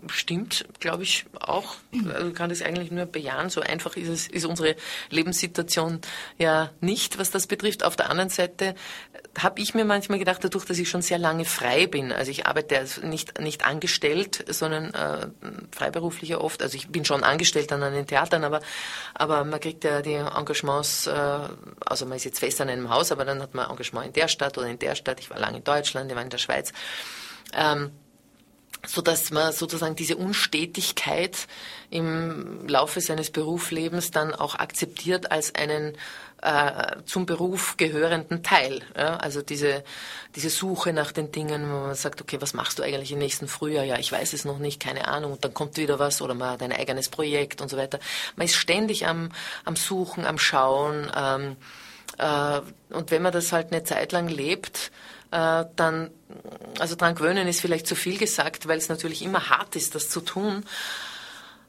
stimmt, 0.08 0.66
glaube 0.80 1.04
ich, 1.04 1.26
auch. 1.40 1.76
Also 2.14 2.32
kann 2.32 2.50
das 2.50 2.62
eigentlich 2.62 2.92
nur 2.92 3.06
bejahen. 3.06 3.50
So 3.50 3.62
einfach 3.62 3.96
ist 3.96 4.08
es, 4.08 4.28
ist 4.28 4.46
unsere 4.46 4.76
Lebenssituation 5.10 6.02
ja 6.38 6.72
nicht, 6.80 7.18
was 7.18 7.32
das 7.32 7.48
betrifft. 7.48 7.84
Auf 7.84 7.96
der 7.96 8.10
anderen 8.10 8.30
Seite 8.30 8.76
habe 9.38 9.62
ich 9.62 9.74
mir 9.74 9.86
manchmal 9.86 10.20
gedacht, 10.20 10.44
dadurch, 10.44 10.66
dass 10.66 10.78
ich 10.78 10.90
schon 10.90 11.02
sehr 11.02 11.18
lange 11.18 11.46
frei 11.46 11.88
bin, 11.88 12.12
also 12.12 12.32
ich 12.32 12.46
arbeite 12.48 12.86
nicht, 13.04 13.40
nicht 13.40 13.66
angestellt, 13.66 14.46
sondern 14.48 14.94
äh, 14.94 15.28
freiberuflicher 15.72 16.42
oft, 16.42 16.62
also 16.64 16.76
ich 16.76 16.88
bin 16.90 17.06
schon 17.06 17.24
angestellt 17.24 17.72
an 17.72 17.82
den 17.82 18.08
Theatern, 18.08 18.44
aber, 18.44 18.62
aber 19.14 19.44
man 19.44 19.60
kriegt 19.60 19.84
ja 19.84 20.02
die 20.02 20.14
Engagements, 20.14 21.08
äh, 21.08 21.40
also 21.86 22.06
man 22.06 22.18
ist 22.18 22.26
jetzt 22.26 22.40
fest 22.40 22.62
an 22.62 22.70
einem 22.70 22.90
Haus, 22.90 23.12
aber 23.12 23.26
dann 23.26 23.42
hat 23.42 23.54
man 23.54 23.70
Engagement 23.70 24.08
in 24.08 24.14
der 24.14 24.28
Stadt 24.28 24.58
oder 24.58 24.68
in 24.68 24.80
der 24.80 24.96
Stadt. 24.96 25.20
Ich 25.20 25.30
war 25.30 25.40
lange 25.40 25.58
in 25.58 25.64
Deutschland, 25.64 26.10
ich 26.10 26.16
war 26.16 26.24
in 26.24 26.30
der 26.30 26.38
Schweiz. 26.38 26.74
Ähm, 27.54 27.92
so 28.88 29.02
dass 29.02 29.32
man 29.32 29.52
sozusagen 29.52 29.96
diese 29.96 30.16
Unstetigkeit 30.16 31.48
im 31.90 32.68
Laufe 32.68 33.02
seines 33.02 33.30
Berufslebens 33.30 34.12
dann 34.12 34.34
auch 34.34 34.56
akzeptiert 34.56 35.32
als 35.32 35.54
einen 35.56 35.98
äh, 36.42 36.98
zum 37.06 37.26
Beruf 37.26 37.78
gehörenden 37.78 38.44
Teil. 38.44 38.82
Ja? 38.96 39.18
Also 39.18 39.42
diese, 39.42 39.84
diese 40.36 40.50
Suche 40.50 40.94
nach 40.94 41.12
den 41.12 41.32
Dingen, 41.32 41.64
wo 41.64 41.88
man 41.88 41.96
sagt, 41.96 42.22
okay, 42.22 42.38
was 42.40 42.54
machst 42.54 42.80
du 42.80 42.84
eigentlich 42.84 43.12
im 43.12 43.20
nächsten 43.20 43.48
Frühjahr? 43.48 43.84
Ja, 43.84 43.98
ich 43.98 44.12
weiß 44.12 44.34
es 44.34 44.46
noch 44.46 44.60
nicht, 44.60 44.80
keine 44.80 45.08
Ahnung. 45.08 45.34
Und 45.34 45.44
dann 45.44 45.54
kommt 45.54 45.78
wieder 45.78 46.00
was 46.00 46.22
oder 46.22 46.34
man 46.34 46.52
hat 46.52 46.62
ein 46.62 46.72
eigenes 46.72 47.10
Projekt 47.10 47.62
und 47.62 47.70
so 47.70 47.78
weiter. 47.78 48.00
Man 48.36 48.46
ist 48.46 48.56
ständig 48.56 49.08
am, 49.08 49.32
am 49.66 49.76
Suchen, 49.76 50.26
am 50.26 50.38
Schauen. 50.38 51.12
Ähm, 51.16 51.56
äh, 52.18 52.62
und 52.96 53.12
wenn 53.12 53.22
man 53.22 53.34
das 53.34 53.52
halt 53.52 53.72
eine 53.72 53.84
Zeit 53.84 54.12
lang 54.12 54.28
lebt, 54.28 54.92
dann, 55.30 56.12
also 56.80 56.96
dran 56.96 57.16
gewöhnen 57.16 57.48
ist 57.48 57.62
vielleicht 57.62 57.88
zu 57.88 57.96
viel 57.96 58.18
gesagt, 58.18 58.68
weil 58.68 58.78
es 58.78 58.90
natürlich 58.90 59.22
immer 59.22 59.50
hart 59.50 59.76
ist, 59.76 59.96
das 59.96 60.10
zu 60.10 60.22
tun. 60.22 60.64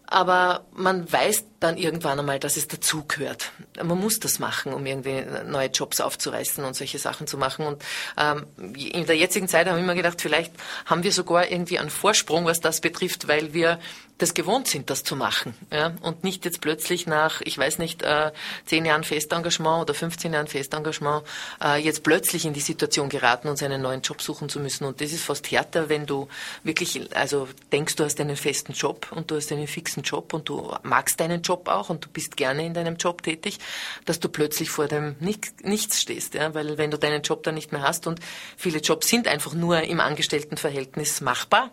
Aber 0.07 0.65
man 0.73 1.11
weiß 1.11 1.45
dann 1.61 1.77
irgendwann 1.77 2.19
einmal, 2.19 2.39
dass 2.39 2.57
es 2.57 2.69
dazugehört. 2.69 3.51
Man 3.83 3.99
muss 3.99 4.21
das 4.21 4.39
machen, 4.39 4.73
um 4.73 4.87
irgendwie 4.87 5.25
neue 5.47 5.69
Jobs 5.69 6.01
aufzureißen 6.01 6.65
und 6.65 6.75
solche 6.75 6.99
Sachen 6.99 7.27
zu 7.27 7.37
machen. 7.37 7.67
Und 7.67 7.83
ähm, 8.17 8.47
in 8.77 9.07
der 9.07 9.17
jetzigen 9.17 9.49
Zeit 9.49 9.67
haben 9.67 9.77
wir 9.77 9.83
immer 9.83 9.95
gedacht, 9.95 10.21
vielleicht 10.21 10.53
haben 10.87 11.03
wir 11.03 11.13
sogar 11.13 11.51
irgendwie 11.51 11.79
einen 11.79 11.91
Vorsprung, 11.91 12.45
was 12.45 12.61
das 12.61 12.81
betrifft, 12.81 13.27
weil 13.29 13.55
wir 13.55 13.79
das 14.19 14.35
gewohnt 14.35 14.67
sind, 14.67 14.91
das 14.91 15.05
zu 15.05 15.17
machen. 15.17 15.55
Ja? 15.73 15.95
Und 16.03 16.25
nicht 16.25 16.45
jetzt 16.45 16.61
plötzlich 16.61 17.07
nach, 17.07 17.41
ich 17.41 17.57
weiß 17.57 17.79
nicht, 17.79 18.03
äh, 18.03 18.33
zehn 18.67 18.85
Jahren 18.85 19.05
Festengagement 19.05 19.83
oder 19.83 19.95
15 19.95 20.33
Jahren 20.33 20.49
Festengagement, 20.49 21.25
äh, 21.63 21.81
jetzt 21.81 22.03
plötzlich 22.03 22.45
in 22.45 22.53
die 22.53 22.61
Situation 22.61 23.09
geraten, 23.09 23.49
uns 23.49 23.63
einen 23.63 23.81
neuen 23.81 24.03
Job 24.03 24.21
suchen 24.21 24.49
zu 24.49 24.59
müssen. 24.59 24.85
Und 24.85 25.01
das 25.01 25.13
ist 25.13 25.25
fast 25.25 25.51
härter, 25.51 25.89
wenn 25.89 26.05
du 26.05 26.29
wirklich, 26.65 27.17
also 27.17 27.49
denkst, 27.73 27.97
du 27.97 28.05
hast 28.05 28.21
einen 28.21 28.37
festen 28.37 28.73
Job 28.73 29.07
und 29.13 29.31
du 29.31 29.37
hast 29.37 29.53
einen 29.53 29.69
fixen 29.69 30.03
Job 30.03 30.35
und 30.35 30.49
du 30.49 30.75
magst 30.83 31.21
deinen 31.21 31.43
Job 31.43 31.48
auch 31.49 31.89
und 31.91 32.05
du 32.05 32.09
bist 32.09 32.37
gerne 32.37 32.67
in 32.67 32.75
deinem 32.75 32.97
Job 32.97 33.23
tätig, 33.23 33.59
dass 34.05 34.21
du 34.21 34.29
plötzlich 34.29 34.71
vor 34.71 34.89
dem 34.89 35.17
Nichts 35.21 36.01
stehst. 36.01 36.35
Ja? 36.35 36.55
Weil 36.55 36.79
wenn 36.79 36.91
du 36.91 36.99
deinen 36.99 37.23
Job 37.23 37.43
dann 37.43 37.55
nicht 37.55 37.73
mehr 37.73 37.83
hast 37.83 38.07
und 38.07 38.21
viele 38.57 38.81
Jobs 38.81 39.09
sind 39.09 39.29
einfach 39.29 39.55
nur 39.55 39.83
im 39.83 40.01
Angestelltenverhältnis 40.01 41.21
machbar, 41.21 41.71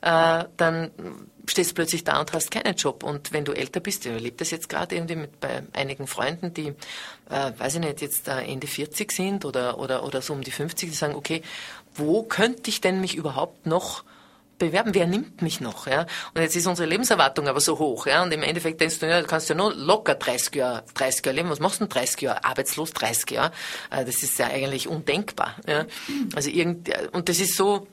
äh, 0.00 0.44
dann 0.56 0.90
stehst 1.50 1.70
du 1.70 1.74
plötzlich 1.74 2.04
da 2.04 2.20
und 2.20 2.32
hast 2.32 2.50
keinen 2.50 2.74
Job. 2.74 3.02
Und 3.02 3.32
wenn 3.32 3.44
du 3.44 3.52
älter 3.52 3.80
bist, 3.80 4.06
ich 4.06 4.12
erlebe 4.12 4.36
das 4.36 4.50
jetzt 4.50 4.68
gerade 4.68 4.94
irgendwie 4.94 5.16
mit 5.16 5.40
bei 5.40 5.62
einigen 5.72 6.06
Freunden, 6.06 6.54
die, 6.54 6.68
äh, 7.30 7.52
weiß 7.56 7.74
ich 7.74 7.80
nicht, 7.80 8.00
jetzt 8.00 8.28
äh, 8.28 8.42
Ende 8.42 8.66
40 8.66 9.10
sind 9.10 9.44
oder, 9.44 9.78
oder, 9.78 10.04
oder 10.04 10.22
so 10.22 10.32
um 10.32 10.42
die 10.42 10.50
50, 10.50 10.90
die 10.90 10.96
sagen, 10.96 11.14
okay, 11.14 11.42
wo 11.94 12.22
könnte 12.22 12.70
ich 12.70 12.80
denn 12.80 13.00
mich 13.00 13.16
überhaupt 13.16 13.66
noch 13.66 14.04
bewerben, 14.58 14.94
wer 14.94 15.06
nimmt 15.06 15.42
mich 15.42 15.60
noch, 15.60 15.86
ja? 15.86 16.06
Und 16.34 16.42
jetzt 16.42 16.56
ist 16.56 16.66
unsere 16.66 16.88
Lebenserwartung 16.88 17.48
aber 17.48 17.60
so 17.60 17.78
hoch, 17.78 18.06
ja? 18.06 18.22
Und 18.22 18.32
im 18.32 18.42
Endeffekt 18.42 18.80
denkst 18.80 18.98
du, 18.98 19.08
ja, 19.08 19.20
du 19.20 19.26
kannst 19.26 19.48
ja 19.48 19.54
nur 19.54 19.74
locker 19.74 20.14
30 20.14 20.54
Jahre, 20.54 20.84
30 20.94 21.26
Jahre 21.26 21.36
leben. 21.36 21.50
Was 21.50 21.60
machst 21.60 21.80
du 21.80 21.84
denn 21.84 21.90
30 21.90 22.20
Jahre? 22.22 22.44
Arbeitslos 22.44 22.92
30 22.92 23.30
Jahre? 23.30 23.52
Äh, 23.90 24.04
das 24.04 24.22
ist 24.22 24.38
ja 24.38 24.46
eigentlich 24.46 24.88
undenkbar, 24.88 25.56
ja? 25.66 25.86
Also 26.34 26.50
irgend, 26.50 26.90
und 27.12 27.28
das 27.28 27.40
ist 27.40 27.56
so, 27.56 27.86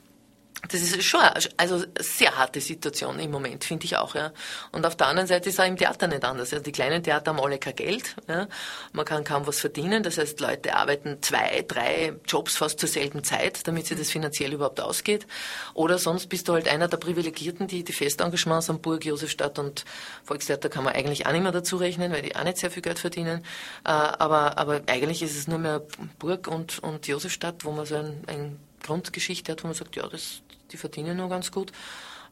das 0.72 0.82
ist 0.82 1.04
schon 1.04 1.22
also 1.58 1.84
sehr 2.00 2.38
harte 2.38 2.62
Situation 2.62 3.20
im 3.20 3.32
Moment, 3.32 3.64
finde 3.64 3.86
ich 3.86 3.98
auch. 3.98 4.16
Ja. 4.16 4.32
Und 4.72 4.86
auf 4.86 4.96
der 4.96 5.08
anderen 5.08 5.28
Seite 5.28 5.50
ist 5.50 5.60
auch 5.60 5.66
im 5.66 5.78
Theater 5.78 6.08
nicht 6.08 6.24
anders. 6.24 6.54
Also 6.54 6.64
die 6.64 6.72
kleinen 6.72 7.04
Theater 7.04 7.32
haben 7.32 7.40
alle 7.40 7.58
kein 7.58 7.76
Geld. 7.76 8.16
Ja. 8.28 8.48
Man 8.94 9.06
kann 9.06 9.24
kaum 9.24 9.48
was 9.48 9.60
verdienen. 9.60 10.04
Das 10.04 10.18
heißt, 10.18 10.40
Leute 10.40 10.76
arbeiten 10.76 11.22
zwei, 11.22 11.64
drei 11.68 12.14
Jobs 12.28 12.58
fast 12.58 12.80
zur 12.80 12.90
selben 12.90 13.24
Zeit, 13.24 13.68
damit 13.68 13.88
sich 13.88 13.98
das 13.98 14.10
finanziell 14.10 14.54
überhaupt 14.54 14.80
ausgeht. 14.80 15.28
Oder 15.74 15.98
sonst 15.98 16.28
bist 16.28 16.48
du 16.48 16.54
halt 16.54 16.68
einer 16.68 16.88
der 16.88 16.98
Privilegierten, 16.98 17.68
die 17.68 17.84
die 17.84 17.94
Festengagements 17.94 18.70
am 18.70 18.80
Burg, 18.80 19.06
Josefstadt 19.06 19.60
und 19.60 19.86
Volkstheater 20.24 20.70
kann 20.70 20.84
man 20.84 20.94
eigentlich 20.94 21.26
auch 21.26 21.32
nicht 21.32 21.44
mehr 21.44 21.52
dazu 21.52 21.78
rechnen, 21.78 22.12
weil 22.12 22.22
die 22.22 22.36
auch 22.36 22.44
nicht 22.44 22.58
sehr 22.58 22.72
viel 22.72 22.82
Geld 22.82 23.00
verdienen. 23.00 23.44
Äh, 23.84 23.90
aber, 23.90 24.58
aber 24.58 24.82
eigentlich 24.88 25.22
ist 25.22 25.36
es 25.36 25.48
nur 25.48 25.60
mehr 25.60 25.82
Burg 26.20 26.48
und, 26.48 26.80
und 26.80 27.08
Josefstadt, 27.08 27.66
wo 27.66 27.72
man 27.72 27.86
so 27.86 27.96
ein, 27.96 28.24
ein 28.28 28.60
Grundgeschichte 28.86 29.52
hat, 29.52 29.64
wo 29.64 29.68
man 29.68 29.76
sagt, 29.76 29.96
ja, 29.96 30.08
das, 30.08 30.42
die 30.72 30.78
verdienen 30.78 31.18
nur 31.18 31.30
ganz 31.30 31.52
gut. 31.52 31.72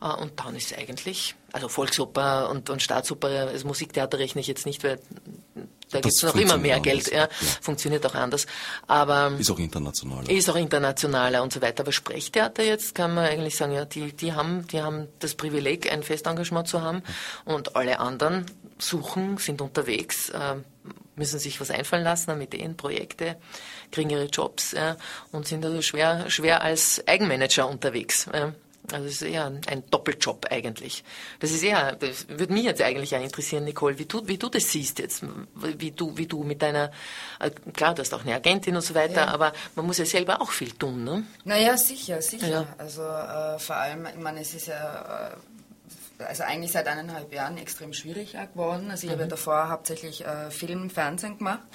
Äh, 0.02 0.08
und 0.08 0.40
dann 0.40 0.56
ist 0.56 0.78
eigentlich, 0.78 1.36
also 1.52 1.70
Volksoper 1.70 2.50
und, 2.50 2.70
und 2.70 2.82
Staatsoper, 2.82 3.48
das 3.48 3.64
Musiktheater 3.64 4.20
rechne 4.20 4.42
ich 4.42 4.48
jetzt 4.48 4.66
nicht, 4.66 4.84
weil 4.84 5.00
da 5.92 6.02
gibt 6.02 6.16
es 6.16 6.24
noch 6.24 6.36
immer 6.36 6.58
mehr 6.58 6.80
Geld. 6.80 7.12
Ja, 7.12 7.24
ja. 7.24 7.30
Funktioniert 7.62 8.06
auch 8.06 8.16
anders. 8.16 8.48
Aber 8.88 9.32
ist 9.38 9.52
auch 9.52 9.60
internationaler. 9.60 10.30
Ist 10.30 10.50
auch 10.50 10.56
internationaler 10.56 11.44
und 11.44 11.54
so 11.54 11.62
weiter. 11.62 11.84
Aber 11.84 11.92
Sprechtheater 11.92 12.64
jetzt 12.64 12.96
kann 12.96 13.14
man 13.14 13.26
eigentlich 13.26 13.56
sagen, 13.56 13.74
ja, 13.74 13.86
die, 13.86 14.12
die 14.12 14.34
haben, 14.34 14.68
die 14.68 14.82
haben 14.82 15.08
das 15.20 15.36
Privileg, 15.36 15.92
ein 15.92 16.02
Festengagement 16.02 16.68
zu 16.68 16.82
haben 16.82 17.04
und 17.46 17.76
alle 17.76 18.00
anderen 18.00 18.48
suchen, 18.80 19.38
sind 19.38 19.62
unterwegs, 19.62 20.30
äh, 20.30 20.56
müssen 21.16 21.40
sich 21.40 21.60
was 21.62 21.72
einfallen 21.72 22.04
lassen, 22.04 22.32
haben 22.32 22.42
Ideen, 22.42 22.78
Projekte, 22.78 23.38
kriegen 23.92 24.10
ihre 24.10 24.26
Jobs 24.26 24.72
ja, 24.72 24.98
und 25.32 25.48
sind 25.48 25.66
also 25.66 25.82
schwer, 25.82 26.30
schwer 26.30 26.62
als 26.62 27.06
Eigenmanager 27.08 27.68
unterwegs. 27.68 28.28
Ja. 28.34 28.54
Also 28.92 29.06
es 29.06 29.14
ist 29.14 29.22
eher 29.22 29.46
ein 29.46 29.84
Doppeljob 29.90 30.48
eigentlich. 30.52 31.04
Das 31.40 31.52
ist 31.52 31.64
eher, 31.64 31.96
das 31.96 32.28
würde 32.28 32.52
mich 32.52 32.66
jetzt 32.66 32.82
eigentlich 32.82 33.16
auch 33.16 33.24
interessieren, 33.24 33.64
Nicole, 33.64 33.98
wie 33.98 34.06
du, 34.06 34.28
wie 34.28 34.38
du 34.38 34.50
das 34.50 34.72
siehst 34.72 35.00
jetzt, 35.00 35.24
wie 35.56 35.92
du, 35.92 36.18
wie 36.18 36.28
du 36.28 36.44
mit 36.44 36.62
deiner, 36.62 36.92
äh, 37.40 37.50
klar, 37.74 37.96
du 37.96 38.02
hast 38.02 38.14
auch 38.14 38.26
eine 38.26 38.36
Agentin 38.36 38.76
und 38.76 38.82
so 38.82 38.94
weiter, 38.94 39.22
ja. 39.22 39.28
aber 39.28 39.54
man 39.76 39.86
muss 39.86 40.00
ja 40.00 40.06
selber 40.06 40.42
auch 40.42 40.52
viel 40.52 40.72
tun, 40.72 41.06
ne? 41.06 41.24
Naja, 41.46 41.78
sicher, 41.78 42.22
sicher. 42.22 42.48
Ja. 42.48 42.68
Also 42.78 43.04
äh, 43.04 43.58
vor 43.58 43.78
allem, 43.78 44.06
ich 44.06 44.22
meine, 44.22 44.42
es 44.42 44.54
ist 44.54 44.68
ja 44.68 45.32
äh, 45.32 45.36
also 46.20 46.44
eigentlich 46.44 46.72
seit 46.72 46.88
eineinhalb 46.88 47.34
Jahren 47.34 47.58
extrem 47.58 47.94
schwierig 47.94 48.34
geworden. 48.34 48.92
Also 48.92 49.04
ich 49.04 49.10
mhm. 49.10 49.14
habe 49.14 49.24
ja 49.24 49.30
davor 49.30 49.70
hauptsächlich 49.70 50.26
äh, 50.26 50.52
Film, 50.52 50.90
Fernsehen 50.90 51.38
gemacht 51.38 51.68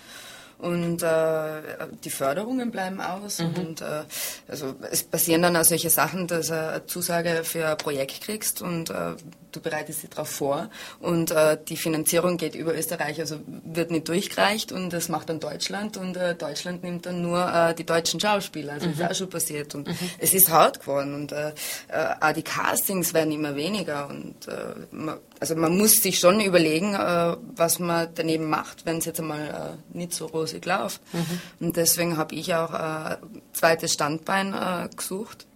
und 0.59 1.03
äh, 1.03 1.62
die 2.05 2.11
Förderungen 2.11 2.71
bleiben 2.71 3.01
aus 3.01 3.38
mhm. 3.38 3.55
und 3.55 3.81
äh, 3.81 4.03
also 4.49 4.75
es 4.90 5.05
passieren 5.05 5.42
dann 5.42 5.57
auch 5.57 5.64
solche 5.64 5.90
Sachen, 5.90 6.27
dass 6.27 6.49
du 6.49 6.55
eine 6.55 6.87
Zusage 6.87 7.44
für 7.44 7.68
ein 7.68 7.79
Projekt 7.79 8.23
kriegst 8.23 8.61
und 8.61 8.90
äh, 8.90 9.14
du 9.53 9.61
bereitest 9.61 10.03
dich 10.03 10.11
darauf 10.11 10.29
vor 10.29 10.68
und 11.01 11.31
äh, 11.31 11.57
die 11.68 11.77
Finanzierung 11.77 12.37
geht 12.37 12.55
über 12.55 12.77
Österreich, 12.77 13.21
also 13.21 13.37
wird 13.47 13.90
nicht 13.90 14.09
durchgereicht 14.09 14.73
und 14.73 14.92
das 14.92 15.09
macht 15.09 15.29
dann 15.29 15.40
Deutschland 15.40 15.97
und 15.97 16.16
äh, 16.16 16.35
Deutschland 16.35 16.83
nimmt 16.83 17.07
dann 17.07 17.23
nur 17.23 17.53
äh, 17.53 17.75
die 17.75 17.85
deutschen 17.85 18.18
Schauspieler, 18.21 18.75
also 18.75 18.87
mhm. 18.87 18.92
ist 18.94 19.03
auch 19.03 19.14
schon 19.14 19.31
passiert 19.31 19.75
und 19.75 19.88
mhm. 19.88 19.97
es 20.18 20.35
ist 20.35 20.51
hart 20.51 20.81
geworden 20.81 21.14
und 21.14 21.33
äh, 21.33 21.51
äh, 21.88 22.14
auch 22.21 22.33
die 22.33 22.42
Castings 22.42 23.14
werden 23.14 23.33
immer 23.33 23.55
weniger 23.55 24.09
und 24.09 24.49
äh, 24.49 24.75
man, 24.90 25.18
also 25.40 25.55
man 25.57 25.77
muss 25.77 26.03
sich 26.03 26.18
schon 26.18 26.40
überlegen, 26.40 26.94
äh, 26.94 27.37
was 27.55 27.79
man 27.79 28.09
daneben 28.14 28.48
macht, 28.48 28.87
wenn 28.87 28.98
es 28.98 29.05
jetzt 29.05 29.20
einmal 29.20 29.79
äh, 29.92 29.96
nicht 29.96 30.12
so 30.12 30.27
rosig 30.27 30.64
läuft 30.66 31.01
mhm. 31.12 31.40
und 31.61 31.77
deswegen 31.77 32.16
habe 32.16 32.35
ich 32.35 32.55
auch 32.55 32.74
äh, 32.74 33.16
zweites 33.53 33.92
Standbein 33.92 34.55
äh, 34.55 34.88
gesucht, 34.94 35.46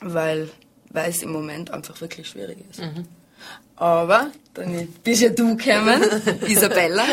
weil 0.00 0.50
weil 0.90 1.10
es 1.10 1.22
im 1.22 1.32
Moment 1.32 1.70
einfach 1.70 2.00
wirklich 2.00 2.28
schwierig 2.28 2.64
ist. 2.70 2.80
Mhm. 2.80 3.06
Aber 3.76 4.30
dann 4.54 4.88
bist 5.04 5.22
ja 5.22 5.28
du 5.28 5.56
gekommen, 5.56 6.02
Isabella. 6.46 7.04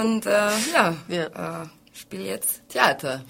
Und 0.00 0.24
äh, 0.26 0.50
ja, 0.72 0.96
ja. 1.08 1.62
Äh, 1.62 1.66
spiele 1.92 2.24
jetzt 2.24 2.62
Theater. 2.68 3.24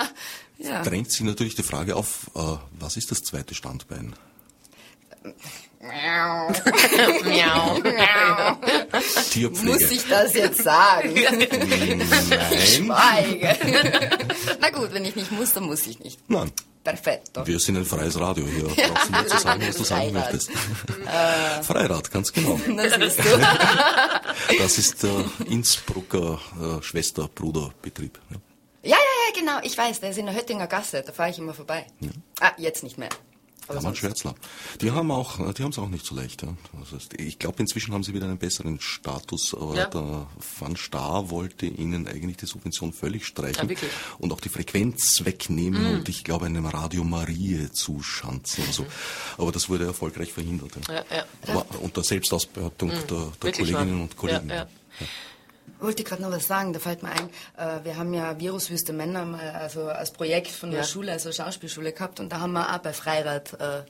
ja. 0.58 0.82
Drängt 0.82 1.10
sich 1.10 1.20
natürlich 1.22 1.54
die 1.54 1.62
Frage 1.62 1.96
auf, 1.96 2.30
äh, 2.34 2.56
was 2.78 2.96
ist 2.96 3.10
das 3.10 3.22
zweite 3.22 3.54
Standbein? 3.54 4.14
Miau. 5.82 6.48
Miau. 7.24 7.78
Miau. 7.82 8.56
Tierpflege. 9.30 9.72
Muss 9.72 9.90
ich 9.90 10.08
das 10.08 10.34
jetzt 10.34 10.62
sagen? 10.62 11.12
Nein. 11.14 12.02
Schweige. 12.64 13.56
Na 14.60 14.70
gut, 14.70 14.92
wenn 14.92 15.04
ich 15.04 15.16
nicht 15.16 15.32
muss, 15.32 15.52
dann 15.54 15.64
muss 15.64 15.84
ich 15.86 15.98
nicht. 15.98 16.20
Nein. 16.28 16.52
Perfetto. 16.84 17.46
Wir 17.46 17.58
sind 17.60 17.76
ein 17.76 17.84
freies 17.84 18.18
Radio 18.18 18.44
hier. 18.46 18.64
Brauchst 18.64 19.08
du 19.08 19.12
nur 19.12 19.26
zu 19.26 19.38
sagen, 19.38 19.62
was 19.66 19.76
du 19.76 19.84
sagen 19.84 20.10
Freirad. 20.12 20.32
möchtest. 20.32 20.50
Äh, 20.50 21.62
Freirad, 21.62 22.10
ganz 22.10 22.32
genau. 22.32 22.60
Das 22.76 22.98
bist 22.98 23.18
du. 23.18 23.38
das 24.58 24.78
ist 24.78 25.02
der 25.02 25.24
Innsbrucker 25.48 26.40
äh, 26.60 26.82
Schwester-Bruder-Betrieb. 26.82 28.18
Ja. 28.30 28.36
ja, 28.82 28.96
ja, 28.96 28.96
ja, 28.96 29.40
genau. 29.40 29.58
Ich 29.62 29.78
weiß, 29.78 30.00
der 30.00 30.10
ist 30.10 30.18
in 30.18 30.26
der 30.26 30.34
Höttinger 30.34 30.66
Gasse. 30.66 31.02
Da 31.06 31.12
fahre 31.12 31.30
ich 31.30 31.38
immer 31.38 31.54
vorbei. 31.54 31.86
Ja. 32.00 32.10
Ah, 32.40 32.52
jetzt 32.56 32.82
nicht 32.82 32.98
mehr. 32.98 33.10
Hermann 33.68 33.94
Schwärzler. 33.94 34.34
Die 34.80 34.90
haben 34.90 35.10
auch, 35.10 35.36
die 35.54 35.62
haben 35.62 35.70
es 35.70 35.78
auch 35.78 35.88
nicht 35.88 36.04
so 36.04 36.14
leicht. 36.14 36.42
Ja. 36.42 36.54
Also 36.80 36.96
ich 37.16 37.38
glaube, 37.38 37.60
inzwischen 37.60 37.94
haben 37.94 38.02
sie 38.02 38.14
wieder 38.14 38.26
einen 38.26 38.38
besseren 38.38 38.80
Status, 38.80 39.54
aber 39.54 39.76
ja. 39.76 39.86
der 39.86 40.26
Van 40.58 40.76
Star 40.76 41.30
wollte 41.30 41.66
ihnen 41.66 42.06
eigentlich 42.06 42.38
die 42.38 42.46
Subvention 42.46 42.92
völlig 42.92 43.26
streichen 43.26 43.68
ja, 43.68 43.76
und 44.18 44.32
auch 44.32 44.40
die 44.40 44.48
Frequenz 44.48 45.24
wegnehmen 45.24 45.82
mm. 45.82 45.94
und 45.94 46.08
ich 46.08 46.24
glaube 46.24 46.46
einem 46.46 46.66
Radio 46.66 47.04
Marie 47.04 47.68
zuschanzen 47.72 48.64
oder 48.64 48.72
so. 48.72 48.82
Mhm. 48.82 48.88
Aber 49.38 49.52
das 49.52 49.68
wurde 49.68 49.84
erfolgreich 49.84 50.32
verhindert. 50.32 50.72
Ja. 50.88 51.04
Aber 51.46 51.66
unter 51.80 52.02
Selbstausbeutung 52.02 52.90
mm. 52.90 53.06
der, 53.08 53.32
der 53.42 53.52
Kolleginnen 53.52 54.02
und 54.02 54.16
Kollegen. 54.16 54.50
Wollte 55.82 56.04
gerade 56.04 56.22
noch 56.22 56.30
was 56.30 56.46
sagen, 56.46 56.72
da 56.72 56.78
fällt 56.78 57.02
mir 57.02 57.10
ein, 57.10 57.28
äh, 57.56 57.84
wir 57.84 57.96
haben 57.96 58.14
ja 58.14 58.38
Viruswüste 58.38 58.92
Männer 58.92 59.24
mal 59.24 59.50
also 59.50 59.88
als 59.88 60.12
Projekt 60.12 60.48
von 60.48 60.70
der 60.70 60.80
ja. 60.80 60.86
Schule, 60.86 61.12
also 61.12 61.32
Schauspielschule 61.32 61.92
gehabt 61.92 62.20
und 62.20 62.30
da 62.30 62.40
haben 62.40 62.52
wir 62.52 62.72
auch 62.72 62.78
bei 62.78 62.92
Freirad 62.92 63.52
äh, 63.54 63.82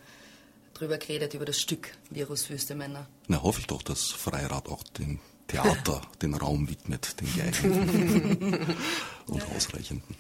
drüber 0.73 0.97
geredet, 0.97 1.35
über 1.35 1.45
das 1.45 1.61
Stück 1.61 1.93
Viruswüste 2.11 2.75
Männer. 2.75 3.07
Na, 3.29 3.43
hoffe 3.43 3.61
ich 3.61 3.67
doch, 3.67 3.83
dass 3.83 4.07
Freirad 4.11 4.69
auch 4.69 4.83
dem 4.99 5.21
Theater 5.49 6.01
den 6.23 6.35
Raum 6.35 6.69
widmet, 6.69 7.21
den 7.21 7.35
geeigneten 7.37 8.77
und 9.27 9.45
ausreichenden. 9.55 10.17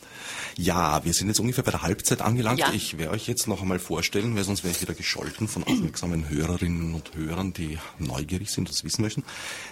Ja, 0.56 1.02
wir 1.04 1.14
sind 1.14 1.28
jetzt 1.28 1.40
ungefähr 1.40 1.64
bei 1.64 1.70
der 1.70 1.82
Halbzeit 1.82 2.20
angelangt. 2.20 2.60
Ja. 2.60 2.70
Ich 2.72 2.98
werde 2.98 3.12
euch 3.12 3.26
jetzt 3.26 3.48
noch 3.48 3.62
einmal 3.62 3.78
vorstellen, 3.78 4.36
weil 4.36 4.44
sonst 4.44 4.62
wäre 4.62 4.72
ich 4.72 4.82
wieder 4.82 4.94
gescholten 4.94 5.48
von 5.48 5.64
aufmerksamen 5.64 6.28
Hörerinnen 6.28 6.94
und 6.94 7.14
Hörern, 7.14 7.54
die 7.54 7.78
neugierig 7.98 8.50
sind 8.50 8.68
und 8.68 8.70
das 8.70 8.84
wissen 8.84 9.02
möchten. 9.02 9.24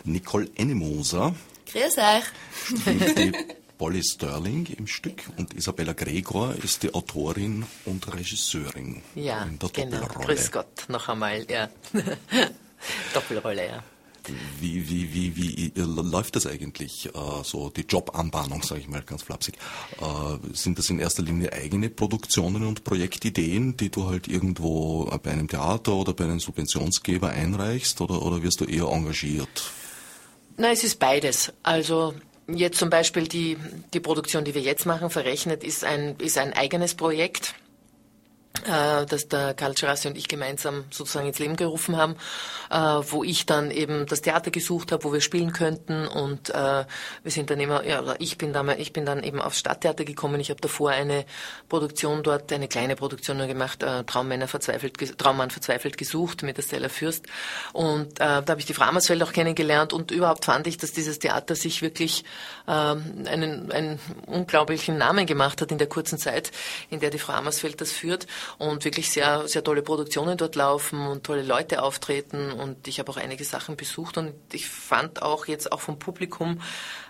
Nicole 0.05 0.49
Ennemoser 0.55 1.35
Grüß 1.73 1.99
euch. 1.99 2.81
Spielt 2.81 3.19
die 3.19 3.33
Polly 3.79 4.03
Sterling 4.03 4.67
im 4.77 4.87
Stück 4.87 5.23
und 5.37 5.55
Isabella 5.55 5.93
Gregor 5.93 6.55
ist 6.63 6.83
die 6.83 6.93
Autorin 6.93 7.65
und 7.85 8.13
Regisseurin 8.13 9.03
ja, 9.15 9.45
in 9.45 9.59
der 9.59 9.69
genau. 9.71 10.01
Doppelrolle. 10.01 10.27
Grüß 10.27 10.51
Gott, 10.51 10.85
noch 10.89 11.09
einmal, 11.09 11.47
ja. 11.49 11.69
Doppelrolle, 13.15 13.67
ja. 13.67 13.83
Wie, 14.61 14.87
wie, 14.89 15.15
wie, 15.15 15.37
wie 15.37 15.73
läuft 15.81 16.37
das 16.37 16.47
eigentlich, 16.47 17.07
äh, 17.07 17.11
so 17.43 17.71
die 17.71 17.87
Jobanbahnung, 17.89 18.63
sage 18.63 18.83
ich 18.83 18.89
mal 18.89 19.03
ganz 19.03 19.23
flapsig? 19.23 19.55
Äh, 20.01 20.55
sind 20.55 20.79
das 20.79 20.91
in 20.91 20.99
erster 20.99 21.23
Linie 21.23 21.53
eigene 21.53 21.89
Produktionen 21.89 22.67
und 22.67 22.85
Projektideen, 22.85 23.77
die 23.77 23.91
du 23.91 24.09
halt 24.09 24.29
irgendwo 24.29 25.07
bei 25.23 25.31
einem 25.31 25.49
Theater 25.49 25.95
oder 25.95 26.13
bei 26.13 26.25
einem 26.25 26.41
Subventionsgeber 26.41 27.31
einreichst 27.31 28.01
oder, 28.01 28.21
oder 28.21 28.43
wirst 28.43 28.61
du 28.61 28.67
eher 28.67 28.89
engagiert 28.89 29.73
Nein, 30.61 30.75
es 30.75 30.85
ist 30.85 30.99
beides. 30.99 31.55
Also 31.63 32.13
jetzt 32.47 32.79
zum 32.79 32.91
Beispiel 32.91 33.27
die, 33.27 33.57
die 33.95 34.01
Produktion, 34.01 34.45
die 34.45 34.55
wir 34.55 34.61
jetzt 34.61 34.85
machen, 34.85 35.09
verrechnet, 35.09 35.65
ist 35.65 35.85
ein, 35.85 36.17
ist 36.19 36.37
ein 36.37 36.53
eigenes 36.53 36.95
Projekt 36.95 37.55
das 38.65 39.29
der 39.29 39.55
Karl 39.55 39.75
Gerassi 39.75 40.09
und 40.09 40.19
ich 40.19 40.29
gemeinsam 40.29 40.85
sozusagen 40.91 41.27
ins 41.27 41.39
Leben 41.39 41.57
gerufen 41.57 41.97
haben, 41.97 42.17
äh, 42.71 42.77
wo 42.77 43.25
ich 43.25 43.47
dann 43.47 43.71
eben 43.71 44.07
das 44.07 44.23
Theater 44.23 44.51
gesucht 44.51 44.93
habe, 44.93 45.05
wo 45.05 45.13
wir 45.13 45.21
spielen 45.21 45.53
könnten. 45.53 46.07
Und 46.07 46.51
äh, 46.51 46.85
wir 47.23 47.31
sind 47.31 47.51
dann 47.51 47.61
immer, 47.61 47.85
ja, 47.87 48.15
ich 48.19 48.39
bin 48.39 48.53
dann, 48.53 48.69
ich 48.71 48.93
bin 48.93 49.07
dann 49.07 49.23
eben 49.23 49.41
aufs 49.41 49.61
Stadttheater 49.61 50.05
gekommen. 50.05 50.41
Ich 50.41 50.51
habe 50.51 50.61
davor 50.61 50.91
eine 50.91 51.25
Produktion 51.69 52.23
dort, 52.23 52.53
eine 52.53 52.69
kleine 52.69 52.97
Produktion 52.97 53.39
nur 53.39 53.47
gemacht, 53.47 53.83
äh, 53.83 54.05
Traummänner 54.05 54.49
verzweifelt, 54.49 55.19
Traummann 55.19 55.51
verzweifelt 55.51 55.97
gesucht 55.97 56.43
mit 56.43 56.57
der 56.57 56.63
Stella 56.63 56.89
Fürst. 56.89 57.27
Und 57.73 58.21
äh, 58.21 58.43
da 58.43 58.45
habe 58.47 58.61
ich 58.61 58.67
die 58.67 58.75
Frau 58.75 58.85
Ammersfeld 58.85 59.23
auch 59.23 59.33
kennengelernt. 59.33 59.93
Und 59.93 60.11
überhaupt 60.11 60.45
fand 60.45 60.67
ich, 60.67 60.77
dass 60.77 60.93
dieses 60.93 61.19
Theater 61.19 61.55
sich 61.55 61.83
wirklich 61.83 62.25
äh, 62.67 62.73
einen, 62.73 63.71
einen 63.73 64.01
unglaublichen 64.27 64.99
Namen 64.99 65.25
gemacht 65.25 65.63
hat 65.63 65.71
in 65.73 65.79
der 65.79 65.89
kurzen 65.89 66.19
Zeit, 66.19 66.51
in 66.91 67.01
der 67.01 67.11
die 67.11 67.19
Frau 67.19 67.33
Ammersfeld 67.33 67.81
das 67.81 67.93
führt 67.93 68.27
und 68.59 68.85
wirklich 68.85 69.11
sehr, 69.11 69.49
sehr 69.49 69.65
tolle 69.65 69.83
Produktionen 69.83 70.37
dort 70.37 70.57
laufen 70.57 71.07
und 71.07 71.25
tolle 71.25 71.43
Leute 71.43 71.83
auftreten. 71.83 72.53
Und 72.53 72.89
ich 72.89 72.99
habe 72.99 73.11
auch 73.11 73.17
einige 73.17 73.45
Sachen 73.45 73.77
besucht 73.77 74.19
und 74.19 74.35
ich 74.53 74.69
fand 74.69 75.23
auch 75.23 75.47
jetzt 75.47 75.73
auch 75.73 75.81
vom 75.81 75.99
Publikum 75.99 76.61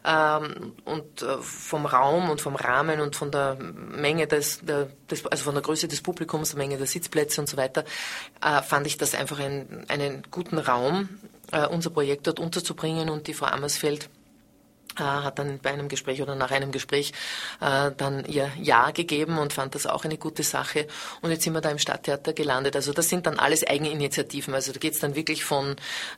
ähm, 0.05 0.72
und 0.85 1.22
äh, 1.22 1.39
vom 1.41 1.87
Raum 1.87 2.31
und 2.31 2.41
vom 2.41 2.57
Rahmen 2.57 3.01
und 3.01 3.16
von 3.16 3.31
der 3.31 3.57
Menge 3.57 4.26
des, 4.26 4.61
der, 4.61 4.89
des, 5.11 5.26
also 5.26 5.45
von 5.45 5.55
der 5.55 5.62
Größe 5.62 5.89
des 5.89 6.01
Publikums, 6.01 6.51
der 6.51 6.59
Menge 6.59 6.76
der 6.76 6.87
Sitzplätze 6.87 7.41
und 7.41 7.49
so 7.49 7.57
weiter, 7.57 7.85
äh, 8.43 8.62
fand 8.62 8.87
ich 8.87 8.99
das 8.99 9.14
einfach 9.14 9.39
ein, 9.39 9.85
einen 9.89 10.22
guten 10.31 10.59
Raum, 10.59 11.09
äh, 11.53 11.66
unser 11.66 11.91
Projekt 11.91 12.26
dort 12.26 12.41
unterzubringen 12.41 13.11
und 13.11 13.26
die 13.26 13.35
Frau 13.35 13.47
Ammersfeld 13.47 14.09
hat 15.01 15.38
dann 15.38 15.59
bei 15.59 15.70
einem 15.70 15.88
Gespräch 15.88 16.22
oder 16.22 16.34
nach 16.34 16.51
einem 16.51 16.72
Gespräch 16.72 17.12
äh, 17.61 17.90
dann 17.96 18.24
ihr 18.26 18.51
Ja 18.61 18.90
gegeben 18.90 19.38
und 19.38 19.53
fand 19.53 19.74
das 19.74 19.86
auch 19.86 20.05
eine 20.05 20.18
gute 20.18 20.42
Sache. 20.42 20.86
Und 21.22 21.30
jetzt 21.30 21.44
sind 21.44 21.53
wir 21.53 21.61
da 21.61 21.70
im 21.70 21.78
Stadttheater 21.78 22.32
gelandet. 22.32 22.76
Also 22.76 22.92
das 22.92 23.09
sind 23.09 23.26
dann 23.26 23.38
alles 23.38 23.66
Eigeninitiativen. 23.66 24.55
Also 24.55 24.72
da 24.72 24.78
geht 24.78 24.94
es 24.94 25.01
dann 25.01 25.14
wirklich 25.14 25.44
von 25.44 25.76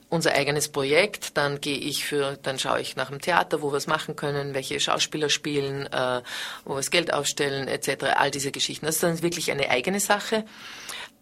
unser 0.09 0.33
eigenes 0.33 0.69
Projekt, 0.69 1.37
dann 1.37 1.61
gehe 1.61 1.77
ich 1.77 2.05
für, 2.05 2.37
dann 2.43 2.59
schaue 2.59 2.81
ich 2.81 2.95
nach 2.95 3.09
dem 3.09 3.21
Theater, 3.21 3.61
wo 3.61 3.71
wir 3.71 3.77
es 3.77 3.87
machen 3.87 4.15
können, 4.15 4.53
welche 4.53 4.79
Schauspieler 4.79 5.29
spielen, 5.29 5.87
äh, 5.87 6.21
wo 6.65 6.73
wir 6.73 6.77
das 6.77 6.91
Geld 6.91 7.13
aufstellen, 7.13 7.67
etc. 7.67 8.05
All 8.15 8.31
diese 8.31 8.51
Geschichten. 8.51 8.85
Das 8.85 8.95
ist 8.95 9.03
dann 9.03 9.21
wirklich 9.21 9.51
eine 9.51 9.69
eigene 9.69 9.99
Sache. 9.99 10.45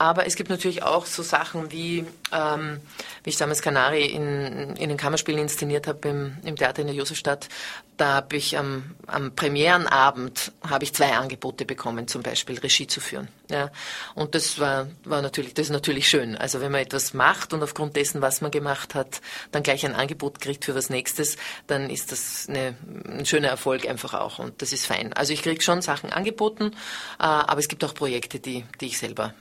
Aber 0.02 0.26
es 0.26 0.36
gibt 0.36 0.49
natürlich 0.49 0.82
auch 0.82 1.06
so 1.06 1.22
Sachen 1.22 1.72
wie, 1.72 2.08
ähm, 2.32 2.80
wie 3.24 3.30
ich 3.30 3.38
damals 3.38 3.62
Kanari 3.62 4.08
in, 4.08 4.76
in 4.76 4.89
den 4.89 4.97
Kammerspielen 4.97 5.39
inszeniert 5.39 5.86
habe 5.86 6.10
im, 6.10 6.38
im 6.43 6.56
Theater 6.56 6.82
in 6.82 6.88
der 6.88 6.95
Josefstadt. 6.95 7.49
Da 7.97 8.16
habe 8.16 8.36
ich 8.36 8.58
am, 8.58 8.95
am 9.06 9.36
Premierenabend 9.36 10.54
habe 10.68 10.86
ich 10.86 10.95
zwei 10.95 11.16
Angebote 11.16 11.66
bekommen, 11.66 12.08
zum 12.08 12.24
Beispiel 12.24 12.58
Regie 12.58 12.88
zu 12.88 12.99
führen. 12.99 13.28
Ja. 13.47 13.70
Und 14.16 14.34
das 14.34 14.58
war, 14.58 14.88
war 15.04 15.22
natürlich, 15.22 15.54
das 15.54 15.68
ist 15.68 15.72
natürlich 15.72 16.10
schön. 16.10 16.36
Also 16.36 16.62
wenn 16.62 16.72
man 16.72 16.82
etwas 16.82 17.14
macht 17.14 17.54
und 17.54 17.62
aufgrund 17.62 17.95
dessen, 17.95 18.24
was 18.24 18.41
man 18.41 18.49
gemacht 18.49 18.95
hat, 18.95 19.22
dann 19.52 19.62
gleich 19.62 19.86
ein 19.86 19.93
Angebot 19.93 20.41
kriegt 20.41 20.66
für 20.66 20.74
was 20.74 20.89
Nächstes, 20.89 21.38
dann 21.68 21.91
ist 21.91 22.12
das 22.12 22.47
eine, 22.49 22.76
ein 23.06 23.28
schöner 23.28 23.49
Erfolg 23.49 23.88
einfach 23.88 24.16
auch 24.16 24.39
und 24.39 24.64
das 24.64 24.74
ist 24.74 24.88
fein. 24.88 25.14
Also 25.14 25.32
ich 25.34 25.43
kriege 25.43 25.62
schon 25.62 25.84
Sachen 25.84 26.12
angeboten, 26.12 26.72
äh, 27.20 27.24
aber 27.24 27.60
es 27.60 27.68
gibt 27.68 27.84
auch 27.84 27.93
Projekte, 27.93 28.39
die, 28.39 28.66
die 28.80 28.88
ich 28.88 28.97
selber 28.97 29.36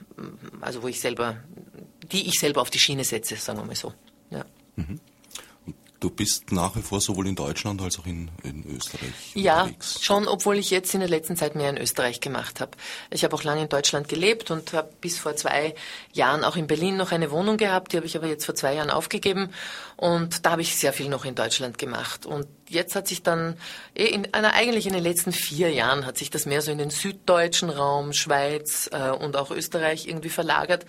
also 0.59 0.83
wo 0.83 0.87
ich 0.87 0.99
selber, 0.99 1.37
die 2.11 2.27
ich 2.27 2.39
selber 2.39 2.61
auf 2.61 2.69
die 2.69 2.79
Schiene 2.79 3.03
setze, 3.03 3.35
sagen 3.35 3.59
wir 3.59 3.65
mal 3.65 3.75
so. 3.75 3.93
Ja. 4.29 4.45
Du 6.01 6.09
bist 6.09 6.51
nach 6.51 6.75
wie 6.75 6.81
vor 6.81 6.99
sowohl 6.99 7.27
in 7.27 7.35
Deutschland 7.35 7.79
als 7.79 7.99
auch 7.99 8.07
in, 8.07 8.31
in 8.41 8.65
Österreich 8.75 9.35
ja, 9.35 9.61
unterwegs. 9.61 10.03
Schon, 10.03 10.27
obwohl 10.27 10.57
ich 10.57 10.71
jetzt 10.71 10.95
in 10.95 10.99
der 10.99 11.07
letzten 11.07 11.37
Zeit 11.37 11.53
mehr 11.53 11.69
in 11.69 11.77
Österreich 11.77 12.19
gemacht 12.19 12.59
habe. 12.59 12.71
Ich 13.11 13.23
habe 13.23 13.35
auch 13.35 13.43
lange 13.43 13.61
in 13.61 13.69
Deutschland 13.69 14.09
gelebt 14.09 14.49
und 14.49 14.73
habe 14.73 14.89
bis 14.99 15.19
vor 15.19 15.35
zwei 15.35 15.75
Jahren 16.11 16.43
auch 16.43 16.55
in 16.55 16.65
Berlin 16.65 16.97
noch 16.97 17.11
eine 17.11 17.29
Wohnung 17.29 17.57
gehabt. 17.57 17.93
Die 17.93 17.97
habe 17.97 18.07
ich 18.07 18.17
aber 18.17 18.25
jetzt 18.25 18.45
vor 18.45 18.55
zwei 18.55 18.73
Jahren 18.73 18.89
aufgegeben 18.89 19.51
und 19.95 20.43
da 20.43 20.53
habe 20.53 20.63
ich 20.63 20.75
sehr 20.75 20.91
viel 20.91 21.07
noch 21.07 21.23
in 21.23 21.35
Deutschland 21.35 21.77
gemacht. 21.77 22.25
Und 22.25 22.47
jetzt 22.67 22.95
hat 22.95 23.07
sich 23.07 23.21
dann, 23.21 23.55
eh 23.93 24.07
in, 24.07 24.33
eigentlich 24.33 24.87
in 24.87 24.93
den 24.93 25.03
letzten 25.03 25.31
vier 25.31 25.69
Jahren 25.69 26.07
hat 26.07 26.17
sich 26.17 26.31
das 26.31 26.47
mehr 26.47 26.63
so 26.63 26.71
in 26.71 26.79
den 26.79 26.89
süddeutschen 26.89 27.69
Raum, 27.69 28.13
Schweiz 28.13 28.89
äh, 28.91 29.11
und 29.11 29.35
auch 29.35 29.51
Österreich 29.51 30.07
irgendwie 30.07 30.29
verlagert. 30.29 30.83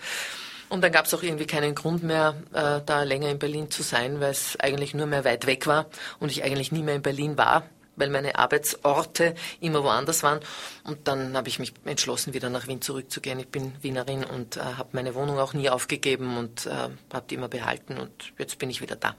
Und 0.69 0.81
dann 0.81 0.91
gab 0.91 1.05
es 1.05 1.13
auch 1.13 1.23
irgendwie 1.23 1.45
keinen 1.45 1.75
Grund 1.75 2.03
mehr, 2.03 2.35
äh, 2.53 2.81
da 2.85 3.03
länger 3.03 3.29
in 3.29 3.39
Berlin 3.39 3.69
zu 3.69 3.83
sein, 3.83 4.19
weil 4.19 4.31
es 4.31 4.59
eigentlich 4.59 4.93
nur 4.93 5.05
mehr 5.05 5.25
weit 5.25 5.45
weg 5.45 5.67
war 5.67 5.87
und 6.19 6.31
ich 6.31 6.43
eigentlich 6.43 6.71
nie 6.71 6.83
mehr 6.83 6.95
in 6.95 7.01
Berlin 7.01 7.37
war, 7.37 7.63
weil 7.95 8.09
meine 8.09 8.35
Arbeitsorte 8.35 9.35
immer 9.59 9.83
woanders 9.83 10.23
waren. 10.23 10.39
Und 10.83 11.07
dann 11.07 11.35
habe 11.37 11.49
ich 11.49 11.59
mich 11.59 11.73
entschlossen, 11.85 12.33
wieder 12.33 12.49
nach 12.49 12.67
Wien 12.67 12.81
zurückzugehen. 12.81 13.39
Ich 13.39 13.49
bin 13.49 13.73
Wienerin 13.81 14.23
und 14.23 14.57
äh, 14.57 14.61
habe 14.61 14.89
meine 14.93 15.15
Wohnung 15.15 15.39
auch 15.39 15.53
nie 15.53 15.69
aufgegeben 15.69 16.37
und 16.37 16.65
äh, 16.65 16.89
habe 17.13 17.25
die 17.29 17.35
immer 17.35 17.49
behalten 17.49 17.97
und 17.97 18.33
jetzt 18.37 18.57
bin 18.57 18.69
ich 18.69 18.81
wieder 18.81 18.95
da. 18.95 19.15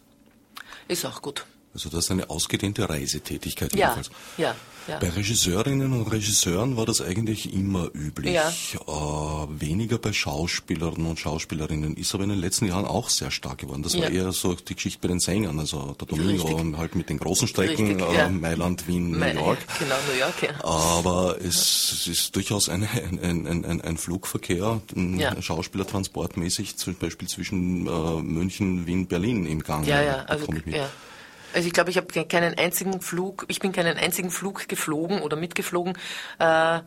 Ist 0.88 1.04
auch 1.04 1.22
gut. 1.22 1.46
Also 1.74 1.88
das 1.88 2.04
ist 2.04 2.10
eine 2.12 2.30
ausgedehnte 2.30 2.88
Reisetätigkeit 2.88 3.74
ja, 3.74 3.88
jedenfalls. 3.88 4.10
Ja, 4.38 4.54
ja. 4.86 4.98
Bei 4.98 5.08
Regisseurinnen 5.08 5.92
und 5.92 6.12
Regisseuren 6.12 6.76
war 6.76 6.84
das 6.84 7.00
eigentlich 7.00 7.54
immer 7.54 7.88
üblich. 7.94 8.34
Ja. 8.34 8.50
Äh, 8.86 9.46
weniger 9.60 9.98
bei 9.98 10.12
Schauspielern 10.12 11.06
und 11.06 11.18
Schauspielerinnen 11.18 11.96
ist 11.96 12.14
aber 12.14 12.24
in 12.24 12.30
den 12.30 12.38
letzten 12.38 12.66
Jahren 12.66 12.84
auch 12.84 13.08
sehr 13.08 13.30
stark 13.30 13.58
geworden. 13.58 13.82
Das 13.82 13.94
ja. 13.94 14.02
war 14.02 14.10
eher 14.10 14.32
so 14.32 14.54
die 14.54 14.74
Geschichte 14.74 15.00
bei 15.00 15.08
den 15.08 15.20
Sängern, 15.20 15.58
also 15.58 15.96
der 15.98 16.06
Domingo 16.06 16.48
Richtig. 16.48 16.76
halt 16.76 16.94
mit 16.96 17.08
den 17.08 17.18
großen 17.18 17.48
Strecken, 17.48 17.98
Richtig, 17.98 18.18
äh, 18.18 18.28
Mailand, 18.28 18.86
Wien, 18.86 19.12
New 19.12 19.24
York. 19.24 19.58
Genau, 19.78 19.94
New 20.12 20.18
York, 20.18 20.42
ja. 20.42 20.64
Aber 20.64 21.38
es, 21.40 22.06
ist 22.06 22.36
durchaus 22.36 22.68
ein, 22.68 22.86
ein, 23.22 23.46
ein, 23.46 23.80
ein 23.80 23.96
Flugverkehr, 23.96 24.82
ein 24.94 25.18
ja. 25.18 25.40
Schauspielertransportmäßig, 25.40 26.76
zum 26.76 26.94
Beispiel 26.96 27.28
zwischen 27.28 27.86
äh, 27.86 28.22
München, 28.22 28.86
Wien, 28.86 29.06
Berlin 29.06 29.46
im 29.46 29.62
Gang. 29.62 29.86
Ja, 29.86 30.02
ja, 30.02 30.16
also, 30.24 30.46
ja. 30.66 30.90
Also 31.54 31.66
ich 31.66 31.72
glaube, 31.72 31.90
ich 31.90 31.96
habe 31.96 32.24
keinen 32.26 32.58
einzigen 32.58 33.00
Flug, 33.00 33.46
ich 33.48 33.60
bin 33.60 33.72
keinen 33.72 33.96
einzigen 33.96 34.30
Flug 34.30 34.68
geflogen 34.68 35.22
oder 35.22 35.36
mitgeflogen, 35.36 35.96
äh, 36.38 36.80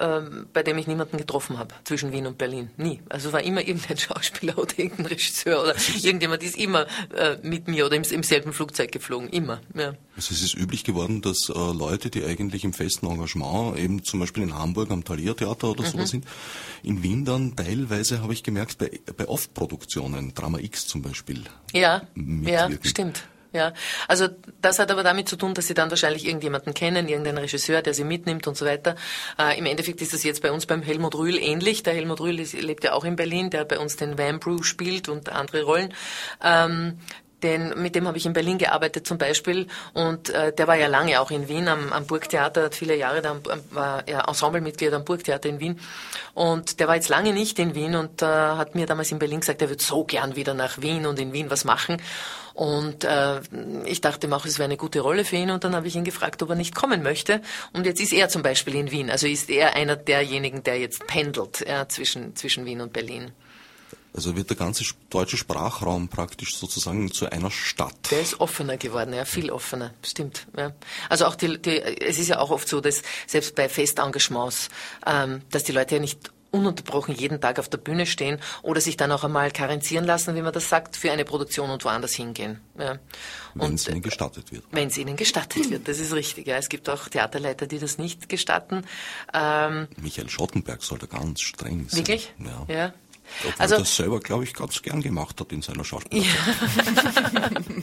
ähm, 0.00 0.46
bei 0.52 0.62
dem 0.62 0.78
ich 0.78 0.86
niemanden 0.86 1.18
getroffen 1.18 1.58
habe 1.58 1.74
zwischen 1.84 2.12
Wien 2.12 2.26
und 2.26 2.38
Berlin. 2.38 2.70
Nie. 2.76 3.00
Also 3.08 3.32
war 3.32 3.42
immer 3.42 3.60
irgendein 3.60 3.96
Schauspieler 3.98 4.56
oder 4.56 4.78
irgendein 4.78 5.06
Regisseur 5.06 5.62
oder 5.62 5.74
irgendjemand 6.02 6.42
ist 6.42 6.56
immer 6.56 6.86
äh, 7.14 7.36
mit 7.42 7.68
mir 7.68 7.86
oder 7.86 7.96
im, 7.96 8.02
im, 8.02 8.22
selben 8.22 8.52
Flugzeug 8.52 8.90
geflogen. 8.92 9.28
Immer. 9.28 9.60
Ja. 9.74 9.94
Also 10.16 10.34
es 10.34 10.42
ist 10.42 10.54
üblich 10.54 10.84
geworden, 10.84 11.20
dass 11.20 11.48
äh, 11.48 11.52
Leute, 11.52 12.10
die 12.10 12.24
eigentlich 12.24 12.64
im 12.64 12.72
festen 12.72 13.06
Engagement, 13.06 13.78
eben 13.78 14.02
zum 14.02 14.20
Beispiel 14.20 14.44
in 14.44 14.54
Hamburg 14.54 14.90
am 14.90 15.04
Thalia 15.04 15.34
Theater 15.34 15.70
oder 15.70 15.82
mhm. 15.82 15.88
sowas 15.88 16.10
sind, 16.10 16.24
in 16.82 17.02
Wien 17.02 17.24
dann 17.24 17.56
teilweise, 17.56 18.22
habe 18.22 18.32
ich 18.32 18.42
gemerkt, 18.42 18.78
bei, 18.78 19.00
bei 19.16 19.28
Off-Produktionen, 19.28 20.32
Drama 20.34 20.58
X 20.58 20.86
zum 20.86 21.02
Beispiel. 21.02 21.44
Ja, 21.72 22.02
ja, 22.16 22.70
stimmt. 22.82 23.24
Ja, 23.52 23.74
also 24.08 24.28
das 24.62 24.78
hat 24.78 24.90
aber 24.90 25.02
damit 25.02 25.28
zu 25.28 25.36
tun, 25.36 25.52
dass 25.52 25.66
sie 25.66 25.74
dann 25.74 25.90
wahrscheinlich 25.90 26.26
irgendjemanden 26.26 26.72
kennen, 26.72 27.06
irgendeinen 27.06 27.38
Regisseur, 27.38 27.82
der 27.82 27.92
sie 27.92 28.04
mitnimmt 28.04 28.46
und 28.46 28.56
so 28.56 28.64
weiter. 28.64 28.96
Äh, 29.38 29.58
Im 29.58 29.66
Endeffekt 29.66 30.00
ist 30.00 30.14
es 30.14 30.22
jetzt 30.22 30.40
bei 30.40 30.50
uns 30.50 30.64
beim 30.64 30.80
Helmut 30.80 31.14
Rühl 31.14 31.36
ähnlich. 31.36 31.82
Der 31.82 31.92
Helmut 31.92 32.20
Rühl 32.20 32.40
ist, 32.40 32.54
lebt 32.54 32.84
ja 32.84 32.94
auch 32.94 33.04
in 33.04 33.16
Berlin, 33.16 33.50
der 33.50 33.66
bei 33.66 33.78
uns 33.78 33.96
den 33.96 34.16
Van 34.16 34.40
Brew 34.40 34.62
spielt 34.62 35.10
und 35.10 35.28
andere 35.28 35.64
Rollen. 35.64 35.92
Ähm, 36.42 36.98
denn 37.42 37.74
mit 37.82 37.94
dem 37.94 38.06
habe 38.06 38.16
ich 38.16 38.26
in 38.26 38.32
Berlin 38.32 38.58
gearbeitet 38.58 39.06
zum 39.06 39.18
Beispiel 39.18 39.66
und 39.94 40.30
äh, 40.30 40.52
der 40.52 40.68
war 40.68 40.76
ja 40.76 40.86
lange 40.86 41.20
auch 41.20 41.30
in 41.30 41.48
Wien 41.48 41.68
am, 41.68 41.92
am 41.92 42.06
Burgtheater, 42.06 42.64
hat 42.64 42.74
viele 42.74 42.96
Jahre 42.96 43.20
da 43.20 43.36
war 43.70 44.08
ja 44.08 44.20
Ensemblemitglied 44.28 44.92
am 44.92 45.04
Burgtheater 45.04 45.48
in 45.48 45.60
Wien 45.60 45.80
und 46.34 46.78
der 46.78 46.88
war 46.88 46.94
jetzt 46.94 47.08
lange 47.08 47.32
nicht 47.32 47.58
in 47.58 47.74
Wien 47.74 47.96
und 47.96 48.22
äh, 48.22 48.26
hat 48.26 48.74
mir 48.74 48.86
damals 48.86 49.10
in 49.10 49.18
Berlin 49.18 49.40
gesagt, 49.40 49.60
er 49.60 49.68
würde 49.68 49.82
so 49.82 50.04
gern 50.04 50.36
wieder 50.36 50.54
nach 50.54 50.80
Wien 50.80 51.04
und 51.04 51.18
in 51.18 51.32
Wien 51.32 51.50
was 51.50 51.64
machen 51.64 52.00
und 52.54 53.04
äh, 53.04 53.40
ich 53.84 54.00
dachte 54.00 54.28
mir 54.28 54.36
auch, 54.36 54.46
es 54.46 54.58
wäre 54.58 54.66
eine 54.66 54.76
gute 54.76 55.00
Rolle 55.00 55.24
für 55.24 55.36
ihn. 55.36 55.50
Und 55.50 55.64
dann 55.64 55.74
habe 55.74 55.86
ich 55.86 55.96
ihn 55.96 56.04
gefragt, 56.04 56.42
ob 56.42 56.50
er 56.50 56.56
nicht 56.56 56.74
kommen 56.74 57.02
möchte. 57.02 57.40
Und 57.72 57.86
jetzt 57.86 58.00
ist 58.00 58.12
er 58.12 58.28
zum 58.28 58.42
Beispiel 58.42 58.74
in 58.74 58.90
Wien. 58.90 59.10
Also 59.10 59.26
ist 59.26 59.50
er 59.50 59.74
einer 59.74 59.96
derjenigen, 59.96 60.62
der 60.62 60.78
jetzt 60.78 61.06
pendelt 61.06 61.64
ja, 61.66 61.88
zwischen, 61.88 62.36
zwischen 62.36 62.64
Wien 62.64 62.80
und 62.80 62.92
Berlin. 62.92 63.32
Also 64.14 64.36
wird 64.36 64.50
der 64.50 64.58
ganze 64.58 64.84
deutsche 65.08 65.38
Sprachraum 65.38 66.08
praktisch 66.08 66.56
sozusagen 66.56 67.10
zu 67.10 67.30
einer 67.32 67.50
Stadt. 67.50 68.10
Der 68.10 68.20
ist 68.20 68.40
offener 68.40 68.76
geworden, 68.76 69.14
ja, 69.14 69.24
viel 69.24 69.50
offener, 69.50 69.94
stimmt. 70.02 70.46
Ja. 70.54 70.72
Also 71.08 71.24
auch 71.24 71.34
die, 71.34 71.56
die, 71.56 71.80
es 71.80 72.18
ist 72.18 72.28
ja 72.28 72.38
auch 72.38 72.50
oft 72.50 72.68
so, 72.68 72.82
dass 72.82 73.00
selbst 73.26 73.54
bei 73.54 73.70
Festengagements, 73.70 74.68
ähm, 75.06 75.40
dass 75.50 75.64
die 75.64 75.72
Leute 75.72 75.94
ja 75.94 76.00
nicht 76.02 76.30
ununterbrochen 76.52 77.14
jeden 77.14 77.40
Tag 77.40 77.58
auf 77.58 77.68
der 77.68 77.78
Bühne 77.78 78.06
stehen 78.06 78.38
oder 78.62 78.80
sich 78.80 78.96
dann 78.96 79.10
auch 79.10 79.24
einmal 79.24 79.50
karenzieren 79.50 80.04
lassen, 80.04 80.36
wie 80.36 80.42
man 80.42 80.52
das 80.52 80.68
sagt, 80.68 80.96
für 80.96 81.10
eine 81.10 81.24
Produktion 81.24 81.70
und 81.70 81.84
woanders 81.84 82.12
hingehen. 82.12 82.60
Ja. 82.78 82.98
Wenn 83.54 83.74
es 83.74 83.88
ihnen 83.88 84.02
gestattet 84.02 84.52
wird. 84.52 84.64
Wenn 84.70 84.88
es 84.88 84.96
ihnen 84.96 85.16
gestattet 85.16 85.70
wird, 85.70 85.88
das 85.88 85.98
ist 85.98 86.12
richtig. 86.12 86.46
Ja. 86.46 86.56
Es 86.56 86.68
gibt 86.68 86.88
auch 86.88 87.08
Theaterleiter, 87.08 87.66
die 87.66 87.78
das 87.78 87.98
nicht 87.98 88.28
gestatten. 88.28 88.84
Ähm, 89.34 89.88
Michael 90.00 90.28
Schottenberg 90.28 90.82
soll 90.82 90.98
da 90.98 91.06
ganz 91.06 91.40
streng 91.40 91.88
sein. 91.88 91.98
Wirklich? 91.98 92.32
Ja. 92.38 92.74
ja. 92.74 92.92
Obwohl 93.40 93.52
also, 93.58 93.74
er 93.76 93.80
das 93.80 93.96
selber, 93.96 94.20
glaube 94.20 94.44
ich, 94.44 94.52
ganz 94.52 94.82
gern 94.82 95.00
gemacht 95.00 95.40
hat 95.40 95.52
in 95.52 95.62
seiner 95.62 95.84
Schauspielarbeit. 95.84 96.34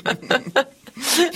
Ja. 0.05 0.63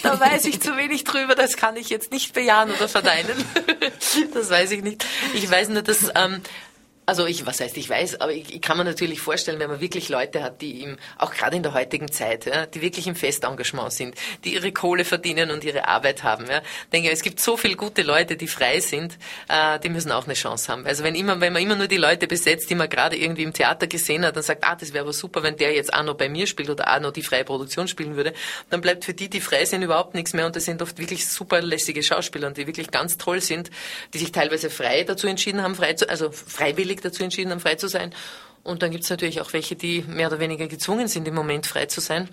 da 0.04 0.20
weiß 0.20 0.46
ich 0.46 0.62
zu 0.62 0.78
wenig 0.78 1.04
drüber, 1.04 1.36
das 1.36 1.58
kann 1.58 1.76
ich 1.78 1.90
jetzt 1.90 2.12
nicht 2.12 2.34
bejahen 2.34 2.72
oder 2.72 2.88
verneinen. 2.88 3.44
das 4.34 4.50
weiß 4.50 4.72
ich 4.72 4.84
nicht. 4.84 5.06
Ich 5.34 5.50
weiß 5.50 5.70
nur, 5.70 5.82
dass 5.82 6.12
ähm, 6.16 6.42
also 7.06 7.26
ich, 7.26 7.46
was 7.46 7.60
heißt 7.60 7.76
ich 7.78 7.90
weiß, 7.90 8.22
aber 8.22 8.32
ich, 8.32 8.54
ich, 8.54 8.62
kann 8.62 8.78
mir 8.78 8.86
natürlich 8.86 9.20
vorstellen, 9.20 9.60
wenn 9.60 9.70
man 9.70 9.82
wirklich 9.82 10.10
Leute 10.10 10.42
hat, 10.42 10.62
die 10.62 10.82
ihm, 10.82 10.98
auch 11.18 11.34
gerade 11.34 11.58
in 11.58 11.64
der 11.64 11.74
heutigen 11.74 12.12
Zeit, 12.12 12.46
ja, 12.46 12.66
die 12.66 12.82
wirklich 12.82 13.08
im 13.08 13.16
Festengagement 13.16 13.92
sind, 13.92 14.16
die 14.44 14.54
ihre 14.54 14.72
Kohle 14.72 15.04
verdienen 15.04 15.52
und 15.52 15.64
ihre 15.64 15.88
Arbeit 15.88 16.24
haben. 16.24 16.46
Ja, 16.50 16.62
denke, 16.94 17.12
es 17.12 17.22
gibt 17.22 17.40
so 17.40 17.58
viele 17.58 17.76
gute 17.76 18.04
Leute, 18.04 18.38
die 18.38 18.48
frei 18.48 18.80
sind, 18.80 19.18
äh, 19.50 19.80
die 19.80 19.90
müssen 19.90 20.12
auch 20.12 20.26
eine 20.26 20.34
Chance 20.34 20.72
haben. 20.72 20.86
Also 20.86 21.04
wenn 21.04 21.16
immer, 21.16 21.42
wenn 21.42 21.52
man 21.52 21.62
immer 21.62 21.76
nur 21.76 21.88
die 21.88 21.98
Leute 21.98 22.28
besetzt, 22.28 22.70
die 22.70 22.76
man 22.76 22.90
gerade 22.90 23.18
irgendwie 23.18 23.44
im 23.44 23.54
Theater 23.54 23.88
gesehen 23.88 24.26
hat, 24.26 24.36
dann 24.36 24.44
sagt, 24.44 24.64
ah, 24.64 24.76
das 24.76 24.94
wäre 24.94 25.04
aber 25.04 25.14
super, 25.14 25.44
wenn 25.44 25.58
der 25.58 25.74
jetzt 25.74 25.94
auch 25.94 26.04
noch 26.04 26.16
bei 26.16 26.30
mir 26.30 26.48
spielt 26.48 26.70
oder 26.70 26.94
auch 26.94 27.02
noch 27.02 27.12
die 27.12 27.22
freie 27.22 27.44
Produktion 27.44 27.88
spielen 27.88 28.16
würde, 28.16 28.34
dann 28.70 28.80
bleibt 28.80 29.04
für 29.04 29.14
die, 29.14 29.30
die 29.30 29.42
frei 29.42 29.66
sind, 29.66 29.82
überhaupt 29.82 30.14
nichts 30.14 30.34
mehr 30.34 30.46
und 30.46 30.56
das 30.56 30.66
sind 30.66 30.82
oft 30.82 30.98
wirklich 30.98 31.28
super 31.28 31.62
lässige 31.62 32.02
Schauspieler, 32.02 32.52
die 32.52 32.66
wirklich 32.66 32.92
ganz 32.92 33.18
toll 33.18 33.42
sind, 33.42 33.72
die 34.14 34.20
sich 34.20 34.32
teilweise 34.32 34.70
frei 34.70 35.04
dazu 35.04 35.28
entschieden 35.28 35.62
haben, 35.62 35.76
frei 35.76 35.94
zu, 35.94 36.08
also 36.08 36.32
freiwillig 36.32 36.93
freiwillig 36.94 37.02
dazu 37.02 37.24
entschieden 37.24 37.52
haben, 37.52 37.60
frei 37.60 37.76
zu 37.76 37.88
sein. 37.88 38.14
Und 38.64 38.82
dann 38.82 38.92
gibt 38.92 39.04
es 39.04 39.10
natürlich 39.10 39.42
auch 39.42 39.52
welche, 39.54 39.76
die 39.76 40.04
mehr 40.04 40.28
oder 40.28 40.40
weniger 40.40 40.68
gezwungen 40.68 41.08
sind, 41.08 41.28
im 41.28 41.36
Moment 41.36 41.66
frei 41.66 41.88
zu 41.88 42.00
sein. 42.02 42.30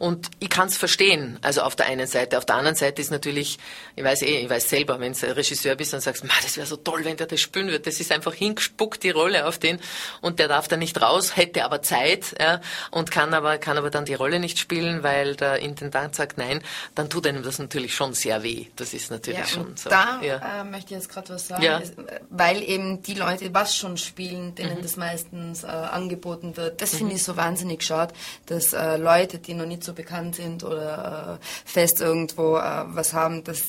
Und 0.00 0.30
ich 0.38 0.48
kann 0.48 0.68
es 0.68 0.78
verstehen, 0.78 1.38
also 1.42 1.60
auf 1.60 1.76
der 1.76 1.84
einen 1.84 2.06
Seite. 2.06 2.38
Auf 2.38 2.46
der 2.46 2.56
anderen 2.56 2.74
Seite 2.74 3.02
ist 3.02 3.10
natürlich, 3.10 3.58
ich 3.96 4.02
weiß 4.02 4.22
eh, 4.22 4.38
ich 4.38 4.48
weiß 4.48 4.70
selber, 4.70 4.98
wenn 4.98 5.12
du 5.12 5.36
Regisseur 5.36 5.74
bist 5.74 5.92
und 5.92 6.00
sagst, 6.00 6.24
das 6.42 6.56
wäre 6.56 6.66
so 6.66 6.76
toll, 6.76 7.04
wenn 7.04 7.18
der 7.18 7.26
das 7.26 7.38
spielen 7.42 7.66
würde. 7.66 7.80
Das 7.80 8.00
ist 8.00 8.10
einfach 8.10 8.32
hingespuckt, 8.32 9.02
die 9.02 9.10
Rolle 9.10 9.46
auf 9.46 9.58
den 9.58 9.78
und 10.22 10.38
der 10.38 10.48
darf 10.48 10.68
da 10.68 10.78
nicht 10.78 11.02
raus, 11.02 11.36
hätte 11.36 11.66
aber 11.66 11.82
Zeit 11.82 12.34
ja, 12.40 12.62
und 12.90 13.10
kann 13.10 13.34
aber, 13.34 13.58
kann 13.58 13.76
aber 13.76 13.90
dann 13.90 14.06
die 14.06 14.14
Rolle 14.14 14.40
nicht 14.40 14.58
spielen, 14.58 15.02
weil 15.02 15.36
der 15.36 15.58
Intendant 15.58 16.14
sagt 16.14 16.38
nein, 16.38 16.62
dann 16.94 17.10
tut 17.10 17.26
einem 17.26 17.42
das 17.42 17.58
natürlich 17.58 17.94
schon 17.94 18.14
sehr 18.14 18.42
weh. 18.42 18.68
Das 18.76 18.94
ist 18.94 19.10
natürlich 19.10 19.40
ja, 19.40 19.46
schon 19.46 19.76
so. 19.76 19.90
Da 19.90 20.22
ja. 20.22 20.62
äh, 20.62 20.64
möchte 20.64 20.94
ich 20.94 21.02
jetzt 21.02 21.10
gerade 21.10 21.28
was 21.28 21.48
sagen, 21.48 21.62
ja. 21.62 21.82
weil 22.30 22.62
eben 22.62 23.02
die 23.02 23.14
Leute 23.16 23.52
was 23.52 23.76
schon 23.76 23.98
spielen, 23.98 24.54
denen 24.54 24.78
mhm. 24.78 24.82
das 24.82 24.96
meistens 24.96 25.62
äh, 25.62 25.66
angeboten 25.66 26.56
wird. 26.56 26.80
Das 26.80 26.94
mhm. 26.94 26.98
finde 26.98 27.14
ich 27.16 27.22
so 27.22 27.36
wahnsinnig 27.36 27.82
schade, 27.82 28.14
dass 28.46 28.72
äh, 28.72 28.96
Leute, 28.96 29.38
die 29.38 29.52
noch 29.52 29.66
nicht 29.66 29.84
so 29.84 29.89
bekannt 29.92 30.36
sind 30.36 30.64
oder 30.64 31.38
äh, 31.40 31.44
fest 31.64 32.00
irgendwo 32.00 32.56
äh, 32.56 32.84
was 32.86 33.12
haben, 33.12 33.44
dass 33.44 33.62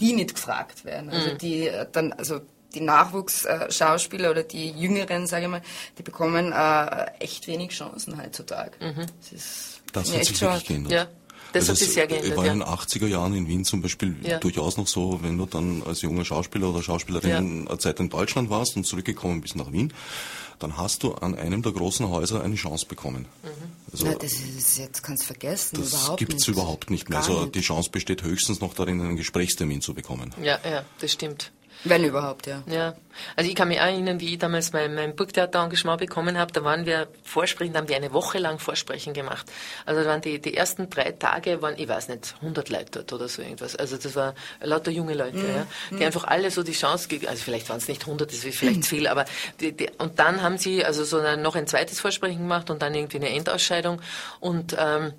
die 0.00 0.12
nicht 0.12 0.34
gefragt 0.34 0.84
werden. 0.84 1.10
Also 1.10 1.32
mhm. 1.32 1.38
die 1.38 1.68
äh, 1.68 1.86
dann, 1.90 2.12
also 2.12 2.40
die 2.74 2.80
Nachwuchsschauspieler 2.80 4.30
oder 4.30 4.42
die 4.42 4.70
Jüngeren, 4.70 5.26
sage 5.26 5.44
ich 5.44 5.50
mal, 5.50 5.62
die 5.98 6.02
bekommen 6.02 6.52
äh, 6.52 7.06
echt 7.20 7.46
wenig 7.46 7.70
Chancen 7.70 8.20
heutzutage. 8.22 8.72
Mhm. 8.80 9.06
Das, 9.20 9.32
ist 9.32 9.82
das 9.92 10.12
hat 10.12 10.24
sich 10.24 10.40
wirklich 10.40 10.64
geändert. 10.66 10.92
Ja. 10.92 11.08
Das 11.52 11.68
hat 11.68 11.76
sich 11.76 11.88
sehr 11.88 12.06
geändert. 12.06 12.36
War 12.36 12.44
in 12.46 12.58
den 12.58 12.68
80er 12.68 13.06
Jahren 13.06 13.34
in 13.34 13.48
Wien 13.48 13.64
zum 13.64 13.80
Beispiel 13.80 14.16
ja. 14.22 14.38
durchaus 14.38 14.76
noch 14.76 14.86
so, 14.86 15.20
wenn 15.22 15.38
du 15.38 15.46
dann 15.46 15.82
als 15.86 16.02
junger 16.02 16.24
Schauspieler 16.24 16.68
oder 16.68 16.82
Schauspielerin 16.82 17.30
ja. 17.30 17.70
eine 17.70 17.78
Zeit 17.78 17.98
in 18.00 18.10
Deutschland 18.10 18.50
warst 18.50 18.76
und 18.76 18.84
zurückgekommen 18.84 19.40
bist 19.40 19.56
nach 19.56 19.72
Wien, 19.72 19.92
dann 20.58 20.76
hast 20.76 21.02
du 21.02 21.14
an 21.14 21.34
einem 21.34 21.62
der 21.62 21.72
großen 21.72 22.08
Häuser 22.08 22.42
eine 22.42 22.54
Chance 22.54 22.86
bekommen. 22.86 23.26
Mhm. 23.42 23.48
Also, 23.92 24.06
Na, 24.06 24.14
das 24.14 24.32
ist 24.32 24.78
jetzt 24.78 25.02
kannst 25.02 25.22
du 25.22 25.26
vergessen. 25.26 25.78
Das 25.80 26.16
gibt 26.16 26.34
es 26.34 26.48
überhaupt 26.48 26.90
nicht 26.90 27.08
mehr. 27.08 27.18
also 27.18 27.46
die 27.46 27.60
Chance 27.60 27.90
besteht 27.90 28.22
höchstens 28.22 28.60
noch 28.60 28.74
darin, 28.74 29.00
einen 29.00 29.16
Gesprächstermin 29.16 29.80
zu 29.80 29.94
bekommen. 29.94 30.34
Ja, 30.42 30.58
ja, 30.68 30.84
das 31.00 31.12
stimmt. 31.12 31.52
Wenn 31.84 32.04
überhaupt, 32.04 32.46
ja. 32.46 32.62
Ja. 32.66 32.94
Also 33.34 33.48
ich 33.48 33.56
kann 33.56 33.68
mich 33.68 33.78
erinnern, 33.78 34.20
wie 34.20 34.34
ich 34.34 34.38
damals 34.38 34.72
mein, 34.72 34.94
mein 34.94 35.16
Burgtheater-Engagement 35.16 36.00
bekommen 36.00 36.38
habe, 36.38 36.52
da 36.52 36.64
waren 36.64 36.86
wir 36.86 37.08
Vorsprechen, 37.22 37.72
da 37.72 37.80
haben 37.80 37.88
wir 37.88 37.96
eine 37.96 38.12
Woche 38.12 38.38
lang 38.38 38.58
Vorsprechen 38.58 39.14
gemacht. 39.14 39.50
Also 39.84 40.02
da 40.02 40.08
waren 40.08 40.20
die, 40.20 40.40
die 40.40 40.56
ersten 40.56 40.90
drei 40.90 41.12
Tage, 41.12 41.62
waren, 41.62 41.74
ich 41.78 41.88
weiß 41.88 42.08
nicht, 42.08 42.34
100 42.40 42.68
Leute 42.68 42.86
dort 42.92 43.12
oder 43.12 43.28
so 43.28 43.42
irgendwas. 43.42 43.76
Also 43.76 43.96
das 43.96 44.14
war 44.16 44.34
lauter 44.60 44.90
junge 44.90 45.14
Leute, 45.14 45.38
mhm. 45.38 45.48
ja, 45.48 45.66
die 45.90 45.94
mhm. 45.94 46.02
einfach 46.02 46.24
alle 46.24 46.50
so 46.50 46.62
die 46.62 46.72
Chance, 46.72 47.08
also 47.26 47.42
vielleicht 47.42 47.68
waren 47.68 47.78
es 47.78 47.88
nicht 47.88 48.02
100, 48.02 48.30
das 48.30 48.44
ist 48.44 48.56
vielleicht 48.56 48.78
mhm. 48.78 48.82
viel, 48.82 49.06
aber 49.06 49.24
die, 49.60 49.72
die, 49.72 49.88
und 49.98 50.18
dann 50.18 50.42
haben 50.42 50.58
sie 50.58 50.84
also 50.84 51.04
so 51.04 51.22
noch 51.36 51.56
ein 51.56 51.66
zweites 51.66 52.00
Vorsprechen 52.00 52.38
gemacht 52.38 52.70
und 52.70 52.82
dann 52.82 52.94
irgendwie 52.94 53.18
eine 53.18 53.30
Endausscheidung 53.30 54.00
und 54.40 54.76
ähm, 54.78 55.12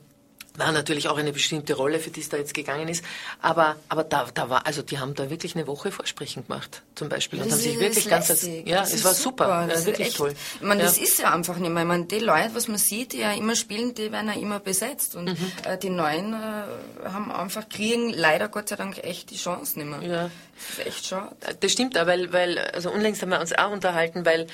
war 0.58 0.72
natürlich 0.72 1.08
auch 1.08 1.18
eine 1.18 1.32
bestimmte 1.32 1.76
Rolle, 1.76 2.00
für 2.00 2.10
die 2.10 2.22
es 2.22 2.30
da 2.30 2.38
jetzt 2.38 2.54
gegangen 2.54 2.88
ist. 2.88 3.04
Aber, 3.42 3.76
aber 3.90 4.04
da, 4.04 4.28
da 4.34 4.50
war, 4.50 4.66
also 4.66 4.82
die 4.82 4.98
haben 5.00 5.14
da 5.14 5.30
wirklich 5.30 5.56
eine 5.56 5.68
Woche 5.68 5.92
Vorsprechen 5.92 6.48
gemacht, 6.48 6.82
zum 6.96 7.10
Beispiel. 7.10 7.40
Und 7.40 7.46
das 7.46 7.60
haben 7.60 7.64
sich 7.64 7.80
wirklich 7.80 8.10
ganz, 8.10 8.28
ja, 8.66 8.82
das 8.82 8.94
es 8.94 9.04
war 9.04 9.14
super, 9.14 9.46
super. 9.46 9.68
Ja, 9.74 9.86
wirklich 9.86 10.08
echt, 10.08 10.18
toll. 10.18 10.34
Ich 10.56 10.62
meine, 10.62 10.82
ja. 10.82 10.88
das 10.88 10.98
ist 10.98 11.20
ja 11.20 11.34
einfach 11.34 11.58
nicht 11.58 11.70
mehr. 11.70 11.84
Ich 11.84 11.88
meine, 11.88 12.06
die 12.06 12.20
Leute, 12.20 12.56
was 12.56 12.68
man 12.68 12.78
sieht, 12.78 13.14
die 13.14 13.20
ja 13.20 13.34
immer 13.34 13.56
spielen, 13.56 13.94
die 13.94 14.12
werden 14.12 14.28
ja 14.28 14.34
immer 14.34 14.60
besetzt. 14.60 15.16
Und 15.16 15.26
mhm. 15.26 15.52
äh, 15.64 15.78
die 15.78 15.90
Neuen 15.90 16.34
äh, 16.34 17.08
haben 17.08 17.32
einfach, 17.32 17.70
kriegen 17.70 18.10
leider 18.10 18.50
Gott 18.50 18.70
sei 18.70 18.76
Dank 18.76 18.98
echt 19.04 19.30
die 19.30 19.38
Chance 19.38 19.78
nicht 19.78 19.90
mehr. 19.90 20.02
Ja. 20.02 20.32
Das 20.56 20.80
ist 20.80 20.88
echt 20.88 21.06
schade. 21.06 21.36
Das 21.60 21.72
stimmt 21.72 21.98
auch, 21.98 22.08
weil, 22.08 22.34
weil, 22.34 22.58
also 22.58 22.90
unlängst 22.92 23.22
haben 23.22 23.30
wir 23.30 23.40
uns 23.40 23.54
auch 23.54 23.72
unterhalten, 23.72 24.26
weil, 24.26 24.48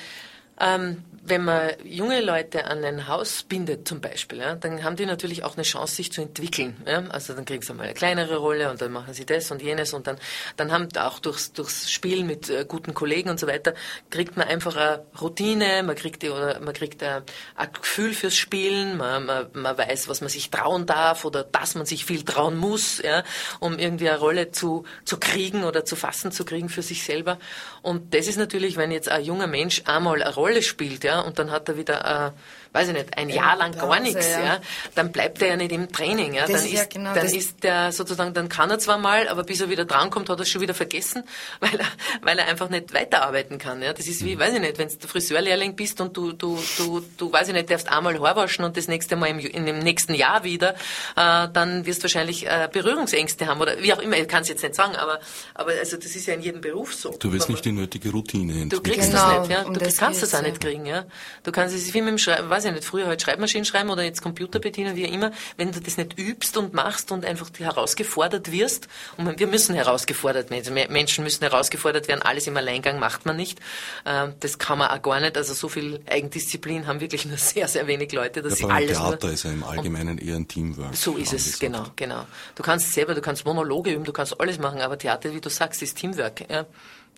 ähm, 0.60 1.02
wenn 1.26 1.44
man 1.44 1.70
junge 1.84 2.20
Leute 2.20 2.66
an 2.66 2.84
ein 2.84 3.08
Haus 3.08 3.42
bindet 3.44 3.88
zum 3.88 4.00
Beispiel, 4.00 4.38
ja, 4.38 4.54
dann 4.56 4.84
haben 4.84 4.96
die 4.96 5.06
natürlich 5.06 5.42
auch 5.42 5.54
eine 5.54 5.62
Chance, 5.62 5.96
sich 5.96 6.12
zu 6.12 6.20
entwickeln. 6.20 6.76
Ja? 6.86 7.04
Also 7.08 7.32
dann 7.32 7.46
kriegen 7.46 7.62
sie 7.62 7.72
mal 7.72 7.84
eine 7.84 7.94
kleinere 7.94 8.36
Rolle 8.36 8.70
und 8.70 8.82
dann 8.82 8.92
machen 8.92 9.14
sie 9.14 9.24
das 9.24 9.50
und 9.50 9.62
jenes 9.62 9.94
und 9.94 10.06
dann, 10.06 10.18
dann 10.56 10.70
haben 10.70 10.88
auch 10.98 11.18
durchs, 11.20 11.52
durchs 11.52 11.90
Spiel 11.90 12.24
mit 12.24 12.50
äh, 12.50 12.66
guten 12.68 12.92
Kollegen 12.92 13.30
und 13.30 13.40
so 13.40 13.46
weiter, 13.46 13.74
kriegt 14.10 14.36
man 14.36 14.48
einfach 14.48 14.76
eine 14.76 15.06
Routine, 15.18 15.82
man 15.82 15.96
kriegt, 15.96 16.22
die, 16.22 16.28
oder 16.28 16.60
man 16.60 16.74
kriegt 16.74 17.02
ein, 17.02 17.22
ein 17.54 17.72
Gefühl 17.72 18.12
fürs 18.12 18.36
Spielen, 18.36 18.98
man, 18.98 19.24
man, 19.24 19.46
man 19.54 19.78
weiß, 19.78 20.08
was 20.08 20.20
man 20.20 20.28
sich 20.28 20.50
trauen 20.50 20.84
darf 20.84 21.24
oder 21.24 21.42
dass 21.42 21.74
man 21.74 21.86
sich 21.86 22.04
viel 22.04 22.22
trauen 22.22 22.56
muss, 22.58 23.00
ja, 23.02 23.24
um 23.60 23.78
irgendwie 23.78 24.10
eine 24.10 24.18
Rolle 24.18 24.50
zu, 24.50 24.84
zu 25.04 25.18
kriegen 25.18 25.64
oder 25.64 25.86
zu 25.86 25.96
fassen 25.96 26.32
zu 26.32 26.44
kriegen 26.44 26.68
für 26.68 26.82
sich 26.82 27.02
selber. 27.02 27.38
Und 27.84 28.14
das 28.14 28.28
ist 28.28 28.38
natürlich, 28.38 28.78
wenn 28.78 28.90
jetzt 28.90 29.10
ein 29.10 29.22
junger 29.22 29.46
Mensch 29.46 29.82
einmal 29.84 30.22
eine 30.22 30.34
Rolle 30.34 30.62
spielt, 30.62 31.04
ja, 31.04 31.20
und 31.20 31.38
dann 31.38 31.50
hat 31.50 31.68
er 31.68 31.76
wieder, 31.76 32.32
äh, 32.34 32.63
weiß 32.74 32.88
ich 32.88 32.94
nicht, 32.94 33.16
ein 33.16 33.28
Jahr 33.28 33.56
lang 33.56 33.72
gar 33.72 34.00
nichts, 34.00 34.28
ja. 34.28 34.44
ja. 34.44 34.60
dann 34.96 35.12
bleibt 35.12 35.40
er 35.40 35.48
ja 35.48 35.56
nicht 35.56 35.70
im 35.70 35.90
Training. 35.92 36.34
Ja. 36.34 36.46
dann 36.46 36.56
ist, 36.56 36.72
ja 36.72 36.84
genau 36.84 37.14
dann 37.14 37.26
ist 37.26 37.62
der 37.62 37.92
sozusagen, 37.92 38.34
dann 38.34 38.48
kann 38.48 38.68
er 38.68 38.80
zwar 38.80 38.98
mal, 38.98 39.28
aber 39.28 39.44
bis 39.44 39.60
er 39.60 39.70
wieder 39.70 39.84
drankommt, 39.84 40.28
hat 40.28 40.40
er 40.40 40.42
es 40.42 40.48
schon 40.48 40.60
wieder 40.60 40.74
vergessen, 40.74 41.22
weil 41.60 41.78
er, 41.78 41.86
weil 42.22 42.36
er 42.36 42.48
einfach 42.48 42.68
nicht 42.68 42.92
weiterarbeiten 42.92 43.58
kann. 43.58 43.80
Ja. 43.80 43.92
Das 43.92 44.08
ist 44.08 44.24
wie, 44.24 44.34
mhm. 44.34 44.40
weiß 44.40 44.54
ich 44.54 44.60
nicht, 44.60 44.78
wenn 44.78 44.88
du 44.88 45.06
Friseurlehrling 45.06 45.76
bist 45.76 46.00
und 46.00 46.16
du, 46.16 46.32
du, 46.32 46.58
du, 46.76 47.04
du, 47.16 47.32
weiß 47.32 47.46
ich 47.46 47.54
nicht, 47.54 47.70
darfst 47.70 47.88
einmal 47.88 48.18
Haar 48.20 48.34
waschen 48.34 48.64
und 48.64 48.76
das 48.76 48.88
nächste 48.88 49.14
Mal 49.14 49.28
im, 49.28 49.38
in 49.38 49.66
dem 49.66 49.78
nächsten 49.78 50.14
Jahr 50.14 50.42
wieder, 50.42 50.74
äh, 51.16 51.48
dann 51.52 51.86
wirst 51.86 52.00
du 52.00 52.04
wahrscheinlich 52.04 52.44
äh, 52.44 52.68
Berührungsängste 52.72 53.46
haben 53.46 53.60
oder 53.60 53.80
wie 53.80 53.92
auch 53.92 54.00
immer, 54.00 54.16
ich 54.16 54.26
kann 54.26 54.42
es 54.42 54.48
jetzt 54.48 54.64
nicht 54.64 54.74
sagen, 54.74 54.96
aber, 54.96 55.20
aber 55.54 55.70
also 55.78 55.96
das 55.96 56.16
ist 56.16 56.26
ja 56.26 56.34
in 56.34 56.42
jedem 56.42 56.60
Beruf 56.60 56.92
so. 56.92 57.14
Du 57.20 57.32
wirst 57.32 57.48
nicht 57.48 57.64
die 57.64 57.70
nötige 57.70 58.10
Routine 58.10 58.62
entwickeln. 58.62 58.70
Du 58.70 58.82
kriegst 58.82 59.10
genau. 59.12 59.30
das 59.30 59.48
nicht, 59.48 59.50
ja. 59.56 59.64
Du 59.64 59.96
kannst 59.96 60.22
das 60.24 60.34
auch 60.34 60.42
nicht 60.42 60.60
kriegen, 60.60 60.86
ja. 60.86 61.04
Du 61.44 61.52
kannst 61.52 61.76
es 61.76 61.94
wie 61.94 62.00
mit 62.00 62.10
dem 62.10 62.18
Schreiben, 62.18 62.50
weiß 62.64 62.70
ich 62.70 62.80
nicht, 62.80 62.84
früher 62.88 63.06
halt 63.06 63.22
Schreibmaschinen 63.22 63.64
schreiben 63.64 63.90
oder 63.90 64.02
jetzt 64.02 64.22
Computer 64.22 64.58
bedienen, 64.58 64.96
wie 64.96 65.04
immer, 65.04 65.32
wenn 65.56 65.72
du 65.72 65.80
das 65.80 65.96
nicht 65.96 66.18
übst 66.18 66.56
und 66.56 66.74
machst 66.74 67.12
und 67.12 67.24
einfach 67.24 67.50
herausgefordert 67.58 68.50
wirst, 68.50 68.88
und 69.16 69.38
wir 69.38 69.46
müssen 69.46 69.74
herausgefordert 69.74 70.50
werden, 70.50 70.74
also 70.76 70.92
Menschen 70.92 71.24
müssen 71.24 71.42
herausgefordert 71.42 72.08
werden, 72.08 72.22
alles 72.22 72.46
im 72.46 72.56
Alleingang 72.56 72.98
macht 72.98 73.26
man 73.26 73.36
nicht. 73.36 73.60
Ähm, 74.06 74.34
das 74.40 74.58
kann 74.58 74.78
man 74.78 74.88
auch 74.88 75.02
gar 75.02 75.20
nicht, 75.20 75.36
also 75.36 75.54
so 75.54 75.68
viel 75.68 76.00
Eigendisziplin 76.06 76.86
haben 76.86 77.00
wirklich 77.00 77.26
nur 77.26 77.36
sehr, 77.38 77.68
sehr 77.68 77.86
wenig 77.86 78.12
Leute, 78.12 78.42
dass 78.42 78.60
ja, 78.60 78.66
sie 78.66 78.72
alles 78.72 78.98
Theater 78.98 79.30
ist 79.30 79.44
ja 79.44 79.50
im 79.50 79.64
Allgemeinen 79.64 80.18
eher 80.18 80.36
ein 80.36 80.48
Teamwork. 80.48 80.94
So 80.94 81.16
ist 81.16 81.32
es, 81.32 81.58
genau, 81.58 81.86
genau. 81.96 82.26
Du 82.54 82.62
kannst 82.62 82.92
selber, 82.92 83.14
du 83.14 83.20
kannst 83.20 83.44
Monologe 83.44 83.92
üben, 83.92 84.04
du 84.04 84.12
kannst 84.12 84.38
alles 84.40 84.58
machen, 84.58 84.80
aber 84.80 84.98
Theater, 84.98 85.32
wie 85.34 85.40
du 85.40 85.50
sagst, 85.50 85.82
ist 85.82 85.98
Teamwork. 85.98 86.48
Ja. 86.50 86.66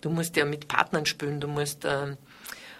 Du 0.01 0.09
musst 0.11 0.35
ja 0.35 0.45
mit 0.45 0.67
Partnern 0.67 1.05
spielen, 1.07 1.39
du 1.39 1.47
musst 1.47 1.83
ähm, 1.83 2.17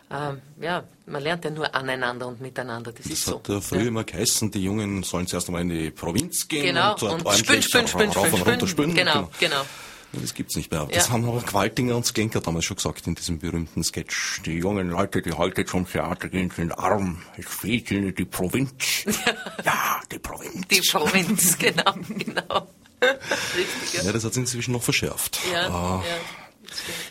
ähm, 0.10 0.42
ja, 0.62 0.84
man 1.06 1.22
lernt 1.22 1.44
ja 1.44 1.52
nur 1.52 1.74
aneinander 1.74 2.28
und 2.28 2.40
miteinander. 2.40 2.92
Das, 2.92 3.04
das 3.04 3.12
ist 3.12 3.28
hat 3.28 3.48
so. 3.48 3.62
früher 3.62 3.82
ja. 3.82 3.88
immer 3.88 4.04
geheißen, 4.04 4.52
die 4.52 4.64
Jungen 4.64 5.04
sollen 5.04 5.28
zuerst 5.28 5.48
einmal 5.48 5.64
in 5.64 5.70
die 5.70 5.92
Provinz 5.92 6.48
gehen 6.48 6.68
genau. 6.68 6.94
und 6.94 7.02
dort 7.02 7.26
und 7.26 7.38
spün, 7.38 7.62
spün, 7.62 7.88
spün, 7.88 8.10
rauf 8.12 8.32
und 8.32 8.48
runter 8.48 8.68
spülen. 8.68 8.94
Genau, 8.94 9.14
genau. 9.14 9.30
genau. 9.40 9.66
Ja, 10.14 10.22
das 10.22 10.34
gibt's 10.34 10.56
nicht 10.56 10.72
mehr. 10.72 10.88
Das 10.90 11.08
ja. 11.08 11.14
haben 11.14 11.28
aber 11.28 11.42
Qualtinger 11.42 11.98
und 11.98 12.06
Skenker 12.06 12.40
damals 12.40 12.64
schon 12.64 12.78
gesagt 12.78 13.06
in 13.08 13.16
diesem 13.16 13.40
berühmten 13.40 13.84
Sketch. 13.84 14.42
Die 14.46 14.54
jungen 14.54 14.90
Leute, 14.90 15.22
die 15.22 15.34
heute 15.34 15.66
zum 15.66 15.86
Theater 15.86 16.30
gehen, 16.30 16.50
sind 16.50 16.72
arm. 16.72 17.22
Es 17.38 17.46
fehlt 17.46 17.92
ihnen 17.92 18.16
die 18.16 18.24
Provinz. 18.24 19.04
ja, 19.66 20.00
die 20.10 20.20
Provinz. 20.20 20.68
Die 20.70 20.82
Provinz, 20.90 21.58
genau, 21.60 21.94
genau. 22.08 22.68
Richtig, 23.56 23.94
ja. 23.94 24.04
ja, 24.04 24.12
das 24.12 24.24
hat 24.24 24.34
sich 24.34 24.42
inzwischen 24.42 24.72
noch 24.72 24.82
verschärft. 24.82 25.40
Ja, 25.52 25.68
äh, 25.68 25.70
ja. 25.70 26.02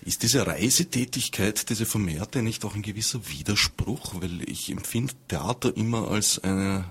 Ist 0.04 0.22
diese 0.22 0.46
Reisetätigkeit, 0.46 1.68
diese 1.68 1.86
vermehrte, 1.86 2.42
nicht 2.42 2.64
auch 2.64 2.74
ein 2.74 2.82
gewisser 2.82 3.28
Widerspruch? 3.28 4.14
Weil 4.20 4.48
ich 4.48 4.70
empfinde 4.70 5.14
Theater 5.28 5.76
immer 5.76 6.08
als 6.08 6.38
eine, 6.38 6.84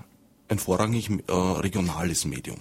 ein 0.48 0.58
vorrangig 0.58 1.10
äh, 1.10 1.32
regionales 1.32 2.24
Medium. 2.24 2.58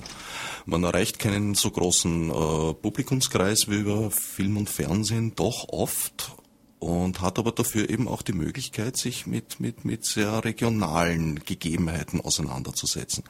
Man 0.66 0.84
erreicht 0.84 1.20
keinen 1.20 1.56
so 1.56 1.70
großen 1.72 2.30
äh, 2.30 2.74
Publikumskreis 2.74 3.68
wie 3.68 3.76
über 3.76 4.12
Film 4.12 4.58
und 4.58 4.70
Fernsehen, 4.70 5.36
doch 5.36 5.70
oft 5.70 6.36
und 6.80 7.22
hat 7.22 7.40
aber 7.40 7.52
dafür 7.52 7.90
eben 7.90 8.08
auch 8.08 8.22
die 8.22 8.34
Möglichkeit, 8.34 8.98
sich 8.98 9.26
mit, 9.26 9.60
mit, 9.60 9.86
mit 9.86 10.06
sehr 10.06 10.44
regionalen 10.44 11.44
Gegebenheiten 11.44 12.22
auseinanderzusetzen. 12.22 13.24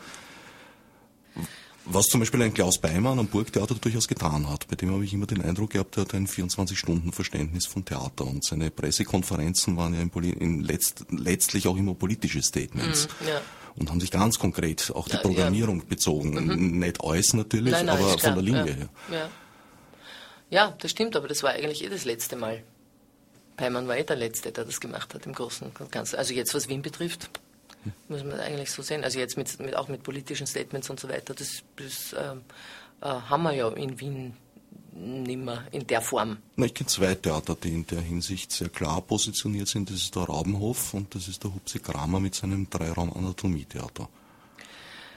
Was 1.88 2.08
zum 2.08 2.20
Beispiel 2.20 2.42
ein 2.42 2.54
Klaus 2.54 2.80
Beimann 2.80 3.20
am 3.20 3.28
Burgtheater 3.28 3.76
durchaus 3.76 4.08
getan 4.08 4.50
hat. 4.50 4.68
Bei 4.68 4.76
dem 4.76 4.92
habe 4.92 5.06
ich 5.06 5.14
immer 5.14 5.28
den 5.28 5.42
Eindruck 5.42 5.72
gehabt, 5.72 5.98
er 5.98 6.02
hat 6.02 6.16
ein 6.16 6.28
24-Stunden-Verständnis 6.28 7.68
von 7.68 7.86
Theater 7.86 8.26
und 8.26 8.44
seine 8.44 8.72
Pressekonferenzen 8.72 9.78
waren 9.78 9.94
ja 9.94 10.02
in, 10.02 10.34
in 10.40 10.64
letzt, 10.64 11.06
letztlich 11.12 11.68
auch 11.68 11.78
immer 11.78 11.94
politische 11.94 12.42
Statements. 12.42 13.08
Mm, 13.08 13.28
ja. 13.28 13.42
Und 13.76 13.92
haben 13.92 14.00
sich 14.00 14.10
ganz 14.10 14.40
konkret 14.40 14.92
auch 14.96 15.08
die 15.08 15.16
ja, 15.16 15.22
Programmierung 15.22 15.80
ja. 15.80 15.86
bezogen. 15.88 16.34
Mhm. 16.34 16.80
Nicht 16.80 17.04
alles 17.04 17.34
natürlich, 17.34 17.74
nein, 17.74 17.86
nein, 17.86 17.98
aber 17.98 18.18
von 18.18 18.34
der 18.34 18.44
Linie 18.44 18.74
her. 18.74 18.90
Ja. 19.12 19.30
ja, 20.50 20.76
das 20.80 20.92
stimmt, 20.92 21.16
aber 21.16 21.28
das 21.28 21.44
war 21.44 21.52
eigentlich 21.52 21.84
eh 21.84 21.90
das 21.90 22.06
letzte 22.06 22.36
Mal. 22.36 22.64
Beimann 23.58 23.88
war 23.88 23.98
eh 23.98 24.04
der 24.04 24.16
Letzte, 24.16 24.52
der 24.52 24.66
das 24.66 24.80
gemacht 24.80 25.14
hat 25.14 25.26
im 25.26 25.34
Großen 25.34 25.68
und 25.68 25.92
Ganzen. 25.92 26.18
Also 26.18 26.34
jetzt, 26.34 26.54
was 26.56 26.68
Wien 26.68 26.82
betrifft, 26.82 27.30
muss 28.08 28.24
man 28.24 28.40
eigentlich 28.40 28.72
so 28.72 28.82
sehen. 28.82 29.04
Also 29.04 29.20
jetzt 29.20 29.38
mit, 29.38 29.60
mit 29.60 29.76
auch 29.76 29.88
mit 29.88 30.04
politischen 30.04 30.48
Statements 30.48 30.90
und 30.90 31.00
so 31.00 31.10
weiter, 31.10 31.34
das, 31.34 31.64
das 31.76 32.16
ähm, 32.18 32.42
äh, 33.02 33.06
haben 33.06 33.44
wir 33.44 33.54
ja 33.54 33.70
in 33.70 34.00
Wien 34.00 34.34
nicht 34.96 35.40
mehr 35.40 35.64
in 35.72 35.86
der 35.88 36.02
Form. 36.02 36.38
Na, 36.56 36.66
ich 36.66 36.74
kenne 36.74 36.88
zwei 36.88 37.16
Theater, 37.16 37.56
die 37.62 37.70
in 37.70 37.86
der 37.86 38.00
Hinsicht 38.02 38.52
sehr 38.52 38.70
klar 38.70 39.02
positioniert 39.02 39.68
sind. 39.68 39.90
Das 39.90 39.98
ist 39.98 40.16
der 40.16 40.24
Raubenhof 40.24 40.94
und 40.94 41.14
das 41.14 41.28
ist 41.28 41.44
der 41.44 41.54
Hupsi 41.54 41.80
Kramer 41.80 42.20
mit 42.20 42.36
seinem 42.36 42.70
Dreiraum-Anatomietheater. 42.70 44.08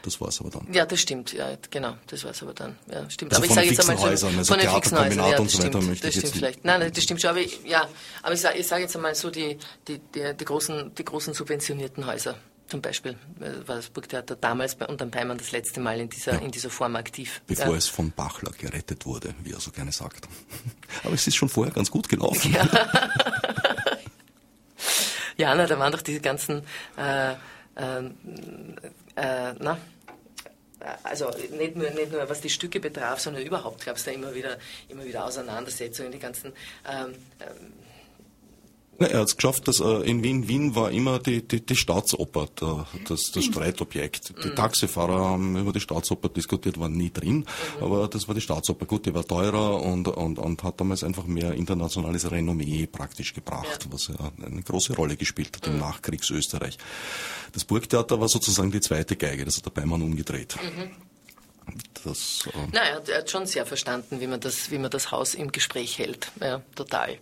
Das 0.03 0.21
war 0.21 0.29
es 0.29 0.41
aber 0.41 0.51
dann. 0.51 0.73
Ja, 0.73 0.87
das 0.87 1.01
stimmt. 1.01 1.33
Ja, 1.33 1.57
genau, 1.71 1.95
das 2.07 2.25
war 2.25 2.31
es 2.31 2.43
aber 2.43 2.55
dann. 2.55 2.79
Ja, 2.91 3.09
stimmt. 3.11 3.33
Also 3.33 3.43
aber 3.43 3.51
ich 3.51 3.55
sage 3.55 3.67
jetzt 3.69 3.81
einmal 3.81 3.99
so, 3.99 4.05
Häusern, 4.05 4.39
also 4.39 4.55
von 4.55 4.63
den 4.63 4.71
fixen 4.71 4.99
Häusern, 4.99 5.31
ja, 5.31 5.39
und 5.39 5.51
so 5.51 5.63
weiter 5.63 5.81
möchte 5.83 6.07
das 6.07 6.15
ich 6.15 6.21
stimmt 6.21 6.25
jetzt 6.25 6.37
vielleicht. 6.37 6.65
Nein, 6.65 6.93
das 6.93 7.05
stimmt 7.05 7.21
schon. 7.21 7.31
Aber 7.31 7.41
ich, 7.41 7.61
ja, 7.65 7.89
aber 8.23 8.35
ich 8.35 8.41
sage 8.41 8.63
sag 8.63 8.81
jetzt 8.81 8.97
einmal 8.97 9.15
so 9.15 9.31
die, 9.31 9.59
die, 9.87 9.99
die, 10.15 10.35
die, 10.39 10.45
großen, 10.45 10.95
die 10.95 11.05
großen 11.05 11.35
subventionierten 11.35 12.07
Häuser. 12.07 12.37
Zum 12.69 12.83
Beispiel 12.83 13.13
äh, 13.41 13.67
war 13.67 13.77
das 13.77 13.89
Burgtheater 13.89 14.37
damals 14.37 14.75
bei 14.75 14.87
unter 14.87 15.07
Peimann 15.07 15.39
das 15.39 15.53
letzte 15.53 15.81
Mal 15.81 16.01
in 16.01 16.11
dieser, 16.11 16.35
ja. 16.35 16.39
in 16.41 16.51
dieser 16.51 16.69
Form 16.69 16.97
aktiv. 16.97 17.41
Bevor 17.47 17.71
ja. 17.71 17.77
es 17.77 17.89
von 17.89 18.13
Bachler 18.13 18.53
gerettet 18.53 19.07
wurde, 19.07 19.35
wie 19.43 19.53
er 19.53 19.61
so 19.61 19.71
gerne 19.71 19.91
sagt. 19.91 20.29
Aber 21.05 21.15
es 21.15 21.27
ist 21.27 21.35
schon 21.35 21.49
vorher 21.49 21.73
ganz 21.73 21.91
gut 21.91 22.11
gelaufen. 22.11 22.53
Ja, 22.53 22.69
ja 25.39 25.55
na, 25.55 25.67
da 25.67 25.79
waren 25.79 25.93
doch 25.93 26.03
diese 26.03 26.21
ganzen, 26.21 26.63
äh, 26.99 27.33
äh, 27.33 27.37
äh, 29.17 29.55
na, 29.59 29.79
also 31.03 31.31
nicht 31.59 31.75
nur, 31.75 31.91
nicht 31.91 32.13
nur 32.13 32.29
was 32.29 32.43
die 32.43 32.51
Stücke 32.51 32.81
betraf, 32.81 33.19
sondern 33.19 33.43
überhaupt 33.43 33.85
gab 33.85 33.97
es 33.97 34.05
da 34.05 34.11
immer 34.11 34.35
wieder, 34.35 34.59
immer 34.89 35.05
wieder 35.07 35.25
Auseinandersetzungen, 35.25 36.13
die 36.13 36.19
ganzen 36.19 36.53
ähm, 36.87 37.15
ähm 37.41 37.73
na, 38.99 39.07
er 39.07 39.21
hat 39.21 39.29
es 39.29 39.37
geschafft, 39.37 39.69
dass 39.69 39.79
äh, 39.79 40.11
in 40.11 40.25
Wien, 40.25 40.49
Wien 40.49 40.75
war 40.75 40.91
immer 40.91 41.21
die, 41.21 41.47
die, 41.47 41.65
die 41.65 41.77
Staatsoper 41.77 42.49
der, 42.61 42.87
das, 43.07 43.31
das 43.33 43.45
Streitobjekt. 43.45 44.35
Die 44.43 44.49
mhm. 44.49 44.57
Taxifahrer 44.57 45.21
haben 45.21 45.57
über 45.57 45.73
die 45.73 45.81
Staatsoper 45.81 46.29
diskutiert, 46.29 46.81
waren 46.81 46.97
nie 46.97 47.13
drin, 47.13 47.39
mhm. 47.79 47.83
aber 47.83 48.09
das 48.09 48.27
war 48.27 48.35
die 48.35 48.41
Staatsoper. 48.41 48.87
Gut, 48.87 49.07
die 49.07 49.15
war 49.15 49.25
teurer 49.25 49.81
und, 49.83 50.09
und, 50.09 50.39
und 50.39 50.63
hat 50.65 50.81
damals 50.81 51.05
einfach 51.05 51.25
mehr 51.25 51.55
internationales 51.55 52.29
Renommee 52.29 52.89
praktisch 52.91 53.35
gebracht, 53.35 53.85
ja. 53.85 53.93
was 53.93 54.09
ja 54.09 54.33
eine 54.45 54.63
große 54.63 54.95
Rolle 54.95 55.17
gespielt 55.17 55.57
hat 55.57 55.67
im 55.69 55.75
mhm. 55.75 55.81
Nachkriegsösterreich. 55.81 56.77
Das 57.53 57.65
Burgtheater 57.65 58.21
war 58.21 58.29
sozusagen 58.29 58.73
die 58.73 58.81
zweite 58.81 59.15
Geige, 59.15 59.45
das 59.45 59.59
hat 59.59 59.67
der 59.67 59.71
Beimann 59.71 60.03
umgedreht. 60.03 60.57
Mhm. 60.61 60.91
Das, 62.03 62.49
äh 62.53 62.67
naja, 62.73 63.01
er 63.07 63.19
hat 63.19 63.31
schon 63.31 63.47
sehr 63.47 63.67
verstanden, 63.67 64.21
wie 64.21 64.27
man 64.27 64.41
das, 64.41 64.71
wie 64.71 64.79
man 64.79 64.91
das 64.91 65.13
Haus 65.13 65.35
im 65.35 65.53
Gespräch 65.53 65.99
hält. 65.99 66.33
Ja, 66.41 66.63
total. 66.75 67.19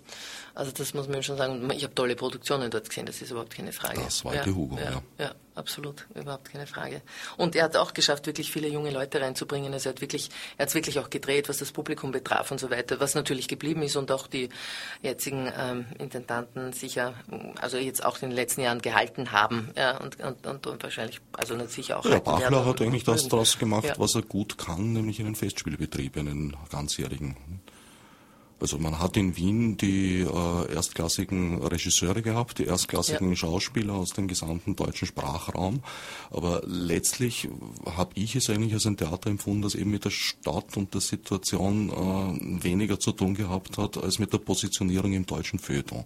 Also 0.56 0.72
das 0.72 0.94
muss 0.94 1.06
man 1.06 1.22
schon 1.22 1.36
sagen. 1.36 1.70
Ich 1.76 1.84
habe 1.84 1.94
tolle 1.94 2.16
Produktionen 2.16 2.70
dort 2.70 2.88
gesehen, 2.88 3.04
das 3.04 3.20
ist 3.20 3.30
überhaupt 3.30 3.54
keine 3.54 3.72
Frage. 3.72 4.00
Das 4.02 4.24
war 4.24 4.34
ja, 4.34 4.46
Hugo, 4.46 4.78
ja. 4.78 4.90
Ja, 4.90 5.02
ja, 5.18 5.34
absolut, 5.54 6.06
überhaupt 6.14 6.50
keine 6.50 6.66
Frage. 6.66 7.02
Und 7.36 7.54
er 7.54 7.64
hat 7.64 7.76
auch 7.76 7.92
geschafft, 7.92 8.26
wirklich 8.26 8.50
viele 8.50 8.66
junge 8.66 8.90
Leute 8.90 9.20
reinzubringen. 9.20 9.74
Also 9.74 9.90
er 9.90 9.92
hat 9.92 10.00
wirklich, 10.00 10.30
er 10.56 10.62
hat 10.62 10.70
es 10.70 10.74
wirklich 10.74 10.98
auch 10.98 11.10
gedreht, 11.10 11.50
was 11.50 11.58
das 11.58 11.72
Publikum 11.72 12.10
betraf 12.10 12.50
und 12.50 12.58
so 12.58 12.70
weiter, 12.70 12.98
was 13.00 13.14
natürlich 13.14 13.48
geblieben 13.48 13.82
ist 13.82 13.96
und 13.96 14.10
auch 14.10 14.26
die 14.28 14.48
jetzigen 15.02 15.52
ähm, 15.54 15.84
Intendanten 15.98 16.72
sicher, 16.72 17.12
also 17.60 17.76
jetzt 17.76 18.02
auch 18.02 18.22
in 18.22 18.30
den 18.30 18.36
letzten 18.36 18.62
Jahren 18.62 18.80
gehalten 18.80 19.32
haben. 19.32 19.72
Ja, 19.76 19.98
und, 19.98 20.18
und, 20.20 20.46
und, 20.46 20.66
und 20.66 20.82
wahrscheinlich, 20.82 21.20
also 21.34 21.54
sicher 21.66 21.98
auch. 21.98 22.06
Ja, 22.06 22.18
Bachler 22.18 22.64
hat 22.64 22.80
eigentlich 22.80 23.04
das 23.04 23.28
daraus 23.28 23.58
gemacht, 23.58 23.92
was 23.98 24.14
er 24.14 24.22
gut 24.22 24.56
kann, 24.56 24.94
nämlich 24.94 25.20
einen 25.20 25.34
Festspielbetrieb, 25.34 26.16
einen 26.16 26.56
ganzjährigen. 26.70 27.36
Also 28.58 28.78
man 28.78 28.98
hat 28.98 29.16
in 29.16 29.36
Wien 29.36 29.76
die 29.76 30.22
äh, 30.22 30.74
erstklassigen 30.74 31.62
Regisseure 31.62 32.22
gehabt, 32.22 32.58
die 32.58 32.64
erstklassigen 32.64 33.30
ja. 33.30 33.36
Schauspieler 33.36 33.94
aus 33.94 34.10
dem 34.10 34.28
gesamten 34.28 34.76
deutschen 34.76 35.06
Sprachraum. 35.06 35.82
Aber 36.30 36.62
letztlich 36.64 37.48
habe 37.84 38.12
ich 38.14 38.34
es 38.34 38.48
eigentlich 38.48 38.72
als 38.72 38.86
ein 38.86 38.96
Theater 38.96 39.28
empfunden, 39.28 39.62
das 39.62 39.74
eben 39.74 39.90
mit 39.90 40.06
der 40.06 40.10
Stadt 40.10 40.76
und 40.76 40.94
der 40.94 41.02
Situation 41.02 41.90
äh, 41.90 42.64
weniger 42.64 42.98
zu 42.98 43.12
tun 43.12 43.34
gehabt 43.34 43.76
hat, 43.76 43.98
als 43.98 44.18
mit 44.18 44.32
der 44.32 44.38
Positionierung 44.38 45.12
im 45.12 45.26
deutschen 45.26 45.58
Feuilleton. 45.58 46.04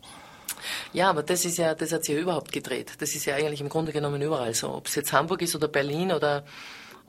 Ja, 0.92 1.11
aber 1.11 1.22
das 1.22 1.44
ist 1.44 1.59
ja, 1.59 1.74
das 1.74 1.92
hat 1.92 2.05
sich 2.05 2.14
ja 2.14 2.20
überhaupt 2.20 2.53
gedreht. 2.53 2.94
Das 2.98 3.14
ist 3.14 3.24
ja 3.24 3.36
eigentlich 3.36 3.61
im 3.61 3.68
Grunde 3.68 3.92
genommen 3.92 4.20
überall 4.20 4.55
so. 4.55 4.74
Ob 4.74 4.88
es 4.88 4.94
jetzt 4.94 5.12
Hamburg 5.12 5.42
ist 5.42 5.55
oder 5.55 5.68
Berlin 5.68 6.12
oder 6.12 6.44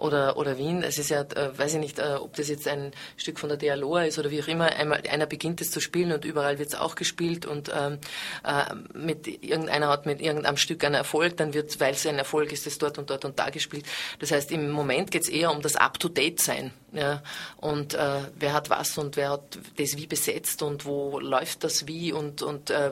oder, 0.01 0.35
oder 0.37 0.57
Wien. 0.57 0.83
Es 0.83 0.97
ist 0.97 1.09
ja, 1.09 1.21
äh, 1.21 1.57
weiß 1.57 1.75
ich 1.75 1.79
nicht, 1.79 1.99
äh, 1.99 2.15
ob 2.19 2.35
das 2.35 2.49
jetzt 2.49 2.67
ein 2.67 2.91
Stück 3.17 3.39
von 3.39 3.49
der 3.49 3.57
Dialoa 3.57 4.05
ist 4.05 4.17
oder 4.17 4.31
wie 4.31 4.41
auch 4.41 4.47
immer. 4.47 4.65
Einmal, 4.65 5.03
einer 5.09 5.27
beginnt 5.27 5.61
es 5.61 5.71
zu 5.71 5.79
spielen 5.79 6.11
und 6.11 6.25
überall 6.25 6.59
wird 6.59 6.69
es 6.69 6.75
auch 6.75 6.95
gespielt 6.95 7.45
und 7.45 7.71
ähm, 7.73 7.99
äh, 8.43 8.97
mit 8.97 9.27
irgendeiner 9.27 9.89
hat 9.89 10.05
mit 10.05 10.19
irgendeinem 10.19 10.57
Stück 10.57 10.83
einen 10.83 10.95
Erfolg, 10.95 11.37
dann 11.37 11.53
wird, 11.53 11.79
weil 11.79 11.93
es 11.93 12.05
ein 12.05 12.17
Erfolg 12.17 12.51
ist, 12.51 12.65
es 12.65 12.79
dort 12.79 12.97
und 12.97 13.09
dort 13.09 13.25
und 13.25 13.37
da 13.37 13.49
gespielt. 13.49 13.85
Das 14.19 14.31
heißt, 14.31 14.51
im 14.51 14.71
Moment 14.71 15.11
geht 15.11 15.23
es 15.23 15.29
eher 15.29 15.51
um 15.51 15.61
das 15.61 15.75
Up-to-Date-Sein. 15.75 16.73
Ja? 16.93 17.21
Und 17.57 17.93
äh, 17.93 18.21
wer 18.39 18.53
hat 18.53 18.69
was 18.69 18.97
und 18.97 19.15
wer 19.17 19.29
hat 19.29 19.59
das 19.77 19.97
wie 19.97 20.07
besetzt 20.07 20.63
und 20.63 20.85
wo 20.85 21.19
läuft 21.19 21.63
das 21.63 21.87
wie 21.87 22.11
und, 22.11 22.41
und 22.41 22.71
äh, 22.71 22.91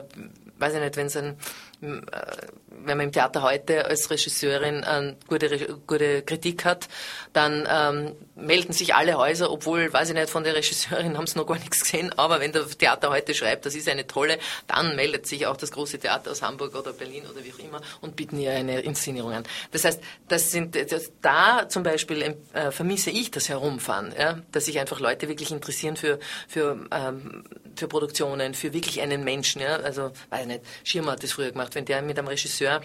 weiß 0.58 0.74
ich 0.74 0.80
nicht, 0.80 0.96
wenn 0.96 1.06
es 1.06 1.16
ein 1.16 1.36
wenn 1.80 2.96
man 2.96 3.00
im 3.00 3.12
Theater 3.12 3.42
heute 3.42 3.86
als 3.86 4.10
Regisseurin 4.10 4.84
eine 4.84 5.16
gute, 5.28 5.78
gute 5.86 6.22
Kritik 6.22 6.64
hat, 6.64 6.88
dann 7.32 7.66
ähm, 7.70 8.14
melden 8.34 8.72
sich 8.72 8.94
alle 8.94 9.16
Häuser, 9.16 9.50
obwohl, 9.50 9.92
weiß 9.92 10.10
ich 10.10 10.14
nicht, 10.14 10.30
von 10.30 10.44
der 10.44 10.54
Regisseurin 10.54 11.16
haben 11.16 11.26
sie 11.26 11.38
noch 11.38 11.46
gar 11.46 11.58
nichts 11.58 11.80
gesehen, 11.80 12.12
aber 12.18 12.40
wenn 12.40 12.52
der 12.52 12.66
Theater 12.66 13.10
heute 13.10 13.34
schreibt, 13.34 13.66
das 13.66 13.74
ist 13.74 13.88
eine 13.88 14.06
tolle, 14.06 14.38
dann 14.66 14.96
meldet 14.96 15.26
sich 15.26 15.46
auch 15.46 15.56
das 15.56 15.72
große 15.72 15.98
Theater 15.98 16.30
aus 16.30 16.42
Hamburg 16.42 16.74
oder 16.74 16.92
Berlin 16.92 17.24
oder 17.30 17.44
wie 17.44 17.52
auch 17.52 17.58
immer 17.58 17.80
und 18.00 18.16
bieten 18.16 18.38
ihr 18.38 18.52
eine 18.52 18.80
Inszenierung 18.80 19.32
an. 19.32 19.44
Das 19.70 19.84
heißt, 19.84 20.00
das 20.28 20.50
sind, 20.50 20.76
das, 20.92 21.12
da 21.22 21.68
zum 21.68 21.82
Beispiel 21.82 22.36
äh, 22.52 22.70
vermisse 22.70 23.10
ich 23.10 23.30
das 23.30 23.48
Herumfahren, 23.48 24.14
ja, 24.18 24.38
dass 24.52 24.66
sich 24.66 24.78
einfach 24.78 25.00
Leute 25.00 25.28
wirklich 25.28 25.50
interessieren 25.50 25.96
für, 25.96 26.18
für, 26.46 26.86
ähm, 26.90 27.44
für 27.76 27.88
Produktionen, 27.88 28.54
für 28.54 28.72
wirklich 28.72 29.00
einen 29.00 29.24
Menschen, 29.24 29.62
ja, 29.62 29.76
also, 29.76 30.12
weiß 30.30 30.42
ich 30.42 30.46
nicht, 30.46 30.64
Schirmer 30.84 31.12
hat 31.12 31.22
das 31.22 31.32
früher 31.32 31.50
gemacht, 31.50 31.74
wenn 31.74 31.84
der 31.84 32.02
mit 32.02 32.18
einem 32.18 32.28
Regisseur 32.28 32.82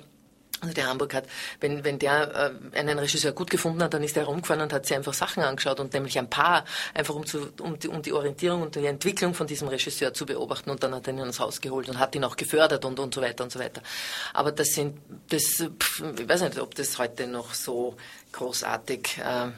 also 0.62 0.74
der 0.74 0.88
Hamburg 0.88 1.14
hat, 1.14 1.26
wenn, 1.60 1.84
wenn 1.84 2.00
der 2.00 2.54
äh, 2.74 2.78
einen 2.78 2.98
Regisseur 2.98 3.34
gut 3.34 3.50
gefunden 3.50 3.84
hat, 3.84 3.94
dann 3.94 4.04
ist 4.04 4.16
er 4.16 4.24
herumgefahren 4.24 4.62
und 4.62 4.72
hat 4.72 4.86
sich 4.86 4.96
einfach 4.96 5.14
Sachen 5.14 5.44
angeschaut 5.44 5.80
und 5.80 5.94
nämlich 5.94 6.18
ein 6.18 6.30
paar, 6.30 6.66
einfach 6.94 7.14
um, 7.14 7.26
zu, 7.26 7.50
um, 7.62 7.78
die, 7.78 7.88
um 7.88 8.02
die 8.02 8.14
Orientierung 8.14 8.62
und 8.62 8.76
die 8.76 8.86
Entwicklung 8.86 9.34
von 9.34 9.48
diesem 9.48 9.68
Regisseur 9.68 10.14
zu 10.14 10.26
beobachten 10.26 10.70
und 10.70 10.82
dann 10.82 10.96
hat 10.96 11.08
er 11.08 11.14
ihn 11.14 11.20
ins 11.20 11.40
Haus 11.40 11.60
geholt 11.62 11.90
und 11.90 12.00
hat 12.00 12.16
ihn 12.16 12.24
auch 12.24 12.38
gefördert 12.38 12.86
und, 12.86 13.00
und 13.00 13.14
so 13.14 13.22
weiter 13.22 13.44
und 13.44 13.52
so 13.52 13.60
weiter. 13.60 13.82
Aber 14.34 14.52
das 14.52 14.70
sind, 14.70 14.98
das, 15.30 15.44
pff, 15.44 16.04
ich 16.20 16.28
weiß 16.28 16.42
nicht, 16.42 16.60
ob 16.60 16.74
das 16.76 16.98
heute 16.98 17.28
noch 17.28 17.54
so 17.54 17.98
großartig 18.36 19.18
äh, 19.18 19.52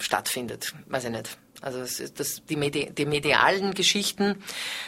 stattfindet, 0.00 0.74
weiß 0.86 1.04
ich 1.04 1.10
nicht. 1.10 1.38
Also 1.60 1.78
das, 1.78 2.12
das, 2.14 2.42
die, 2.44 2.56
Medi 2.56 2.90
die, 2.90 3.06
medialen 3.06 3.72
Geschichten 3.72 4.42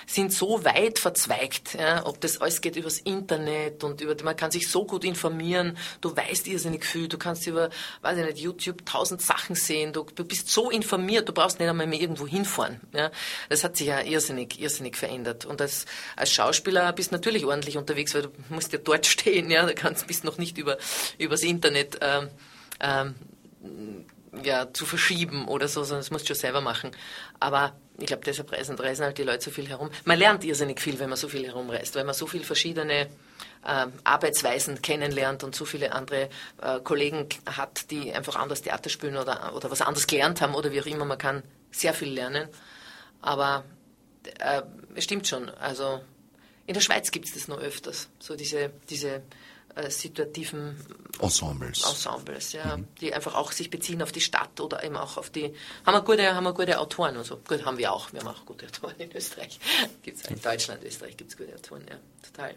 sind 0.07 0.31
so 0.33 0.65
weit 0.65 0.99
verzweigt, 0.99 1.75
ja, 1.75 2.05
ob 2.05 2.21
das 2.21 2.41
alles 2.41 2.61
geht 2.61 2.77
übers 2.77 2.99
Internet 2.99 3.83
und 3.83 4.03
über, 4.03 4.15
man 4.25 4.37
kann 4.37 4.51
sich 4.51 4.69
so 4.69 4.85
gut 4.85 5.05
informieren, 5.05 5.79
du 6.03 6.15
weißt 6.15 6.47
irrsinnig 6.49 6.85
viel, 6.85 7.09
du 7.09 7.17
kannst 7.17 7.47
über, 7.47 7.71
weiß 8.03 8.19
ich 8.19 8.27
nicht, 8.27 8.39
YouTube 8.39 8.85
tausend 8.85 9.23
Sachen 9.23 9.55
sehen, 9.55 9.95
du, 9.95 10.05
du 10.15 10.25
bist 10.25 10.51
so 10.51 10.69
informiert, 10.69 11.29
du 11.29 11.33
brauchst 11.33 11.61
nicht 11.61 11.69
einmal 11.69 11.87
mehr 11.87 12.01
irgendwo 12.01 12.27
hinfahren. 12.27 12.81
Ja. 12.93 13.11
Das 13.49 13.65
hat 13.65 13.77
sich 13.79 13.87
ja 13.87 14.01
irrsinnig, 14.01 14.61
irrsinnig 14.61 14.97
verändert. 14.97 15.47
Und 15.47 15.63
als, 15.63 15.87
als 16.17 16.31
Schauspieler 16.33 16.93
bist 16.93 17.11
du 17.11 17.15
natürlich 17.15 17.47
ordentlich 17.47 17.79
unterwegs, 17.79 18.15
weil 18.15 18.23
du 18.23 18.31
musst 18.51 18.73
ja 18.73 18.81
dort 18.81 19.07
stehen, 19.07 19.51
ja, 19.51 19.65
du 19.65 19.75
kannst, 19.75 20.07
bist 20.09 20.25
noch 20.25 20.37
nicht 20.37 20.59
über, 20.59 20.77
übers 21.17 21.43
Internet 21.43 21.99
ähm, 22.03 22.29
ähm, 22.81 23.15
ja, 24.43 24.73
zu 24.73 24.87
verschieben 24.87 25.49
oder 25.49 25.69
so, 25.69 25.83
sondern 25.83 26.01
das 26.01 26.11
musst 26.11 26.25
du 26.25 26.35
schon 26.35 26.41
selber 26.41 26.61
machen. 26.61 26.91
Aber 27.41 27.77
ich 27.99 28.07
glaube, 28.07 28.25
deshalb 28.25 28.53
reisen, 28.53 28.77
reisen 28.79 29.05
halt 29.05 29.19
die 29.19 29.23
Leute 29.23 29.45
so 29.45 29.51
viel 29.51 29.69
herum. 29.69 29.91
Man 30.05 30.19
lernt 30.19 30.45
irrsinnig 30.45 30.81
viel, 30.81 30.99
wenn 30.99 31.09
man 31.09 31.17
so 31.17 31.29
viel 31.29 31.47
herumreist, 31.47 31.95
weil 31.95 32.05
man 32.05 32.15
so 32.15 32.27
viele 32.27 32.45
verschiedene 32.45 33.09
äh, 33.65 33.87
Arbeitsweisen 34.05 34.83
kennenlernt 34.83 35.45
und 35.45 35.55
so 35.55 35.65
viele 35.65 35.93
andere 35.93 36.29
äh, 36.61 36.81
Kollegen 36.83 37.29
hat, 37.47 37.91
die 37.91 38.13
einfach 38.13 38.37
anders 38.37 38.63
Theater 38.63 38.91
spielen 38.91 39.17
oder, 39.17 39.55
oder 39.55 39.71
was 39.71 39.81
anderes 39.81 40.07
gelernt 40.07 40.41
haben 40.41 40.55
oder 40.55 40.73
wie 40.73 40.81
auch 40.81 40.87
immer. 40.87 41.05
Man 41.05 41.19
kann 41.19 41.43
sehr 41.71 41.95
viel 41.95 42.13
lernen. 42.13 42.49
Aber 43.23 43.65
äh, 44.39 44.63
es 44.95 45.05
stimmt 45.05 45.27
schon. 45.27 45.49
Also 45.49 46.01
in 46.67 46.75
der 46.75 46.81
Schweiz 46.81 47.11
gibt 47.11 47.27
es 47.27 47.35
das 47.35 47.49
noch 47.49 47.59
öfters, 47.59 48.09
so 48.19 48.37
diese, 48.37 48.71
diese 48.91 49.23
äh, 49.77 49.91
situativen 49.91 50.75
Ensembles. 51.21 51.85
Ensembles, 51.85 52.53
ja, 52.53 52.79
mhm. 52.79 52.89
die 53.01 53.13
einfach 53.13 53.35
auch 53.35 53.53
sich 53.53 53.69
beziehen 53.69 54.03
auf 54.03 54.11
die 54.11 54.23
Stadt 54.23 54.59
oder 54.61 54.83
eben 54.83 54.97
auch 54.97 55.19
auf 55.19 55.29
die. 55.29 55.53
Haben 55.85 55.95
wir 55.95 56.01
gute, 56.01 56.35
haben 56.35 56.45
wir 56.45 56.55
gute 56.55 56.81
Autoren 56.81 57.17
und 57.17 57.25
so. 57.25 57.37
Gut, 57.37 57.65
haben 57.65 57.77
wir 57.77 57.93
auch. 57.93 58.13
Wir 58.13 58.21
haben 58.21 58.29
auch 58.29 58.47
gute 58.47 58.67
Autoren 58.67 58.95
in 58.99 59.15
Österreich. 59.15 59.61
Gibt's 60.03 60.23
in 60.23 60.41
Deutschland, 60.41 60.83
Österreich 60.83 61.17
gibt 61.19 61.31
es 61.31 61.37
gute 61.37 61.55
Autoren, 61.55 61.85
ja, 61.91 61.97
total. 62.23 62.55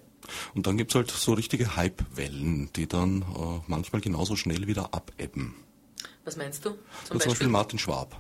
Und 0.55 0.65
dann 0.65 0.78
gibt 0.78 0.91
es 0.91 0.95
halt 0.95 1.11
so 1.11 1.34
richtige 1.34 1.76
Hype-Wellen, 1.76 2.72
die 2.74 2.88
dann 2.88 3.22
äh, 3.22 3.61
manchmal 3.67 4.01
genauso 4.01 4.38
schnell 4.38 4.67
wieder 4.67 4.93
abebben. 4.93 5.55
Was 6.24 6.38
meinst 6.38 6.63
du? 6.65 6.72
Zum, 7.05 7.20
Zum 7.20 7.32
Beispiel? 7.32 7.47
Martin 7.47 7.80
Schwab. 7.80 8.20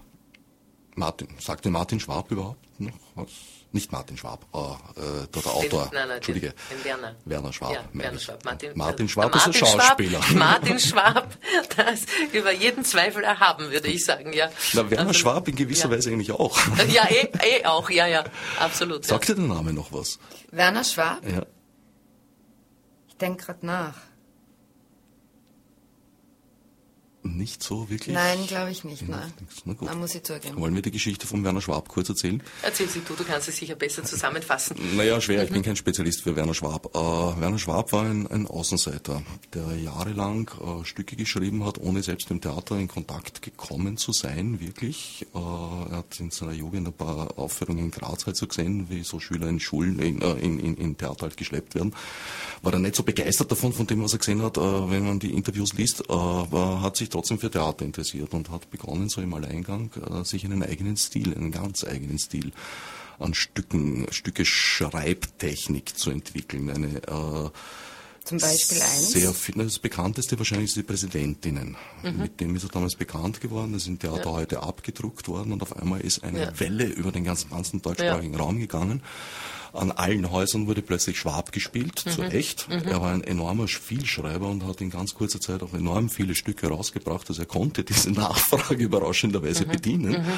Martin, 0.95 1.29
sagt 1.39 1.63
dir 1.63 1.69
Martin 1.69 2.01
Schwab 2.01 2.29
überhaupt 2.31 2.79
noch 2.79 2.99
was? 3.15 3.29
Nicht 3.71 3.91
Martin 3.91 4.17
Schwab, 4.17 4.45
äh, 4.53 5.01
der, 5.31 5.41
der 5.41 5.51
Autor, 5.51 5.85
den, 5.85 5.93
nein, 5.93 6.07
nein, 6.07 6.17
Entschuldige, 6.17 6.53
den, 6.71 6.83
Werner. 6.83 7.15
Werner 7.25 7.53
Schwab. 7.53 7.73
Ja, 7.73 7.83
Werner 7.93 8.19
Schwab. 8.19 8.43
Martin, 8.45 8.71
Martin 8.75 9.09
Schwab 9.09 9.35
ist 9.35 9.45
ein 9.45 9.53
Schauspieler. 9.53 10.23
Schwab, 10.23 10.35
Martin 10.37 10.79
Schwab, 10.79 11.37
das 11.75 12.05
über 12.33 12.51
jeden 12.51 12.83
Zweifel 12.83 13.23
erhaben, 13.23 13.69
würde 13.71 13.87
ich 13.87 14.03
sagen, 14.03 14.33
ja. 14.33 14.49
Na, 14.73 14.89
Werner 14.89 15.07
also, 15.09 15.19
Schwab 15.19 15.47
in 15.47 15.55
gewisser 15.55 15.89
ja. 15.89 15.95
Weise 15.95 16.09
eigentlich 16.09 16.31
auch. 16.31 16.59
Ja, 16.89 17.07
eh, 17.07 17.29
eh 17.43 17.65
auch, 17.65 17.89
ja, 17.89 18.07
ja, 18.07 18.23
absolut. 18.59 19.05
Sagt 19.05 19.27
ja. 19.27 19.35
dir 19.35 19.41
der 19.41 19.55
Name 19.55 19.73
noch 19.73 19.91
was? 19.91 20.17
Werner 20.51 20.83
Schwab? 20.83 21.19
Ja. 21.29 21.43
Ich 23.07 23.17
denke 23.17 23.45
gerade 23.45 23.65
nach. 23.65 24.08
Nicht 27.21 27.61
so 27.61 27.89
wirklich? 27.89 28.15
Nein, 28.15 28.47
glaube 28.47 28.71
ich 28.71 28.85
nicht. 28.85 29.07
Nein. 29.09 29.33
Na 29.65 29.73
gut. 29.73 29.89
Dann 29.89 29.99
muss 29.99 30.15
ich 30.15 30.23
zugeben. 30.23 30.59
Wollen 30.59 30.73
wir 30.73 30.81
die 30.81 30.91
Geschichte 30.91 31.27
von 31.27 31.43
Werner 31.43 31.59
Schwab 31.59 31.89
kurz 31.89 32.07
erzählen? 32.07 32.41
Erzähl 32.61 32.87
sie 32.87 33.01
du, 33.01 33.13
du 33.13 33.25
kannst 33.25 33.49
es 33.49 33.57
sicher 33.57 33.75
besser 33.75 34.05
zusammenfassen. 34.05 34.77
Naja, 34.95 35.19
schwer, 35.19 35.43
ich 35.43 35.51
bin 35.51 35.61
kein 35.61 35.75
Spezialist 35.75 36.21
für 36.23 36.37
Werner 36.37 36.53
Schwab. 36.53 36.95
Äh, 36.95 37.41
Werner 37.41 37.59
Schwab 37.59 37.91
war 37.91 38.03
ein, 38.03 38.25
ein 38.27 38.47
Außenseiter, 38.47 39.21
der 39.53 39.75
jahrelang 39.75 40.49
äh, 40.61 40.85
Stücke 40.85 41.17
geschrieben 41.17 41.65
hat, 41.65 41.77
ohne 41.77 42.01
selbst 42.03 42.31
im 42.31 42.39
Theater 42.39 42.77
in 42.77 42.87
Kontakt 42.87 43.41
gekommen 43.41 43.97
zu 43.97 44.13
sein, 44.13 44.61
wirklich. 44.61 45.27
Äh, 45.35 45.39
er 45.39 45.97
hat 45.97 46.19
in 46.21 46.31
seiner 46.31 46.53
Jugend 46.53 46.87
ein 46.87 46.93
paar 46.93 47.37
Aufführungen 47.37 47.85
in 47.85 47.91
Graz 47.91 48.27
halt 48.27 48.37
so 48.37 48.47
gesehen, 48.47 48.89
wie 48.89 49.03
so 49.03 49.19
Schüler 49.19 49.47
in 49.49 49.59
Schulen, 49.59 49.99
in, 49.99 50.21
äh, 50.21 50.35
in, 50.35 50.57
in, 50.57 50.77
in 50.77 50.97
Theater 50.97 51.23
halt 51.23 51.35
geschleppt 51.35 51.75
werden. 51.75 51.93
War 52.61 52.71
er 52.71 52.79
nicht 52.79 52.95
so 52.95 53.03
begeistert 53.03 53.51
davon, 53.51 53.73
von 53.73 53.87
dem, 53.87 54.01
was 54.01 54.13
er 54.13 54.19
gesehen 54.19 54.41
hat, 54.41 54.55
äh, 54.57 54.61
wenn 54.61 55.05
man 55.05 55.19
die 55.19 55.33
Interviews 55.33 55.73
liest, 55.73 56.09
aber 56.09 56.81
hat 56.81 56.95
sich 56.95 57.08
trotzdem 57.09 57.39
für 57.39 57.51
Theater 57.51 57.85
interessiert 57.85 58.33
und 58.33 58.49
hat 58.49 58.69
begonnen, 58.69 59.09
so 59.09 59.21
im 59.21 59.33
Alleingang, 59.33 59.91
äh, 60.09 60.23
sich 60.23 60.45
einen 60.45 60.63
eigenen 60.63 60.97
Stil, 60.97 61.35
einen 61.35 61.51
ganz 61.51 61.83
eigenen 61.83 62.19
Stil 62.19 62.51
an 63.19 63.33
Stücken, 63.33 64.07
Stücke 64.11 64.45
Schreibtechnik 64.45 65.97
zu 65.97 66.09
entwickeln. 66.11 66.69
Eine, 66.69 66.97
äh, 66.97 67.49
zum 68.23 68.37
Beispiel 68.37 68.81
eins? 68.81 69.11
Sehr 69.11 69.33
viel, 69.33 69.55
das 69.55 69.79
bekannteste 69.79 70.37
wahrscheinlich 70.37 70.71
sind 70.71 70.83
die 70.83 70.87
Präsidentinnen. 70.87 71.75
Mhm. 72.03 72.17
Mit 72.17 72.39
dem 72.39 72.55
ist 72.55 72.63
er 72.63 72.69
damals 72.69 72.95
bekannt 72.95 73.41
geworden. 73.41 73.73
Das 73.73 73.85
sind 73.85 74.01
Theater 74.01 74.25
ja. 74.25 74.31
heute 74.31 74.63
abgedruckt 74.63 75.27
worden 75.27 75.51
und 75.51 75.61
auf 75.63 75.75
einmal 75.75 76.01
ist 76.01 76.23
eine 76.23 76.41
ja. 76.41 76.59
Welle 76.59 76.85
über 76.85 77.11
den 77.11 77.23
ganzen, 77.23 77.49
ganzen 77.49 77.81
deutschsprachigen 77.81 78.33
ja. 78.33 78.39
Raum 78.39 78.59
gegangen. 78.59 79.01
An 79.73 79.91
allen 79.91 80.31
Häusern 80.31 80.67
wurde 80.67 80.81
plötzlich 80.81 81.19
Schwab 81.19 81.51
gespielt, 81.51 82.03
mhm. 82.05 82.09
zu 82.09 82.21
Recht. 82.21 82.67
Mhm. 82.69 82.87
Er 82.87 83.01
war 83.01 83.13
ein 83.13 83.23
enormer 83.23 83.67
Vielschreiber 83.67 84.47
und 84.47 84.65
hat 84.65 84.81
in 84.81 84.89
ganz 84.89 85.13
kurzer 85.13 85.39
Zeit 85.39 85.61
auch 85.61 85.73
enorm 85.73 86.09
viele 86.09 86.35
Stücke 86.35 86.67
rausgebracht. 86.67 87.29
Also 87.29 87.43
er 87.43 87.47
konnte 87.47 87.83
diese 87.83 88.11
Nachfrage 88.11 88.83
überraschenderweise 88.83 89.65
mhm. 89.65 89.71
bedienen. 89.71 90.11
Mhm. 90.11 90.33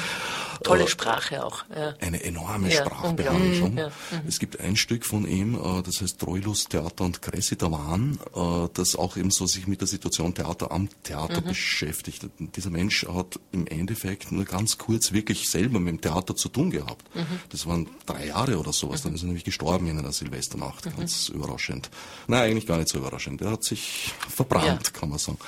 Tolle 0.62 0.86
Sprache 0.86 1.44
auch. 1.44 1.64
Ja. 1.74 1.94
Eine 2.00 2.22
enorme 2.22 2.72
ja, 2.72 2.84
Sprachbeherrschung. 2.84 3.78
Ja. 3.78 3.88
Mhm. 3.88 4.28
Es 4.28 4.38
gibt 4.38 4.60
ein 4.60 4.76
Stück 4.76 5.04
von 5.06 5.26
ihm, 5.26 5.54
äh, 5.54 5.82
das 5.82 6.00
heißt 6.00 6.18
Troilus 6.18 6.64
Theater 6.64 7.04
und 7.04 7.22
Cressida 7.22 7.70
Wahn, 7.70 8.18
äh, 8.34 8.68
das 8.74 8.94
auch 8.96 9.16
eben 9.16 9.30
so 9.30 9.46
sich 9.46 9.66
mit 9.66 9.80
der 9.80 9.88
Situation 9.88 10.34
Theater 10.34 10.70
am 10.70 10.88
Theater 11.02 11.40
mhm. 11.40 11.46
beschäftigt. 11.46 12.26
Dieser 12.38 12.70
Mensch 12.70 13.06
hat 13.06 13.40
im 13.50 13.66
Endeffekt 13.66 14.30
nur 14.30 14.44
ganz 14.44 14.78
kurz 14.78 15.12
wirklich 15.12 15.48
selber 15.48 15.80
mit 15.80 15.94
dem 15.94 16.00
Theater 16.00 16.36
zu 16.36 16.48
tun 16.48 16.70
gehabt. 16.70 17.04
Das 17.50 17.66
waren 17.66 17.88
drei 18.06 18.26
Jahre 18.26 18.58
oder 18.58 18.72
sowas. 18.72 19.02
Dann 19.02 19.14
ist 19.22 19.26
nämlich 19.26 19.44
gestorben 19.44 19.86
in 19.86 19.98
einer 19.98 20.12
Silvesternacht. 20.12 20.86
Mhm. 20.86 20.96
Ganz 20.96 21.28
überraschend. 21.28 21.90
Nein, 22.26 22.50
eigentlich 22.50 22.66
gar 22.66 22.78
nicht 22.78 22.88
so 22.88 22.98
überraschend. 22.98 23.40
Er 23.40 23.52
hat 23.52 23.64
sich 23.64 24.12
verbrannt, 24.28 24.86
ja. 24.86 25.00
kann 25.00 25.08
man 25.08 25.18
sagen. 25.18 25.38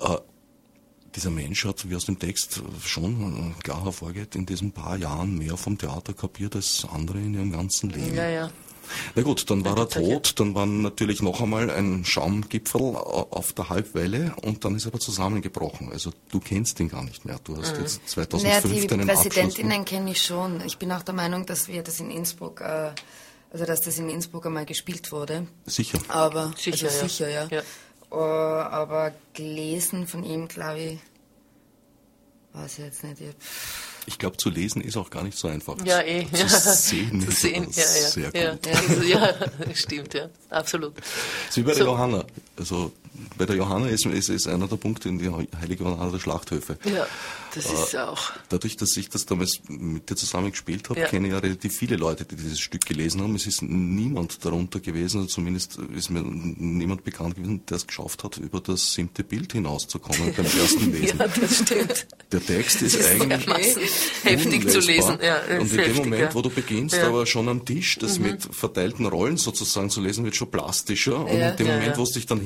Ja. 0.00 0.14
Äh, 0.14 0.18
dieser 1.14 1.30
Mensch 1.30 1.64
hat, 1.64 1.88
wie 1.88 1.94
aus 1.94 2.06
dem 2.06 2.18
Text 2.18 2.60
schon 2.84 3.54
klar 3.62 3.84
hervorgeht, 3.84 4.34
in 4.34 4.46
diesen 4.46 4.72
paar 4.72 4.96
Jahren 4.96 5.38
mehr 5.38 5.56
vom 5.56 5.78
Theater 5.78 6.12
kapiert 6.12 6.56
als 6.56 6.84
andere 6.90 7.18
in 7.18 7.34
ihrem 7.34 7.52
ganzen 7.52 7.90
Leben. 7.90 8.14
Ja, 8.14 8.28
ja. 8.28 8.50
Na 9.14 9.22
gut, 9.22 9.50
dann 9.50 9.64
war 9.64 9.76
er 9.76 9.88
tot, 9.88 10.38
dann 10.40 10.54
war 10.54 10.66
natürlich 10.66 11.22
noch 11.22 11.40
einmal 11.40 11.70
ein 11.70 12.04
Schaumgipfel 12.04 12.80
auf 12.80 13.52
der 13.52 13.68
Halbwelle 13.68 14.34
und 14.42 14.64
dann 14.64 14.74
ist 14.74 14.86
er 14.86 14.88
aber 14.88 15.00
zusammengebrochen. 15.00 15.92
Also 15.92 16.12
du 16.30 16.40
kennst 16.40 16.80
ihn 16.80 16.88
gar 16.88 17.04
nicht 17.04 17.24
mehr. 17.24 17.38
Du 17.44 17.56
hast 17.56 17.74
mhm. 17.74 17.82
jetzt 17.82 18.08
2005 18.08 18.90
naja, 18.90 19.04
die 19.04 19.06
Präsidentinnen 19.06 19.84
kenne 19.84 20.10
ich 20.10 20.22
schon. 20.22 20.60
Ich 20.64 20.78
bin 20.78 20.92
auch 20.92 21.02
der 21.02 21.14
Meinung, 21.14 21.46
dass 21.46 21.68
wir 21.68 21.82
das 21.82 22.00
in 22.00 22.10
Innsbruck, 22.10 22.60
äh, 22.60 22.90
also 23.50 23.64
dass 23.64 23.82
das 23.82 23.98
in 23.98 24.08
Innsbruck 24.08 24.46
einmal 24.46 24.66
gespielt 24.66 25.12
wurde. 25.12 25.46
Sicher. 25.66 25.98
Aber 26.08 26.52
sicher, 26.56 26.86
also 26.86 26.98
ja. 26.98 27.08
sicher, 27.08 27.28
ja. 27.28 27.48
ja. 27.50 27.62
Uh, 28.10 28.16
aber 28.16 29.12
gelesen 29.32 30.06
von 30.06 30.22
ihm, 30.22 30.46
glaube 30.46 30.78
ich, 30.78 30.98
weiß 32.52 32.78
ich 32.78 32.84
jetzt 32.84 33.02
nicht. 33.02 33.20
Ich 33.20 33.34
ich 34.06 34.18
glaube, 34.18 34.36
zu 34.36 34.50
lesen 34.50 34.82
ist 34.82 34.96
auch 34.96 35.10
gar 35.10 35.22
nicht 35.22 35.36
so 35.36 35.48
einfach. 35.48 35.76
Ja, 35.84 36.02
eh. 36.02 36.26
Zu 36.30 36.48
sehen 36.48 37.20
zu 37.20 37.28
ist 37.28 37.40
sehen, 37.40 37.68
ja, 37.70 37.82
ja, 37.82 37.84
sehr 37.84 38.30
ja, 38.34 38.50
gut. 38.54 39.04
Ja, 39.04 39.26
ja, 39.66 39.74
stimmt, 39.74 40.14
ja, 40.14 40.28
absolut. 40.50 40.94
Sie 41.50 41.62
bei 41.62 41.74
so. 41.74 41.84
Johanna, 41.84 42.24
also 42.58 42.92
bei 43.38 43.46
der 43.46 43.56
Johanna 43.56 43.88
ist, 43.88 44.06
ist, 44.06 44.28
ist 44.28 44.46
einer 44.48 44.66
der 44.68 44.76
Punkte 44.76 45.08
in 45.08 45.18
die 45.18 45.30
Heilige 45.60 45.84
Johanna 45.84 46.10
der 46.10 46.18
Schlachthöfe. 46.18 46.76
Ja, 46.84 47.06
das 47.54 47.66
ist 47.66 47.96
auch. 47.96 48.32
Dadurch, 48.48 48.76
dass 48.76 48.96
ich 48.96 49.08
das 49.08 49.26
damals 49.26 49.60
mit 49.68 50.10
dir 50.10 50.16
zusammen 50.16 50.50
gespielt 50.50 50.88
habe, 50.90 51.00
Ja. 51.00 51.06
kenne 51.06 51.28
ich 51.28 51.32
ja 51.32 51.38
relativ 51.38 51.76
viele 51.76 51.96
Leute, 51.96 52.24
die 52.24 52.36
dieses 52.36 52.58
Stück 52.60 52.84
gelesen 52.86 53.22
haben. 53.22 53.34
Es 53.34 53.46
ist 53.46 53.62
niemand 53.62 54.44
darunter 54.44 54.80
gewesen, 54.80 55.28
zumindest 55.28 55.78
ist 55.96 56.10
mir 56.10 56.22
niemand 56.22 57.04
bekannt 57.04 57.36
gewesen, 57.36 57.64
der 57.68 57.76
es 57.76 57.86
geschafft 57.86 58.24
hat, 58.24 58.36
über 58.38 58.60
das 58.60 58.92
siebte 58.94 59.22
Bild 59.24 59.52
hinauszukommen 59.52 60.34
beim 60.34 60.46
ersten 60.60 60.92
Lesen. 60.92 61.18
Ja, 61.18 61.28
das 61.28 61.58
stimmt. 61.58 62.06
Der 62.32 62.44
Text 62.44 62.82
ist, 62.82 62.94
ist 62.96 63.06
eigentlich 63.10 63.46
heftig 64.24 64.70
zu 64.70 64.80
lesen. 64.80 65.18
Ja, 65.22 65.40
und 65.58 65.66
ist 65.66 65.72
in 65.72 65.76
dem 65.76 65.78
heftig, 65.78 65.96
Moment, 65.96 66.22
ja. 66.22 66.34
wo 66.34 66.42
du 66.42 66.50
beginnst. 66.50 66.96
Mhm. 66.96 67.04
aber 67.04 67.26
schon 67.26 67.48
am 67.48 67.64
Tisch, 67.64 67.96
das 68.00 68.18
mit 68.18 68.42
verteilten 68.42 69.06
Rollen 69.06 69.36
sozusagen 69.36 69.90
zu 69.90 70.00
lesen, 70.00 70.24
wird 70.24 70.36
schon 70.36 70.50
plastischer. 70.50 71.20
Und 71.20 71.28
in 71.28 71.56
dem 71.56 71.66
Moment, 71.66 71.98
wo 71.98 72.02
es 72.02 72.12
dich 72.12 72.26
dann 72.26 72.40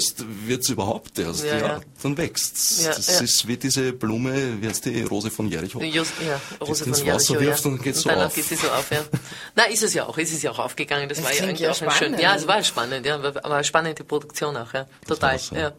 hinstößt, 0.00 0.24
wird 0.46 0.62
es 0.62 0.68
überhaupt 0.68 1.18
erst. 1.18 1.44
Ja, 1.44 1.56
Ja, 1.56 1.66
ja. 1.66 1.80
dann 2.02 2.16
wächst's. 2.16 2.84
Ja, 2.84 2.94
das 2.94 3.18
ja. 3.18 3.20
ist 3.24 3.46
wie 3.46 3.56
diese 3.56 3.92
Blume, 3.92 4.60
wie 4.60 4.68
heißt 4.68 4.84
die, 4.86 5.02
Rose 5.02 5.30
von 5.30 5.48
Jericho. 5.48 5.80
Just, 5.82 6.12
ja, 6.26 6.40
Rose 6.60 6.84
die 6.84 6.90
von 6.90 6.98
ins 7.00 7.06
Wasser 7.06 7.34
Jericho, 7.34 7.50
wirfst 7.50 7.64
ja. 7.64 7.70
und 7.70 7.76
dann 7.76 7.84
geht's 7.84 8.00
so 8.00 8.08
danach 8.08 8.26
auf. 8.26 8.34
geht 8.34 8.44
sie 8.44 8.54
so 8.56 8.68
auf, 8.68 8.90
ja. 8.90 9.04
Na, 9.54 9.64
ist 9.64 9.82
es 9.82 9.94
ja 9.94 10.06
auch, 10.06 10.18
ist 10.18 10.32
es 10.32 10.42
ja 10.42 10.50
auch 10.50 10.58
aufgegangen. 10.58 11.08
Das, 11.08 11.18
Das 11.18 11.26
war 11.26 11.34
ja 11.34 11.42
eigentlich 11.44 11.60
ja 11.60 11.70
auch 11.70 11.80
ein 11.80 11.90
schön. 11.90 11.96
spannend. 11.96 12.20
Ja, 12.20 12.34
es 12.34 12.46
war 12.46 12.62
spannend, 12.62 13.06
ja, 13.06 13.16
aber 13.16 13.64
spannende 13.64 14.04
Produktion 14.04 14.56
auch, 14.56 14.72
ja. 14.72 14.86
Total, 15.06 15.32
war's, 15.32 15.50
ja. 15.50 15.58
ja. 15.58 15.72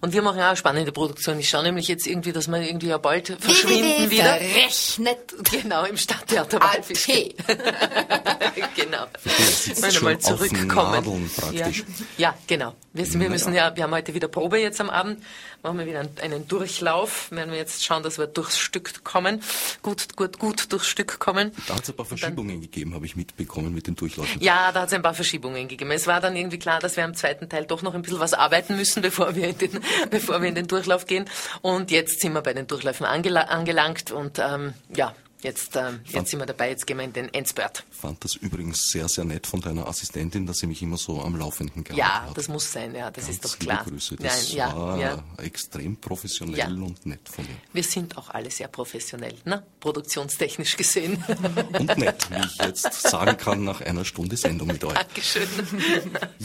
Und 0.00 0.12
wir 0.12 0.22
machen 0.22 0.40
auch 0.40 0.46
eine 0.46 0.56
spannende 0.56 0.92
Produktion. 0.92 1.38
Ich 1.38 1.48
schaue 1.48 1.62
nämlich 1.62 1.88
jetzt 1.88 2.06
irgendwie, 2.06 2.32
dass 2.32 2.48
wir 2.48 2.60
irgendwie 2.60 2.88
ja 2.88 2.98
bald 2.98 3.36
verschwinden 3.40 4.10
wieder. 4.10 4.36
Verrechnet. 4.36 5.34
Genau, 5.50 5.84
im 5.84 5.96
Stadttheater 5.96 6.62
AT. 6.62 6.76
Walfisch. 6.76 7.06
genau. 8.76 9.06
Wollen 9.24 9.92
wir 9.92 10.02
mal 10.02 10.16
auf 10.16 10.22
zurückkommen. 10.22 10.92
Nadeln 10.92 11.30
praktisch. 11.34 11.84
Ja, 12.18 12.30
ja 12.30 12.34
genau. 12.46 12.74
Wir, 12.92 13.12
wir 13.20 13.30
müssen 13.30 13.54
ja, 13.56 13.74
wir 13.74 13.82
haben 13.82 13.92
heute 13.92 14.14
wieder 14.14 14.28
Probe 14.28 14.58
jetzt 14.58 14.80
am 14.80 14.90
Abend. 14.90 15.22
Machen 15.62 15.78
wir 15.78 15.86
wieder 15.86 16.00
einen, 16.00 16.18
einen 16.20 16.48
Durchlauf. 16.48 17.30
Werden 17.32 17.50
wir 17.50 17.58
jetzt 17.58 17.84
schauen, 17.84 18.02
dass 18.02 18.18
wir 18.18 18.26
durchs 18.26 18.58
Stück 18.58 19.02
kommen. 19.02 19.42
Gut, 19.82 20.14
gut, 20.14 20.38
gut 20.38 20.72
durchs 20.72 20.86
Stück 20.86 21.18
kommen. 21.18 21.52
Da 21.66 21.74
hat 21.74 21.82
es 21.82 21.90
ein 21.90 21.96
paar 21.96 22.06
Verschiebungen 22.06 22.60
gegeben, 22.60 22.94
habe 22.94 23.06
ich 23.06 23.16
mitbekommen 23.16 23.74
mit 23.74 23.86
den 23.86 23.96
Durchläufen. 23.96 24.40
Ja, 24.40 24.70
da 24.72 24.82
hat 24.82 24.88
es 24.88 24.94
ein 24.94 25.02
paar 25.02 25.14
Verschiebungen 25.14 25.66
gegeben. 25.66 25.90
Es 25.90 26.06
war 26.06 26.20
dann 26.20 26.36
irgendwie 26.36 26.58
klar, 26.58 26.78
dass 26.78 26.96
wir 26.96 27.04
am 27.04 27.14
zweiten 27.14 27.48
Teil 27.48 27.64
doch 27.64 27.82
noch 27.82 27.94
ein 27.94 28.02
bisschen 28.02 28.20
was 28.20 28.34
arbeiten 28.34 28.76
müssen, 28.76 29.02
bevor 29.02 29.34
wir 29.34 29.48
in 29.48 29.58
den, 29.58 29.80
bevor 30.10 30.40
wir 30.42 30.48
in 30.48 30.54
den 30.54 30.68
Durchlauf 30.68 31.06
gehen. 31.06 31.24
Und 31.62 31.90
jetzt 31.90 32.20
sind 32.20 32.34
wir 32.34 32.42
bei 32.42 32.52
den 32.52 32.66
Durchläufen 32.66 33.06
angela 33.06 33.42
angelangt 33.42 34.10
und 34.10 34.38
ähm, 34.38 34.74
ja, 34.94 35.14
jetzt, 35.42 35.76
ähm, 35.76 36.00
jetzt 36.06 36.30
sind 36.30 36.38
wir 36.40 36.46
dabei. 36.46 36.70
Jetzt 36.70 36.86
gehen 36.86 36.98
wir 36.98 37.04
in 37.04 37.12
den 37.12 37.32
Endspurt. 37.32 37.84
Fand 37.90 38.24
das 38.24 38.34
übrigens 38.36 38.90
sehr, 38.90 39.08
sehr 39.08 39.24
nett 39.24 39.46
von 39.46 39.60
deiner 39.60 39.86
Assistentin, 39.88 40.46
dass 40.46 40.58
sie 40.58 40.66
mich 40.66 40.82
immer 40.82 40.96
so 40.96 41.20
am 41.22 41.36
Laufenden 41.36 41.84
gehalten 41.84 41.98
Ja, 41.98 42.22
hat. 42.28 42.36
das 42.36 42.48
muss 42.48 42.70
sein. 42.72 42.94
Ja, 42.94 43.10
das 43.10 43.28
ist 43.28 43.42
Ganz 43.42 43.52
doch 43.52 43.58
klar. 43.58 43.78
Liebe 43.84 43.90
Grüße. 43.96 44.16
Das 44.16 44.48
Nein, 44.48 44.56
ja, 44.56 44.76
war 44.76 44.98
ja. 44.98 45.24
extrem 45.38 45.96
professionell 45.96 46.58
Ja. 46.58 46.66
und 46.66 47.06
nett 47.06 47.28
von 47.28 47.44
ihr. 47.44 47.56
Wir 47.72 47.82
sind 47.82 48.16
auch 48.16 48.30
alle 48.30 48.50
sehr 48.50 48.68
professionell, 48.68 49.34
ne? 49.44 49.62
produktionstechnisch 49.80 50.76
gesehen. 50.76 51.22
Und 51.78 51.96
nett, 51.98 52.28
wie 52.30 52.44
ich 52.44 52.58
jetzt 52.66 52.92
sagen 53.02 53.36
kann 53.36 53.64
nach 53.64 53.80
einer 53.80 54.04
Stunde 54.04 54.36
Sendung 54.36 54.68
mit 54.68 54.82
euch. 54.84 54.94
Dankeschön. 54.94 55.48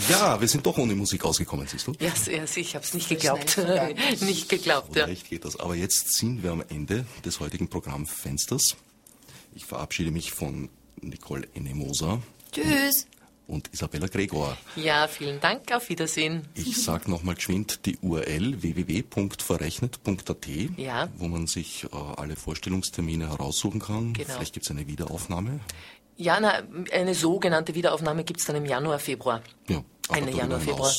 Ja, 0.09 0.39
wir 0.39 0.47
sind 0.47 0.65
doch 0.65 0.77
ohne 0.77 0.95
Musik 0.95 1.23
ausgekommen, 1.25 1.67
siehst 1.67 1.87
du? 1.87 1.93
Ja, 1.99 2.11
sehr, 2.15 2.43
ich 2.55 2.75
habe 2.75 2.85
es 2.85 2.93
nicht 2.93 3.09
geglaubt. 3.09 3.57
nicht 4.21 4.49
geglaubt, 4.49 4.95
ja. 4.95 5.05
Recht 5.05 5.29
geht 5.29 5.45
das. 5.45 5.59
Aber 5.59 5.75
jetzt 5.75 6.13
sind 6.17 6.43
wir 6.43 6.51
am 6.51 6.63
Ende 6.69 7.05
des 7.25 7.39
heutigen 7.39 7.67
Programmfensters. 7.69 8.75
Ich 9.53 9.65
verabschiede 9.65 10.11
mich 10.11 10.31
von 10.31 10.69
Nicole 11.01 11.47
Enemoser 11.53 12.21
Tschüss. 12.51 13.07
und 13.47 13.69
Isabella 13.73 14.07
Gregor. 14.07 14.57
Ja, 14.75 15.07
vielen 15.07 15.39
Dank. 15.41 15.71
Auf 15.73 15.89
Wiedersehen. 15.89 16.47
Ich 16.55 16.81
sage 16.83 17.09
nochmal 17.09 17.35
geschwind 17.35 17.85
die 17.85 17.97
URL 18.01 18.61
www.verrechnet.at, 18.61 20.47
Ja. 20.77 21.09
wo 21.17 21.27
man 21.27 21.47
sich 21.47 21.85
äh, 21.85 21.87
alle 22.17 22.35
Vorstellungstermine 22.35 23.29
heraussuchen 23.29 23.79
kann. 23.81 24.13
Genau. 24.13 24.27
Vielleicht 24.33 24.53
gibt 24.53 24.65
es 24.65 24.71
eine 24.71 24.87
Wiederaufnahme. 24.87 25.59
Ja, 26.17 26.39
na, 26.39 26.61
eine 26.91 27.15
sogenannte 27.15 27.73
Wiederaufnahme 27.73 28.23
gibt's 28.23 28.45
dann 28.45 28.55
im 28.57 28.65
Januar, 28.65 28.99
Februar. 28.99 29.41
Ja, 29.67 29.83
darüber 30.07 30.31
Januar, 30.31 30.59
Februar. 30.59 30.93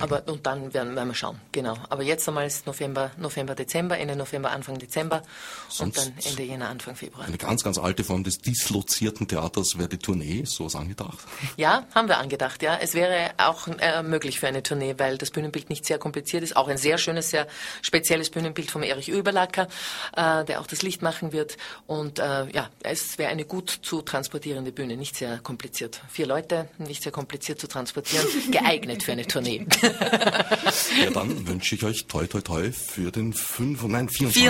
Aber 0.00 0.22
und 0.26 0.46
dann 0.46 0.72
werden, 0.74 0.94
werden 0.96 1.08
wir 1.08 1.14
schauen, 1.14 1.40
genau. 1.52 1.76
Aber 1.88 2.02
jetzt 2.02 2.28
einmal 2.28 2.46
ist 2.46 2.66
November, 2.66 3.10
November, 3.16 3.54
Dezember, 3.54 3.98
Ende 3.98 4.16
November, 4.16 4.50
Anfang 4.50 4.78
Dezember 4.78 5.22
Sonst- 5.68 5.98
und 5.98 6.06
dann 6.06 6.24
Ende 6.24 6.42
Jänner, 6.42 6.68
Anfang 6.68 6.96
Februar. 6.96 7.26
Eine 7.26 7.38
ganz, 7.38 7.62
ganz 7.62 7.78
alte 7.78 8.04
Form 8.04 8.24
des 8.24 8.38
dislozierten 8.38 9.28
Theaters 9.28 9.78
wäre 9.78 9.88
die 9.88 9.98
Tournee, 9.98 10.44
so 10.46 10.66
ist 10.66 10.76
angedacht. 10.76 11.18
Ja, 11.56 11.86
haben 11.94 12.08
wir 12.08 12.18
angedacht, 12.18 12.62
ja. 12.62 12.76
Es 12.76 12.94
wäre 12.94 13.30
auch 13.38 13.68
äh, 13.68 14.02
möglich 14.02 14.40
für 14.40 14.48
eine 14.48 14.62
Tournee, 14.62 14.94
weil 14.98 15.18
das 15.18 15.30
Bühnenbild 15.30 15.70
nicht 15.70 15.86
sehr 15.86 15.98
kompliziert 15.98 16.42
ist. 16.42 16.56
Auch 16.56 16.68
ein 16.68 16.78
sehr 16.78 16.98
schönes, 16.98 17.30
sehr 17.30 17.46
spezielles 17.82 18.30
Bühnenbild 18.30 18.70
vom 18.70 18.82
Erich 18.82 19.12
Oeberlacker, 19.12 19.68
äh, 20.16 20.44
der 20.44 20.60
auch 20.60 20.66
das 20.66 20.82
Licht 20.82 21.02
machen 21.02 21.32
wird. 21.32 21.56
Und 21.86 22.18
äh, 22.18 22.46
ja, 22.50 22.68
es 22.82 23.18
wäre 23.18 23.30
eine 23.30 23.44
gut 23.44 23.80
zu 23.82 24.02
transportierende 24.02 24.72
Bühne, 24.72 24.96
nicht 24.96 25.16
sehr 25.16 25.38
kompliziert. 25.38 26.00
Vier 26.08 26.26
Leute, 26.26 26.68
nicht 26.78 27.02
sehr 27.02 27.12
kompliziert 27.12 27.60
zu 27.60 27.66
transportieren, 27.66 28.26
geeignet 28.50 29.02
für 29.02 29.12
eine 29.12 29.26
Tournee. 29.26 29.66
Ja, 31.02 31.10
dann 31.12 31.46
wünsche 31.46 31.74
ich 31.74 31.84
euch 31.84 32.06
toi 32.06 32.26
toi 32.26 32.40
toi 32.40 32.72
für 32.72 33.10
den 33.10 33.32
5, 33.32 33.82
nein, 33.84 34.08
24. 34.08 34.42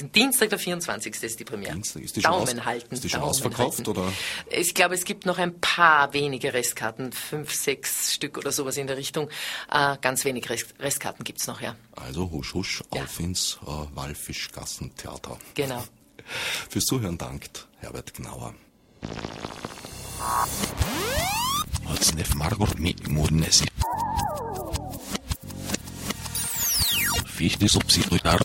24. 0.00 0.12
Dienstag, 0.12 0.50
der 0.50 0.58
24. 0.58 1.22
ist 1.22 1.40
die 1.40 1.44
Premiere. 1.44 1.72
Dienstag. 1.74 2.02
Ist 2.02 2.16
die 2.16 2.22
schon 2.22 2.30
Daumen 2.32 2.58
aus- 2.60 2.64
halten. 2.64 2.94
ist 2.94 3.04
die 3.04 3.08
schon 3.10 3.20
Daumen 3.20 3.30
ausverkauft, 3.30 3.78
halten. 3.78 3.90
oder? 3.90 4.12
Ich 4.50 4.74
glaube, 4.74 4.94
es 4.94 5.04
gibt 5.04 5.26
noch 5.26 5.38
ein 5.38 5.58
paar 5.60 6.12
wenige 6.14 6.52
Restkarten, 6.52 7.12
fünf, 7.12 7.52
sechs 7.54 8.14
Stück 8.14 8.38
oder 8.38 8.52
sowas 8.52 8.76
in 8.76 8.86
der 8.86 8.96
Richtung. 8.96 9.28
Äh, 9.72 9.96
ganz 10.00 10.24
wenig 10.24 10.48
Rest, 10.50 10.74
Restkarten 10.80 11.24
gibt's 11.24 11.46
noch, 11.46 11.60
ja. 11.60 11.76
Also 11.96 12.30
husch 12.30 12.54
husch 12.54 12.82
Ja. 12.94 13.02
auf 13.02 13.20
ins 13.20 13.58
äh, 13.66 13.70
Walfischgassentheater. 13.96 15.38
Genau. 15.54 15.84
Fürs 16.68 16.84
Zuhören 16.84 17.16
dankt 17.18 17.66
Herbert 17.80 18.14
Gnauer. 18.14 18.54
Otsnef 21.92 22.34
Margot 22.34 22.78
mit 22.78 23.08
Murnesi. 23.08 23.66
Fichte 27.26 27.68
subsidiar 27.68 28.40